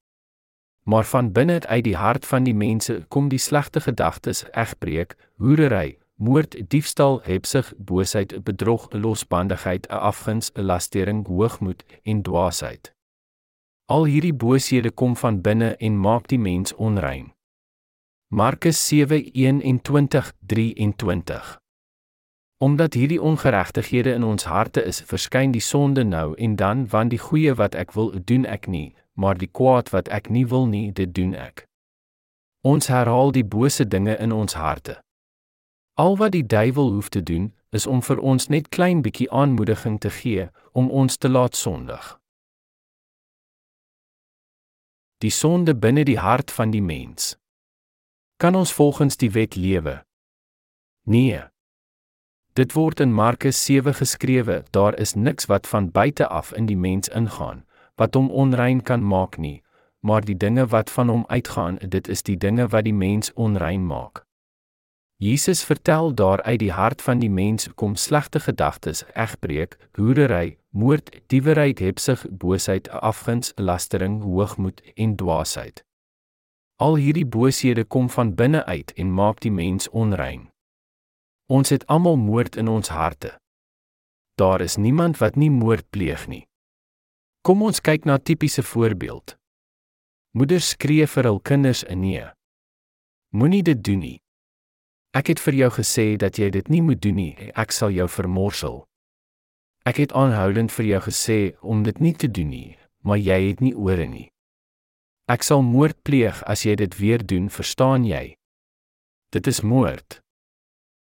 maar 0.88 1.04
van 1.04 1.32
binne 1.32 1.66
uit 1.66 1.84
die 1.84 1.96
hart 1.96 2.26
van 2.26 2.42
die 2.42 2.54
mense 2.54 3.04
kom 3.08 3.28
die 3.28 3.38
slegte 3.38 3.80
gedagtes, 3.80 4.44
egbreek, 4.56 5.16
hoerery, 5.36 5.98
moord, 6.14 6.70
diefstal, 6.70 7.20
hebsug, 7.22 7.74
boosheid, 7.76 8.44
bedrog, 8.44 8.92
losbandigheid, 8.92 9.86
'n 9.86 9.92
afguns, 9.92 10.50
'n 10.54 10.62
lastering, 10.62 11.26
hoogmoed 11.26 11.84
en 12.02 12.22
dwaasheid. 12.22 12.94
Al 13.84 14.04
hierdie 14.04 14.34
booshede 14.34 14.90
kom 14.90 15.16
van 15.16 15.40
binne 15.40 15.76
en 15.76 16.00
maak 16.00 16.28
die 16.28 16.38
mens 16.38 16.74
onrein. 16.74 17.32
Markus 18.28 18.86
7:21-23 18.86 21.58
Omdat 22.56 22.94
hierdie 22.94 23.22
ongeregtighede 23.22 24.12
in 24.12 24.24
ons 24.24 24.44
harte 24.44 24.84
is, 24.84 25.00
verskyn 25.00 25.50
die 25.50 25.60
sonde 25.60 26.04
nou 26.04 26.34
en 26.34 26.56
dan, 26.56 26.88
want 26.88 27.10
die 27.10 27.18
goeie 27.18 27.54
wat 27.54 27.74
ek 27.74 27.92
wil 27.92 28.14
doen 28.24 28.44
ek 28.44 28.66
nie, 28.66 28.94
maar 29.18 29.38
die 29.38 29.50
kwaad 29.50 29.90
wat 29.90 30.08
ek 30.14 30.30
nie 30.30 30.46
wil 30.46 30.66
nie, 30.70 30.92
dit 30.94 31.10
doen 31.14 31.34
ek. 31.34 31.64
Ons 32.62 32.86
herhaal 32.86 33.32
die 33.34 33.44
bose 33.44 33.86
dinge 33.86 34.14
in 34.22 34.32
ons 34.32 34.54
harte. 34.54 35.00
Al 35.98 36.14
wat 36.20 36.36
die 36.36 36.46
duiwel 36.46 36.92
hoef 36.94 37.10
te 37.10 37.22
doen, 37.22 37.50
is 37.74 37.86
om 37.86 37.98
vir 38.02 38.22
ons 38.22 38.46
net 38.46 38.70
klein 38.70 39.02
bietjie 39.02 39.26
aanmoediging 39.34 39.98
te 39.98 40.10
gee 40.20 40.46
om 40.72 40.90
ons 40.90 41.18
te 41.18 41.28
laat 41.28 41.58
sondig. 41.58 42.14
Die 45.18 45.34
sonde 45.34 45.74
binne 45.74 46.06
die 46.06 46.18
hart 46.22 46.54
van 46.54 46.70
die 46.70 46.82
mens. 46.82 47.34
Kan 48.38 48.54
ons 48.54 48.72
volgens 48.72 49.18
die 49.18 49.32
wet 49.34 49.58
lewe? 49.58 50.04
Nee. 51.10 51.42
Dit 52.54 52.78
word 52.78 53.00
in 53.00 53.12
Markus 53.12 53.58
7 53.64 53.98
geskrewe, 53.98 54.62
daar 54.70 54.94
is 54.94 55.14
niks 55.14 55.50
wat 55.50 55.66
van 55.66 55.90
buite 55.90 56.28
af 56.28 56.54
in 56.54 56.70
die 56.70 56.78
mens 56.78 57.10
ingaan 57.10 57.66
wat 57.98 58.14
hom 58.14 58.30
onrein 58.30 58.82
kan 58.82 59.02
maak 59.02 59.36
nie, 59.38 59.62
maar 60.00 60.24
die 60.24 60.36
dinge 60.36 60.66
wat 60.66 60.90
van 60.90 61.08
hom 61.08 61.24
uitgaan, 61.28 61.78
dit 61.82 62.08
is 62.08 62.22
die 62.22 62.36
dinge 62.36 62.68
wat 62.68 62.86
die 62.86 62.94
mens 62.94 63.32
onrein 63.34 63.86
maak. 63.86 64.24
Jesus 65.18 65.64
vertel 65.64 66.14
daar 66.14 66.42
uit 66.42 66.58
die 66.58 66.72
hart 66.72 67.02
van 67.02 67.18
die 67.18 67.30
mens 67.30 67.68
kom 67.74 67.96
slegte 67.96 68.40
gedagtes, 68.40 69.02
egbreek, 69.14 69.74
hoerery, 69.98 70.58
moord, 70.70 71.10
diewery, 71.26 71.74
hebsug, 71.74 72.22
boosheid, 72.30 72.88
afguns, 72.88 73.52
lastering, 73.56 74.22
hoogmoed 74.22 74.82
en 74.94 75.16
dwaasheid. 75.16 75.82
Al 76.78 76.94
hierdie 77.02 77.26
booshede 77.26 77.84
kom 77.84 78.10
van 78.10 78.34
binne 78.34 78.64
uit 78.64 78.92
en 78.94 79.10
maak 79.12 79.40
die 79.40 79.50
mens 79.50 79.90
onrein. 79.90 80.52
Ons 81.50 81.74
het 81.74 81.86
almal 81.86 82.16
moord 82.16 82.56
in 82.56 82.68
ons 82.68 82.88
harte. 82.88 83.34
Daar 84.34 84.60
is 84.60 84.76
niemand 84.76 85.18
wat 85.18 85.34
nie 85.34 85.50
moord 85.50 85.90
pleeg 85.90 86.28
nie. 86.28 86.47
Kom 87.48 87.62
ons 87.64 87.80
kyk 87.80 88.04
na 88.04 88.14
'n 88.20 88.22
tipiese 88.22 88.62
voorbeeld. 88.62 89.38
Moeders 90.36 90.68
skree 90.68 91.06
vir 91.06 91.24
hul 91.24 91.40
kinders 91.40 91.82
in 91.82 92.00
nee. 92.00 92.26
Moenie 93.32 93.62
dit 93.62 93.84
doen 93.84 93.98
nie. 93.98 94.20
Ek 95.16 95.26
het 95.26 95.40
vir 95.40 95.54
jou 95.54 95.70
gesê 95.70 96.16
dat 96.16 96.36
jy 96.36 96.50
dit 96.50 96.68
nie 96.68 96.82
moet 96.82 97.00
doen 97.00 97.14
nie. 97.14 97.36
Ek 97.56 97.72
sal 97.72 97.90
jou 97.90 98.08
vermorsel. 98.08 98.84
Ek 99.86 99.96
het 99.96 100.12
aanhoudend 100.12 100.72
vir 100.72 100.84
jou 100.84 101.00
gesê 101.00 101.56
om 101.62 101.82
dit 101.82 102.00
nie 102.00 102.12
te 102.12 102.28
doen 102.28 102.48
nie, 102.48 102.78
maar 103.02 103.16
jy 103.16 103.48
het 103.48 103.60
nie 103.60 103.74
ore 103.74 104.06
nie. 104.06 104.28
Ek 105.26 105.42
sal 105.42 105.62
moord 105.62 105.96
pleeg 106.02 106.42
as 106.44 106.62
jy 106.62 106.74
dit 106.74 106.98
weer 106.98 107.26
doen, 107.26 107.48
verstaan 107.48 108.04
jy? 108.04 108.36
Dit 109.32 109.46
is 109.46 109.62
moord. 109.62 110.20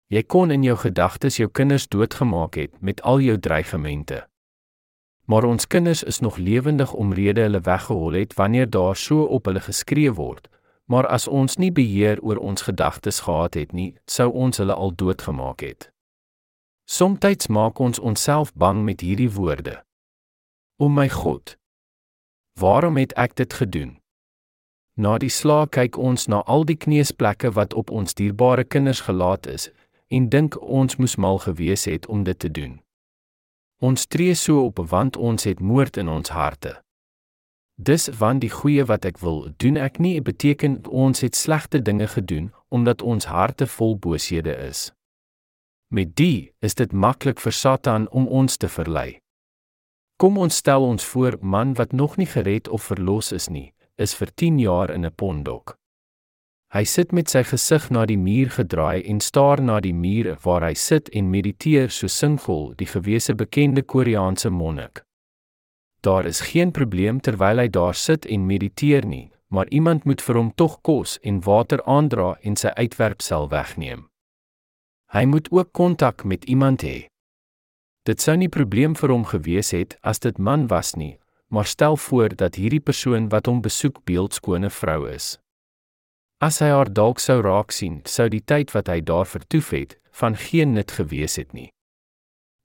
Jy 0.10 0.24
kon 0.24 0.52
in 0.52 0.64
jou 0.64 0.76
gedagtes 0.76 1.38
jou 1.38 1.48
kinders 1.48 1.88
doodgemaak 1.88 2.56
het 2.56 2.82
met 2.82 3.02
al 3.02 3.20
jou 3.20 3.40
dreigemente. 3.40 4.33
Maar 5.26 5.44
ons 5.44 5.68
kinders 5.68 6.04
is 6.04 6.20
nog 6.20 6.38
lewendig 6.38 6.94
omrede 6.94 7.42
hulle 7.42 7.62
weggehol 7.62 8.12
het 8.12 8.34
wanneer 8.34 8.70
daar 8.70 8.96
so 8.96 9.24
op 9.24 9.46
hulle 9.46 9.60
geskree 9.60 10.12
word. 10.14 10.50
Maar 10.86 11.08
as 11.08 11.28
ons 11.28 11.56
nie 11.58 11.72
beheer 11.72 12.22
oor 12.22 12.38
ons 12.38 12.62
gedagtes 12.62 13.20
gehad 13.20 13.54
het 13.54 13.72
nie, 13.72 13.96
sou 14.06 14.32
ons 14.32 14.58
hulle 14.58 14.74
al 14.74 14.96
doodgemaak 14.96 15.64
het. 15.64 15.92
Somstyds 16.86 17.48
maak 17.48 17.80
ons 17.80 18.00
onsself 18.00 18.54
bang 18.54 18.84
met 18.84 19.02
hierdie 19.02 19.32
woorde. 19.32 19.84
O 20.78 20.90
my 20.90 21.08
God, 21.10 21.56
waarom 22.60 22.98
het 22.98 23.14
ek 23.16 23.36
dit 23.36 23.54
gedoen? 23.54 23.98
Na 24.94 25.18
die 25.18 25.32
slaag 25.32 25.72
kyk 25.74 25.98
ons 25.98 26.28
na 26.28 26.44
al 26.46 26.68
die 26.68 26.78
kneusplekke 26.78 27.54
wat 27.56 27.74
op 27.74 27.90
ons 27.90 28.14
dierbare 28.14 28.64
kinders 28.64 29.02
gelaat 29.08 29.48
is 29.48 29.72
en 30.12 30.28
dink 30.30 30.60
ons 30.62 31.00
moes 31.00 31.16
mal 31.16 31.40
gewees 31.40 31.88
het 31.90 32.06
om 32.06 32.28
dit 32.28 32.40
te 32.40 32.52
doen. 32.52 32.83
Ons 33.84 34.06
tree 34.08 34.34
so 34.34 34.62
op 34.64 34.78
want 34.88 35.18
ons 35.18 35.44
het 35.44 35.60
moord 35.60 35.98
in 36.00 36.08
ons 36.08 36.30
harte. 36.32 36.78
Dis 37.76 38.08
want 38.20 38.40
die 38.40 38.52
goeie 38.54 38.86
wat 38.88 39.04
ek 39.10 39.18
wil 39.20 39.42
doen 39.60 39.76
ek 39.76 39.98
nie 40.00 40.22
beteken 40.24 40.78
ons 40.88 41.20
het 41.26 41.36
slegte 41.36 41.82
dinge 41.82 42.08
gedoen 42.08 42.54
omdat 42.72 43.04
ons 43.04 43.28
harte 43.28 43.68
vol 43.68 43.98
booshede 44.00 44.56
is. 44.70 44.94
Met 45.92 46.16
die 46.16 46.54
is 46.64 46.80
dit 46.80 46.96
maklik 46.96 47.44
vir 47.44 47.52
Satan 47.52 48.08
om 48.10 48.28
ons 48.28 48.56
te 48.58 48.72
verlei. 48.72 49.20
Kom 50.16 50.40
ons 50.40 50.56
stel 50.64 50.88
ons 50.88 51.04
voor 51.12 51.36
man 51.42 51.76
wat 51.76 51.92
nog 51.92 52.16
nie 52.18 52.30
gered 52.30 52.72
of 52.72 52.88
verlos 52.88 53.34
is 53.36 53.50
nie, 53.50 53.74
is 54.00 54.16
vir 54.16 54.32
10 54.32 54.64
jaar 54.64 54.96
in 54.96 55.06
'n 55.06 55.12
pondok. 55.12 55.76
Hy 56.74 56.88
sit 56.90 57.12
met 57.14 57.30
sy 57.30 57.44
gesig 57.46 57.92
na 57.94 58.08
die 58.10 58.18
muur 58.18 58.50
gedraai 58.56 59.04
en 59.06 59.20
staar 59.22 59.62
na 59.62 59.76
die 59.78 59.94
muur 59.94 60.32
waar 60.42 60.64
hy 60.66 60.74
sit 60.74 61.12
en 61.14 61.28
mediteer 61.30 61.92
so 61.94 62.10
sinvol, 62.10 62.72
die 62.74 62.88
gewese 62.90 63.36
bekende 63.38 63.84
Koreaanse 63.86 64.50
monnik. 64.50 65.04
Daar 66.02 66.26
is 66.26 66.42
geen 66.50 66.72
probleem 66.74 67.20
terwyl 67.22 67.62
hy 67.62 67.68
daar 67.70 67.94
sit 67.94 68.26
en 68.26 68.48
mediteer 68.50 69.06
nie, 69.06 69.30
maar 69.54 69.70
iemand 69.70 70.08
moet 70.10 70.22
vir 70.26 70.40
hom 70.42 70.50
tog 70.58 70.80
kos 70.82 71.20
en 71.22 71.44
water 71.46 71.84
aandra 71.86 72.34
en 72.42 72.58
sy 72.58 72.74
uitwerpsel 72.74 73.46
wegneem. 73.54 74.08
Hy 75.14 75.24
moet 75.30 75.52
ook 75.54 75.70
kontak 75.78 76.26
met 76.26 76.50
iemand 76.50 76.82
hê. 76.82 77.06
Dit 78.10 78.26
sou 78.26 78.34
nie 78.34 78.50
probleem 78.50 78.98
vir 78.98 79.14
hom 79.14 79.30
gewees 79.30 79.72
het 79.78 79.94
as 80.02 80.26
dit 80.26 80.42
man 80.42 80.66
was 80.74 80.96
nie, 80.98 81.20
maar 81.54 81.70
stel 81.70 82.02
voor 82.10 82.34
dat 82.34 82.58
hierdie 82.58 82.82
persoon 82.82 83.30
wat 83.30 83.46
hom 83.46 83.62
besoek 83.62 84.02
beeldskone 84.10 84.74
vrou 84.74 85.06
is. 85.14 85.38
As 86.44 86.60
hy 86.60 86.74
haar 86.74 86.90
dalk 86.92 87.22
sou 87.24 87.38
raak 87.46 87.72
sien, 87.72 88.02
sou 88.04 88.28
die 88.28 88.44
tyd 88.44 88.74
wat 88.76 88.90
hy 88.92 89.00
daar 89.06 89.30
vertoef 89.30 89.70
het, 89.72 89.96
van 90.12 90.36
geen 90.36 90.74
nut 90.76 90.92
gewees 90.92 91.38
het 91.40 91.54
nie. 91.56 91.70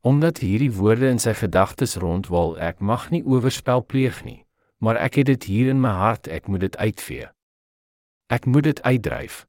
Omdat 0.02 0.42
hierdie 0.42 0.72
woorde 0.74 1.06
in 1.12 1.22
sy 1.22 1.36
gedagtes 1.38 1.94
rondwal, 2.02 2.56
ek 2.58 2.82
mag 2.82 3.08
nie 3.14 3.22
oorspel 3.22 3.84
pleeg 3.86 4.24
nie, 4.26 4.42
maar 4.82 4.98
ek 4.98 5.20
het 5.22 5.30
dit 5.30 5.48
hier 5.52 5.70
in 5.70 5.82
my 5.84 5.94
hart, 5.94 6.26
ek 6.26 6.50
moet 6.50 6.66
dit 6.66 6.76
uitvee. 6.76 7.30
Ek 8.34 8.50
moet 8.50 8.66
dit 8.66 8.82
uitdryf. 8.82 9.44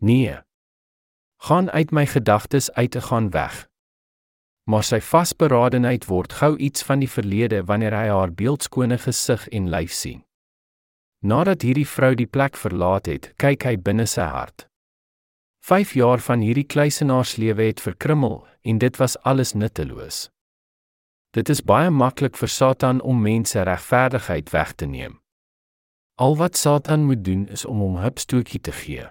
Nee. 0.00 0.40
Gaan 1.44 1.70
uit 1.70 1.92
my 1.92 2.06
gedagtes 2.08 2.72
uit 2.72 2.90
te 2.96 3.04
gaan 3.04 3.30
weg 3.36 3.66
maar 4.66 4.82
sy 4.82 4.98
vasberadenheid 4.98 6.08
word 6.10 6.32
gou 6.40 6.56
iets 6.58 6.82
van 6.86 6.98
die 7.02 7.10
verlede 7.10 7.62
wanneer 7.70 7.94
hy 7.94 8.06
haar 8.10 8.32
beeldskone 8.34 8.98
gesig 8.98 9.46
en 9.54 9.70
lyf 9.70 9.94
sien. 9.94 10.25
Nadat 11.26 11.64
hierdie 11.66 11.88
vrou 11.90 12.14
die 12.14 12.28
plek 12.30 12.54
verlaat 12.54 13.08
het, 13.10 13.32
kyk 13.42 13.64
hy 13.66 13.74
binne 13.82 14.04
sy 14.06 14.28
hart. 14.30 14.68
5 15.66 15.96
jaar 15.98 16.20
van 16.22 16.42
hierdie 16.44 16.66
kluisenaarslewe 16.70 17.64
het 17.66 17.80
verkrummel 17.82 18.44
en 18.62 18.78
dit 18.78 18.98
was 19.02 19.16
alles 19.26 19.56
nutteloos. 19.58 20.28
Dit 21.34 21.50
is 21.50 21.64
baie 21.66 21.90
maklik 21.90 22.38
vir 22.38 22.48
Satan 22.48 23.00
om 23.02 23.18
mense 23.22 23.58
regverdigheid 23.66 24.52
weg 24.54 24.70
te 24.78 24.86
neem. 24.86 25.16
Al 26.14 26.38
wat 26.38 26.56
Satan 26.56 27.08
moet 27.08 27.24
doen 27.24 27.42
is 27.50 27.66
om 27.66 27.82
hom 27.82 27.98
hupstootjie 28.04 28.60
te 28.60 28.72
gee. 28.72 29.08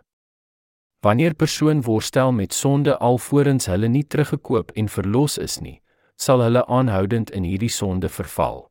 Wanneer 1.04 1.36
persoon 1.36 1.84
worstel 1.84 2.32
met 2.32 2.54
sonde 2.54 2.96
alvorens 2.98 3.68
hulle 3.68 3.92
nie 3.92 4.06
teruggekoop 4.08 4.72
en 4.80 4.88
verlos 4.88 5.36
is 5.38 5.60
nie, 5.60 5.82
sal 6.16 6.40
hulle 6.48 6.64
aanhoudend 6.66 7.36
in 7.36 7.44
hierdie 7.44 7.70
sonde 7.70 8.10
verval. 8.10 8.70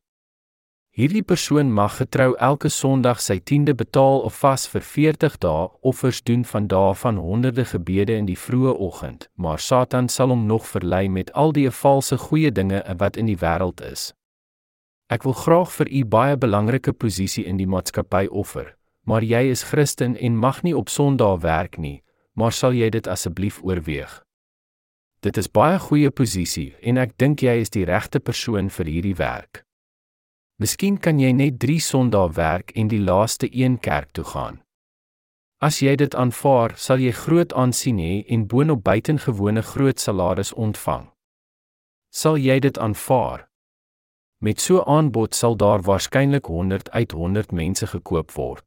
Hierdie 0.94 1.24
persoon 1.26 1.72
mag 1.74 1.96
getrou 1.98 2.36
elke 2.38 2.68
Sondag 2.70 3.18
sy 3.18 3.40
tiende 3.42 3.72
betaal 3.74 4.20
of 4.28 4.36
vas 4.38 4.68
vir 4.70 4.84
40 4.86 5.38
dae 5.42 5.64
offers 5.90 6.20
doen 6.22 6.44
van 6.46 6.68
dae 6.70 6.92
van 7.00 7.16
honderde 7.18 7.64
gebede 7.66 8.14
in 8.14 8.28
die 8.28 8.38
vroeë 8.38 8.76
oggend, 8.78 9.26
maar 9.34 9.58
Satan 9.58 10.06
sal 10.08 10.30
hom 10.30 10.44
nog 10.46 10.68
verlei 10.70 11.08
met 11.08 11.32
al 11.32 11.50
die 11.56 11.66
valse 11.70 12.14
goeie 12.28 12.52
dinge 12.54 12.78
wat 13.02 13.18
in 13.18 13.26
die 13.26 13.40
wêreld 13.42 13.82
is. 13.82 14.12
Ek 15.10 15.26
wil 15.26 15.34
graag 15.34 15.74
vir 15.80 15.90
u 15.90 16.04
baie 16.14 16.38
belangrike 16.38 16.94
posisie 16.94 17.42
in 17.42 17.58
die 17.58 17.66
maatskappy 17.66 18.28
offer, 18.30 18.76
maar 19.02 19.26
jy 19.26 19.50
is 19.50 19.66
Christen 19.74 20.14
en 20.14 20.38
mag 20.38 20.62
nie 20.62 20.78
op 20.78 20.94
Sondae 20.94 21.42
werk 21.42 21.74
nie, 21.74 22.04
maar 22.38 22.54
sal 22.54 22.70
jy 22.70 22.94
dit 22.94 23.10
asseblief 23.10 23.58
oorweeg? 23.66 24.20
Dit 25.26 25.42
is 25.42 25.50
baie 25.50 25.82
goeie 25.90 26.14
posisie 26.14 26.70
en 26.86 27.02
ek 27.02 27.18
dink 27.18 27.42
jy 27.42 27.58
is 27.66 27.74
die 27.74 27.84
regte 27.84 28.22
persoon 28.22 28.70
vir 28.70 28.94
hierdie 28.94 29.18
werk. 29.18 29.63
Miskien 30.62 31.00
kan 31.02 31.18
jy 31.18 31.32
net 31.34 31.56
3 31.58 31.80
Sondae 31.82 32.28
werk 32.36 32.68
en 32.78 32.86
die 32.86 33.00
laaste 33.02 33.48
een 33.50 33.80
kerk 33.82 34.12
toe 34.14 34.24
gaan. 34.24 34.60
As 35.58 35.80
jy 35.82 35.96
dit 35.98 36.14
aanvaar, 36.14 36.76
sal 36.78 37.02
jy 37.02 37.10
groot 37.10 37.50
aansien 37.58 37.98
hê 37.98 38.20
en 38.30 38.46
boonop 38.46 38.84
buitengewone 38.86 39.64
groot 39.66 39.98
salaris 39.98 40.52
ontvang. 40.54 41.08
Sal 42.14 42.38
jy 42.38 42.60
dit 42.62 42.78
aanvaar? 42.78 43.48
Met 44.38 44.60
so 44.60 44.78
'n 44.78 44.88
aanbod 44.96 45.34
sal 45.34 45.56
daar 45.56 45.82
waarskynlik 45.82 46.46
100 46.46 46.90
uit 46.90 47.12
100 47.12 47.52
mense 47.52 47.86
gekoop 47.86 48.30
word. 48.32 48.64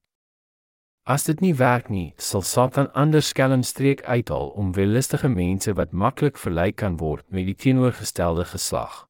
As 1.05 1.23
dit 1.23 1.39
nie 1.39 1.53
werk 1.55 1.89
nie, 1.89 2.13
sal 2.17 2.41
Satan 2.41 2.91
ander 2.93 3.21
skelmstreek 3.21 4.01
uithaal 4.03 4.49
om 4.49 4.73
wellustige 4.73 5.29
mense 5.29 5.73
wat 5.73 5.91
maklik 5.91 6.37
verlei 6.37 6.71
kan 6.71 6.97
word 6.97 7.23
met 7.31 7.45
die 7.45 7.55
teenoorgestelde 7.55 8.45
geslag. 8.45 9.06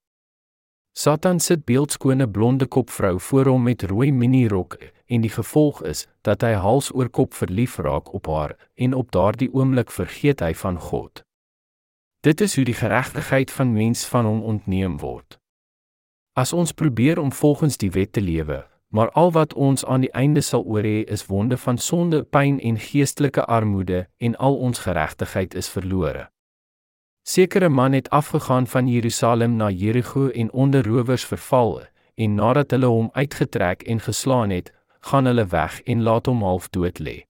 Satan 0.97 1.39
sit 1.39 1.61
beeldskone 1.65 2.25
blonde 2.29 2.65
kopvrou 2.65 3.19
voor 3.19 3.45
hom 3.45 3.63
met 3.63 3.83
rooi 3.83 4.11
minirok 4.11 4.77
en 5.05 5.21
die 5.21 5.29
gevolg 5.29 5.83
is 5.85 6.07
dat 6.25 6.41
hy 6.41 6.55
hals 6.57 6.87
oor 6.89 7.11
kop 7.13 7.35
verlief 7.37 7.75
raak 7.85 8.09
op 8.17 8.25
haar 8.25 8.55
en 8.73 8.95
op 8.97 9.11
daardie 9.13 9.49
oomblik 9.53 9.93
vergeet 9.93 10.41
hy 10.41 10.55
van 10.57 10.79
God. 10.81 11.21
Dit 12.25 12.41
is 12.41 12.55
hoe 12.57 12.65
die 12.65 12.73
geregtigheid 12.79 13.53
van 13.53 13.75
mens 13.75 14.07
van 14.09 14.25
hom 14.25 14.41
ontneem 14.41 14.95
word. 14.97 15.37
As 16.33 16.53
ons 16.53 16.73
probeer 16.73 17.21
om 17.21 17.29
volgens 17.31 17.77
die 17.77 17.91
wet 17.93 18.15
te 18.17 18.21
lewe, 18.21 18.63
maar 18.89 19.11
al 19.13 19.29
wat 19.37 19.53
ons 19.53 19.85
aan 19.85 20.01
die 20.01 20.13
einde 20.17 20.41
sal 20.41 20.65
oor 20.65 20.81
hê 20.81 21.03
is 21.05 21.27
wonde 21.29 21.61
van 21.61 21.77
sonde, 21.77 22.23
pyn 22.23 22.57
en 22.57 22.81
geestelike 22.81 23.45
armoede 23.45 24.07
en 24.17 24.33
al 24.35 24.57
ons 24.57 24.81
geregtigheid 24.81 25.53
is 25.53 25.69
verlore. 25.69 26.25
Sekere 27.27 27.69
man 27.69 27.91
het 27.91 28.09
afgegaan 28.09 28.67
van 28.67 28.87
Jerusalem 28.87 29.55
na 29.55 29.69
Jerigo 29.69 30.29
en 30.29 30.51
onder 30.51 30.87
rowers 30.87 31.25
verval 31.25 31.81
en 32.15 32.35
nadat 32.35 32.71
hulle 32.71 32.85
hom 32.85 33.09
uitgetrek 33.11 33.81
en 33.83 33.99
geslaan 33.99 34.49
het, 34.49 34.71
gaan 34.99 35.25
hulle 35.25 35.45
weg 35.45 35.81
en 35.81 36.03
laat 36.03 36.25
hom 36.25 36.41
half 36.41 36.69
dood 36.69 36.99
lê. 36.99 37.25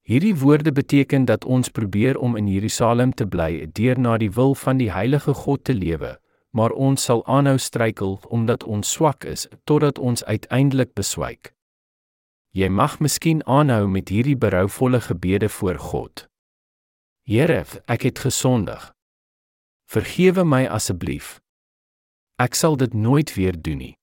Hierdie 0.00 0.36
woorde 0.36 0.72
beteken 0.72 1.24
dat 1.24 1.44
ons 1.44 1.68
probeer 1.68 2.18
om 2.18 2.36
in 2.36 2.48
Jerusalem 2.48 3.12
te 3.12 3.26
bly 3.26 3.68
deur 3.72 4.00
na 4.00 4.16
die 4.16 4.30
wil 4.30 4.54
van 4.54 4.80
die 4.80 4.88
heilige 4.90 5.34
God 5.34 5.64
te 5.64 5.74
lewe, 5.74 6.16
maar 6.50 6.72
ons 6.72 7.04
sal 7.04 7.20
aanhou 7.26 7.58
struikel 7.58 8.18
omdat 8.28 8.64
ons 8.64 8.92
swak 8.92 9.24
is 9.24 9.44
totdat 9.64 9.98
ons 9.98 10.24
uiteindelik 10.24 10.94
beswyk. 10.94 11.52
Jy 12.56 12.68
mag 12.68 12.96
miskien 12.98 13.44
aanhou 13.44 13.84
met 13.88 14.08
hierdie 14.08 14.36
berouvolle 14.36 15.04
gebede 15.04 15.48
voor 15.48 15.78
God. 15.78 16.26
Here, 17.28 17.64
ek 17.86 18.08
het 18.08 18.18
gesondig. 18.18 18.92
Vergewe 19.92 20.44
my 20.44 20.62
asseblief. 20.72 21.34
Ek 22.40 22.54
sal 22.56 22.78
dit 22.80 22.94
nooit 22.96 23.28
weer 23.36 23.52
doen 23.52 23.76
nie. 23.76 23.96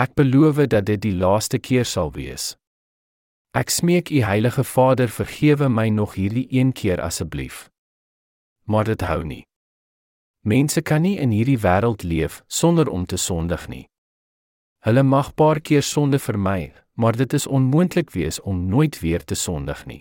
Ek 0.00 0.14
beloof 0.16 0.62
dat 0.72 0.86
dit 0.88 1.02
die 1.04 1.12
laaste 1.12 1.58
keer 1.60 1.84
sal 1.84 2.14
wees. 2.14 2.54
Ek 3.52 3.68
smeek 3.68 4.08
U 4.08 4.22
Heilige 4.24 4.64
Vader 4.64 5.12
vergewe 5.12 5.68
my 5.68 5.90
nog 5.92 6.14
hierdie 6.16 6.46
een 6.48 6.72
keer 6.72 7.02
asseblief. 7.04 7.66
Maar 8.64 8.88
dit 8.88 9.04
hou 9.04 9.20
nie. 9.24 9.42
Mense 10.48 10.80
kan 10.80 11.04
nie 11.04 11.18
in 11.20 11.36
hierdie 11.36 11.60
wêreld 11.60 12.00
leef 12.00 12.40
sonder 12.48 12.88
om 12.88 13.04
te 13.04 13.20
sondig 13.20 13.68
nie. 13.68 13.84
Hulle 14.88 15.04
mag 15.04 15.34
paar 15.36 15.60
keer 15.60 15.84
sonde 15.84 16.16
vermy, 16.16 16.72
maar 16.96 17.20
dit 17.20 17.36
is 17.36 17.44
onmoontlik 17.44 18.16
wees 18.16 18.40
om 18.40 18.64
nooit 18.72 18.96
weer 19.04 19.20
te 19.20 19.36
sondig 19.36 19.84
nie. 19.84 20.00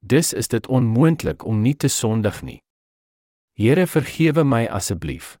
Dis 0.00 0.32
is 0.32 0.48
dit 0.48 0.72
onmoontlik 0.72 1.44
om 1.44 1.60
nie 1.60 1.76
te 1.76 1.92
sondig 1.92 2.40
nie. 2.42 2.60
Here 3.60 3.86
vergewe 3.86 4.40
my 4.44 4.64
asseblief. 4.72 5.34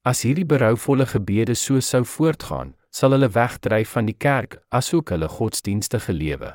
As 0.00 0.22
hierdie 0.24 0.46
berouvolle 0.48 1.04
gebede 1.06 1.52
so 1.54 1.76
sou 1.84 2.00
voortgaan, 2.08 2.70
sal 2.88 3.12
hulle 3.12 3.28
wegdryf 3.34 3.90
van 3.96 4.06
die 4.08 4.16
kerk 4.16 4.54
asook 4.78 5.12
hulle 5.12 5.28
godsdienstige 5.28 6.14
lewe. 6.16 6.54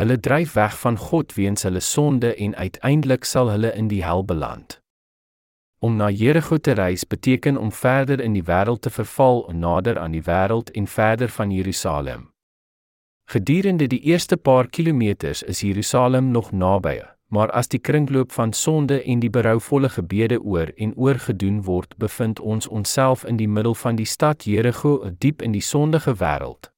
Hulle 0.00 0.16
dryf 0.18 0.56
weg 0.58 0.74
van 0.80 0.98
God 0.98 1.36
weens 1.36 1.62
hulle 1.62 1.82
sonde 1.86 2.32
en 2.34 2.56
uiteindelik 2.58 3.24
sal 3.24 3.52
hulle 3.54 3.70
in 3.78 3.86
die 3.92 4.00
hel 4.02 4.24
beland. 4.26 4.80
Om 5.78 6.02
na 6.02 6.10
Jerigo 6.10 6.58
te 6.58 6.74
reis 6.74 7.06
beteken 7.06 7.56
om 7.56 7.70
verder 7.70 8.18
in 8.20 8.34
die 8.34 8.44
wêreld 8.50 8.82
te 8.82 8.90
verval, 8.90 9.46
nader 9.54 10.02
aan 10.02 10.18
die 10.18 10.24
wêreld 10.26 10.74
en 10.74 10.90
verder 10.90 11.30
van 11.30 11.54
Jerusalem. 11.54 12.26
Gedurende 13.30 13.86
die 13.86 14.02
eerste 14.02 14.36
paar 14.36 14.66
kilometers 14.66 15.42
is 15.42 15.62
Jerusalem 15.62 16.34
nog 16.34 16.50
naby, 16.50 16.98
maar 17.30 17.50
as 17.50 17.68
die 17.70 17.78
kringloop 17.78 18.32
van 18.32 18.52
sonde 18.52 19.02
en 19.02 19.20
die 19.22 19.30
berouvolle 19.30 19.88
gebede 19.88 20.40
oor 20.42 20.72
en 20.76 20.94
oor 20.96 21.18
gedoen 21.18 21.62
word, 21.62 21.94
bevind 21.96 22.40
ons 22.40 22.66
onsself 22.66 23.24
in 23.24 23.36
die 23.38 23.48
middel 23.48 23.74
van 23.74 23.96
die 23.96 24.06
stad 24.06 24.44
Jerigo, 24.44 25.10
diep 25.18 25.42
in 25.42 25.52
die 25.54 25.62
sondige 25.62 26.16
wêreld. 26.18 26.72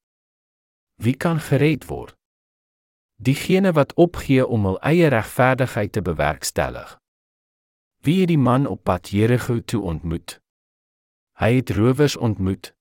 Wie 1.01 1.15
kan 1.17 1.39
gered 1.39 1.87
word? 1.89 2.13
Diegene 3.17 3.71
wat 3.73 3.93
opgee 3.93 4.45
om 4.45 4.65
hul 4.65 4.77
eie 4.81 5.07
regverdigheid 5.09 5.91
te 5.91 6.01
bewerkstellig. 6.01 6.99
Wie 8.05 8.19
het 8.19 8.29
die 8.29 8.37
man 8.37 8.67
op 8.67 8.83
pad 8.83 9.09
Jerigo 9.09 9.59
toe 9.59 9.81
ontmoet? 9.81 10.37
Hy 11.41 11.55
het 11.55 11.69
rowers 11.73 12.17
ontmoet. 12.17 12.75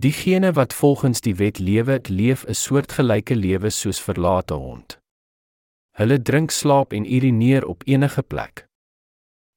Diegene 0.00 0.52
wat 0.52 0.72
volgens 0.72 1.20
die 1.20 1.34
wet 1.34 1.58
lewe, 1.58 2.00
leef 2.08 2.46
'n 2.46 2.54
soortgelyke 2.54 3.36
lewe 3.36 3.70
soos 3.70 4.00
verlate 4.00 4.54
hond. 4.54 4.99
Hulle 6.00 6.16
drink, 6.22 6.48
slaap 6.50 6.94
en 6.96 7.04
urineer 7.04 7.66
op 7.68 7.82
enige 7.84 8.22
plek. 8.22 8.64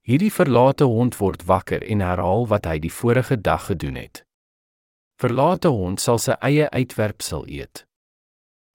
Hierdie 0.03 0.31
verlate 0.35 0.83
hond 0.83 1.15
word 1.15 1.45
wakker 1.47 1.83
en 1.87 2.03
herhaal 2.03 2.43
wat 2.51 2.67
hy 2.67 2.81
die 2.83 2.91
vorige 2.91 3.37
dag 3.39 3.69
gedoen 3.69 3.95
het. 3.95 4.25
Verlate 5.23 5.71
hond 5.71 6.03
sal 6.03 6.19
sy 6.19 6.35
eie 6.43 6.67
uitwerpsel 6.75 7.47
eet. 7.47 7.85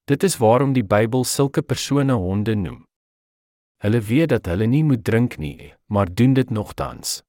Dit 0.08 0.24
is 0.24 0.38
waarom 0.40 0.72
die 0.72 0.86
Bybel 0.94 1.28
sulke 1.28 1.60
persone 1.60 2.16
honde 2.16 2.56
noem. 2.56 2.86
Hulle 3.84 4.00
weet 4.00 4.32
dat 4.32 4.48
hulle 4.48 4.64
nie 4.66 4.84
moet 4.88 5.04
drink 5.04 5.36
nie, 5.36 5.74
maar 5.92 6.08
doen 6.08 6.32
dit 6.40 6.48
nogtans. 6.50 7.20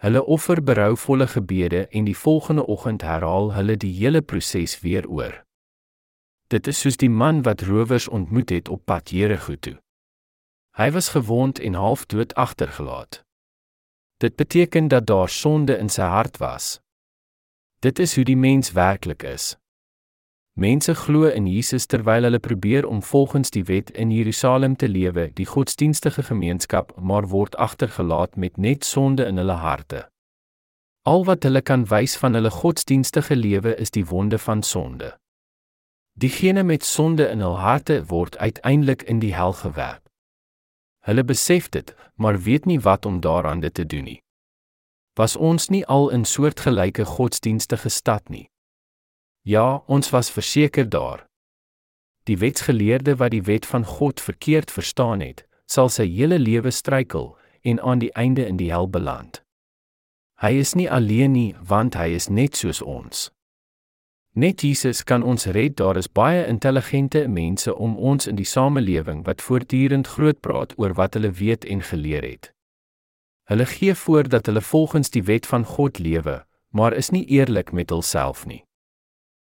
Hulle 0.00 0.22
offer 0.24 0.62
berouvolle 0.62 1.26
gebede 1.26 1.88
en 1.90 2.06
die 2.06 2.16
volgende 2.16 2.70
oggend 2.70 3.02
herhaal 3.02 3.50
hulle 3.58 3.74
die 3.76 3.92
hele 3.98 4.22
proses 4.22 4.78
weer 4.86 5.10
oor. 5.10 5.42
Dit 6.50 6.66
is 6.66 6.80
soos 6.82 6.96
die 6.98 7.10
man 7.10 7.44
wat 7.46 7.60
rowers 7.62 8.08
ontmoet 8.08 8.50
het 8.50 8.68
op 8.68 8.80
pad 8.84 9.10
Jerigo 9.14 9.54
toe. 9.54 9.76
Hy 10.74 10.88
was 10.90 11.08
gewond 11.14 11.60
en 11.62 11.74
half 11.78 12.06
dood 12.10 12.34
agtergelaat. 12.34 13.22
Dit 14.18 14.34
beteken 14.36 14.88
dat 14.88 15.06
daar 15.06 15.28
sonde 15.28 15.76
in 15.78 15.88
sy 15.88 16.02
hart 16.02 16.36
was. 16.42 16.80
Dit 17.78 17.98
is 17.98 18.14
hoe 18.14 18.24
die 18.24 18.36
mens 18.36 18.72
werklik 18.72 19.22
is. 19.22 19.54
Mense 20.58 20.94
glo 20.94 21.30
in 21.30 21.46
Jesus 21.46 21.86
terwyl 21.86 22.26
hulle 22.26 22.42
probeer 22.42 22.86
om 22.86 23.02
volgens 23.02 23.50
die 23.54 23.64
wet 23.64 23.90
in 23.90 24.10
Jerusalem 24.10 24.76
te 24.76 24.88
lewe, 24.88 25.30
die 25.34 25.46
godsdienstige 25.46 26.22
gemeenskap, 26.22 26.92
maar 26.98 27.30
word 27.30 27.56
agtergelaat 27.56 28.36
met 28.36 28.56
net 28.56 28.84
sonde 28.84 29.24
in 29.24 29.38
hulle 29.38 29.62
harte. 29.62 30.08
Al 31.06 31.24
wat 31.24 31.46
hulle 31.46 31.62
kan 31.62 31.86
wys 31.86 32.18
van 32.18 32.34
hulle 32.34 32.50
godsdienstige 32.50 33.36
lewe 33.36 33.76
is 33.76 33.94
die 33.94 34.06
wonde 34.06 34.38
van 34.38 34.62
sonde. 34.62 35.14
Diegene 36.20 36.62
met 36.62 36.84
sonde 36.84 37.28
in 37.32 37.40
hul 37.40 37.58
harte 37.58 37.94
word 38.04 38.36
uiteindelik 38.36 39.02
in 39.08 39.22
die 39.22 39.32
hel 39.32 39.54
gewerp. 39.56 40.02
Hulle 41.08 41.24
besef 41.24 41.70
dit, 41.72 41.94
maar 42.14 42.36
weet 42.44 42.66
nie 42.68 42.80
wat 42.80 43.06
om 43.08 43.20
daaraan 43.24 43.60
te 43.60 43.86
doen 43.86 44.04
nie. 44.04 44.20
Was 45.16 45.36
ons 45.36 45.68
nie 45.68 45.86
al 45.86 46.10
in 46.10 46.24
soortgelyke 46.24 47.04
godsdienstige 47.04 47.88
stad 47.88 48.28
nie? 48.28 48.50
Ja, 49.48 49.82
ons 49.86 50.10
was 50.10 50.30
verseker 50.30 50.88
daar. 50.88 51.24
Die 52.28 52.36
wetsgeleerde 52.38 53.16
wat 53.16 53.30
die 53.30 53.42
wet 53.42 53.66
van 53.66 53.84
God 53.84 54.20
verkeerd 54.20 54.70
verstaan 54.70 55.24
het, 55.24 55.46
sal 55.64 55.88
sy 55.88 56.04
hele 56.04 56.38
lewe 56.38 56.70
struikel 56.70 57.32
en 57.64 57.80
aan 57.80 57.98
die 57.98 58.12
einde 58.12 58.44
in 58.44 58.60
die 58.60 58.68
hel 58.68 58.88
beland. 58.92 59.40
Hy 60.44 60.52
is 60.60 60.74
nie 60.74 60.90
alleen 60.90 61.32
nie, 61.32 61.54
want 61.64 61.96
hy 61.96 62.12
is 62.12 62.28
net 62.28 62.60
soos 62.60 62.82
ons. 62.84 63.30
Net 64.40 64.62
Jesus 64.64 65.02
kan 65.04 65.20
ons 65.22 65.44
red. 65.52 65.74
Daar 65.76 65.98
is 66.00 66.06
baie 66.08 66.46
intelligente 66.48 67.26
mense 67.28 67.74
om 67.76 67.96
ons 67.96 68.26
in 68.30 68.38
die 68.38 68.46
samelewing 68.48 69.18
wat 69.26 69.42
voortdurend 69.44 70.08
groot 70.08 70.38
praat 70.40 70.72
oor 70.80 70.94
wat 70.96 71.18
hulle 71.18 71.28
weet 71.36 71.66
en 71.68 71.82
geleer 71.84 72.24
het. 72.24 72.48
Hulle 73.52 73.66
gee 73.68 73.94
voor 73.94 74.30
dat 74.32 74.46
hulle 74.48 74.62
volgens 74.64 75.12
die 75.12 75.22
wet 75.28 75.46
van 75.46 75.66
God 75.68 75.98
lewe, 75.98 76.38
maar 76.72 76.96
is 76.96 77.10
nie 77.10 77.26
eerlik 77.28 77.72
met 77.76 77.92
hulself 77.92 78.46
nie. 78.46 78.62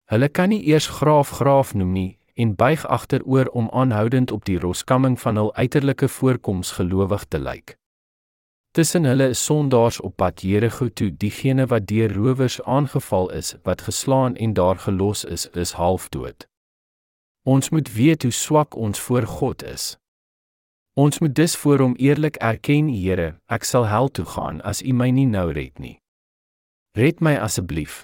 Hulle 0.09 0.29
kan 0.29 0.49
nie 0.49 0.63
eers 0.71 0.87
graaf 0.97 1.35
graaf 1.37 1.75
noem 1.77 1.93
nie 1.93 2.11
en 2.33 2.55
buig 2.55 2.87
agteroor 2.87 3.51
om 3.53 3.69
aanhoudend 3.69 4.31
op 4.31 4.45
die 4.49 4.57
roskamming 4.57 5.19
van 5.21 5.35
hul 5.35 5.53
uiterlike 5.53 6.07
voorkoms 6.07 6.71
gelowig 6.79 7.27
te 7.29 7.37
lyk. 7.37 7.75
Tussen 8.71 9.03
hulle 9.03 9.27
is 9.33 9.45
sondaars 9.45 9.97
op 9.99 10.15
pad 10.15 10.41
Jerigo 10.41 10.87
toe, 10.93 11.09
diegene 11.09 11.65
wat 11.67 11.87
deur 11.89 12.13
rowers 12.13 12.61
aangeval 12.61 13.31
is, 13.31 13.55
wat 13.63 13.81
geslaan 13.81 14.35
en 14.35 14.53
daar 14.53 14.77
gelos 14.77 15.23
is, 15.25 15.47
is 15.57 15.71
halfdood. 15.71 16.45
Ons 17.49 17.69
moet 17.69 17.93
weet 17.93 18.23
hoe 18.23 18.31
swak 18.31 18.75
ons 18.75 18.99
voor 18.99 19.25
God 19.25 19.63
is. 19.63 19.97
Ons 20.93 21.19
moet 21.19 21.35
dus 21.35 21.55
voor 21.55 21.79
hom 21.79 21.95
eerlik 21.97 22.35
erken, 22.35 22.89
Here, 22.93 23.39
ek 23.47 23.63
sal 23.63 23.87
hel 23.87 24.09
toe 24.09 24.25
gaan 24.25 24.61
as 24.61 24.83
U 24.83 24.93
my 24.93 25.09
nie 25.09 25.25
nou 25.25 25.49
red 25.51 25.79
nie. 25.79 25.97
Red 26.93 27.21
my 27.25 27.37
asseblief. 27.41 28.03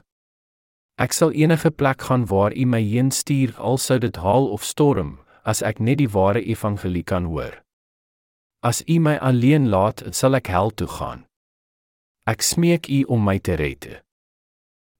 Ek 0.97 1.13
sal 1.13 1.35
enige 1.35 1.69
plek 1.69 2.07
gaan 2.07 2.25
waar 2.25 2.55
U 2.55 2.65
my 2.65 2.81
heen 2.81 3.11
stuur, 3.11 3.53
al 3.57 3.77
sou 3.77 3.99
dit 3.99 4.15
haal 4.17 4.49
of 4.49 4.63
storm, 4.63 5.19
as 5.43 5.61
ek 5.61 5.77
net 5.83 5.99
die 6.01 6.09
ware 6.09 6.41
evangelie 6.41 7.03
kan 7.03 7.29
hoor. 7.29 7.64
As 8.65 8.81
U 8.89 8.99
my 8.99 9.19
alleen 9.21 9.69
laat, 9.69 10.01
sal 10.09 10.33
ek 10.39 10.47
hel 10.49 10.71
toe 10.73 10.87
gaan. 10.89 11.19
Ek 12.25 12.41
smeek 12.41 12.87
U 12.89 13.03
om 13.13 13.21
my 13.21 13.37
te 13.37 13.53
red. 13.61 13.85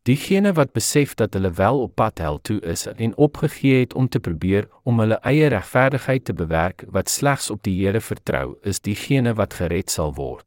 Diegene 0.05 0.51
wat 0.53 0.75
besef 0.77 1.15
dat 1.17 1.33
hulle 1.33 1.49
wel 1.57 1.79
op 1.81 1.95
pad 1.97 2.21
hel 2.21 2.37
toe 2.45 2.59
is 2.61 2.85
en 2.85 3.15
opgegee 3.17 3.79
het 3.79 3.95
om 3.97 4.05
te 4.05 4.21
probeer 4.21 4.67
om 4.83 5.01
hulle 5.01 5.17
eie 5.25 5.47
regverdigheid 5.49 6.27
te 6.29 6.37
bewerk 6.37 6.85
wat 6.93 7.09
slegs 7.09 7.49
op 7.49 7.63
die 7.65 7.73
Here 7.79 8.01
vertrou, 8.01 8.59
is 8.61 8.83
diegene 8.85 9.33
wat 9.33 9.57
gered 9.57 9.89
sal 9.89 10.13
word. 10.13 10.45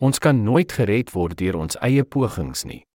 Ons 0.00 0.18
kan 0.18 0.40
nooit 0.48 0.72
gered 0.72 1.12
word 1.12 1.36
deur 1.36 1.60
ons 1.60 1.76
eie 1.84 2.08
pogings 2.08 2.64
nie. 2.64 2.86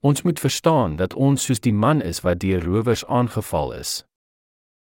Ons 0.00 0.24
moet 0.24 0.40
verstaan 0.40 0.96
dat 0.96 1.12
ons 1.12 1.44
soos 1.44 1.60
die 1.60 1.76
man 1.76 2.00
is 2.00 2.24
wat 2.24 2.40
deur 2.40 2.64
rowers 2.64 3.04
aangeval 3.04 3.76
is. 3.76 4.06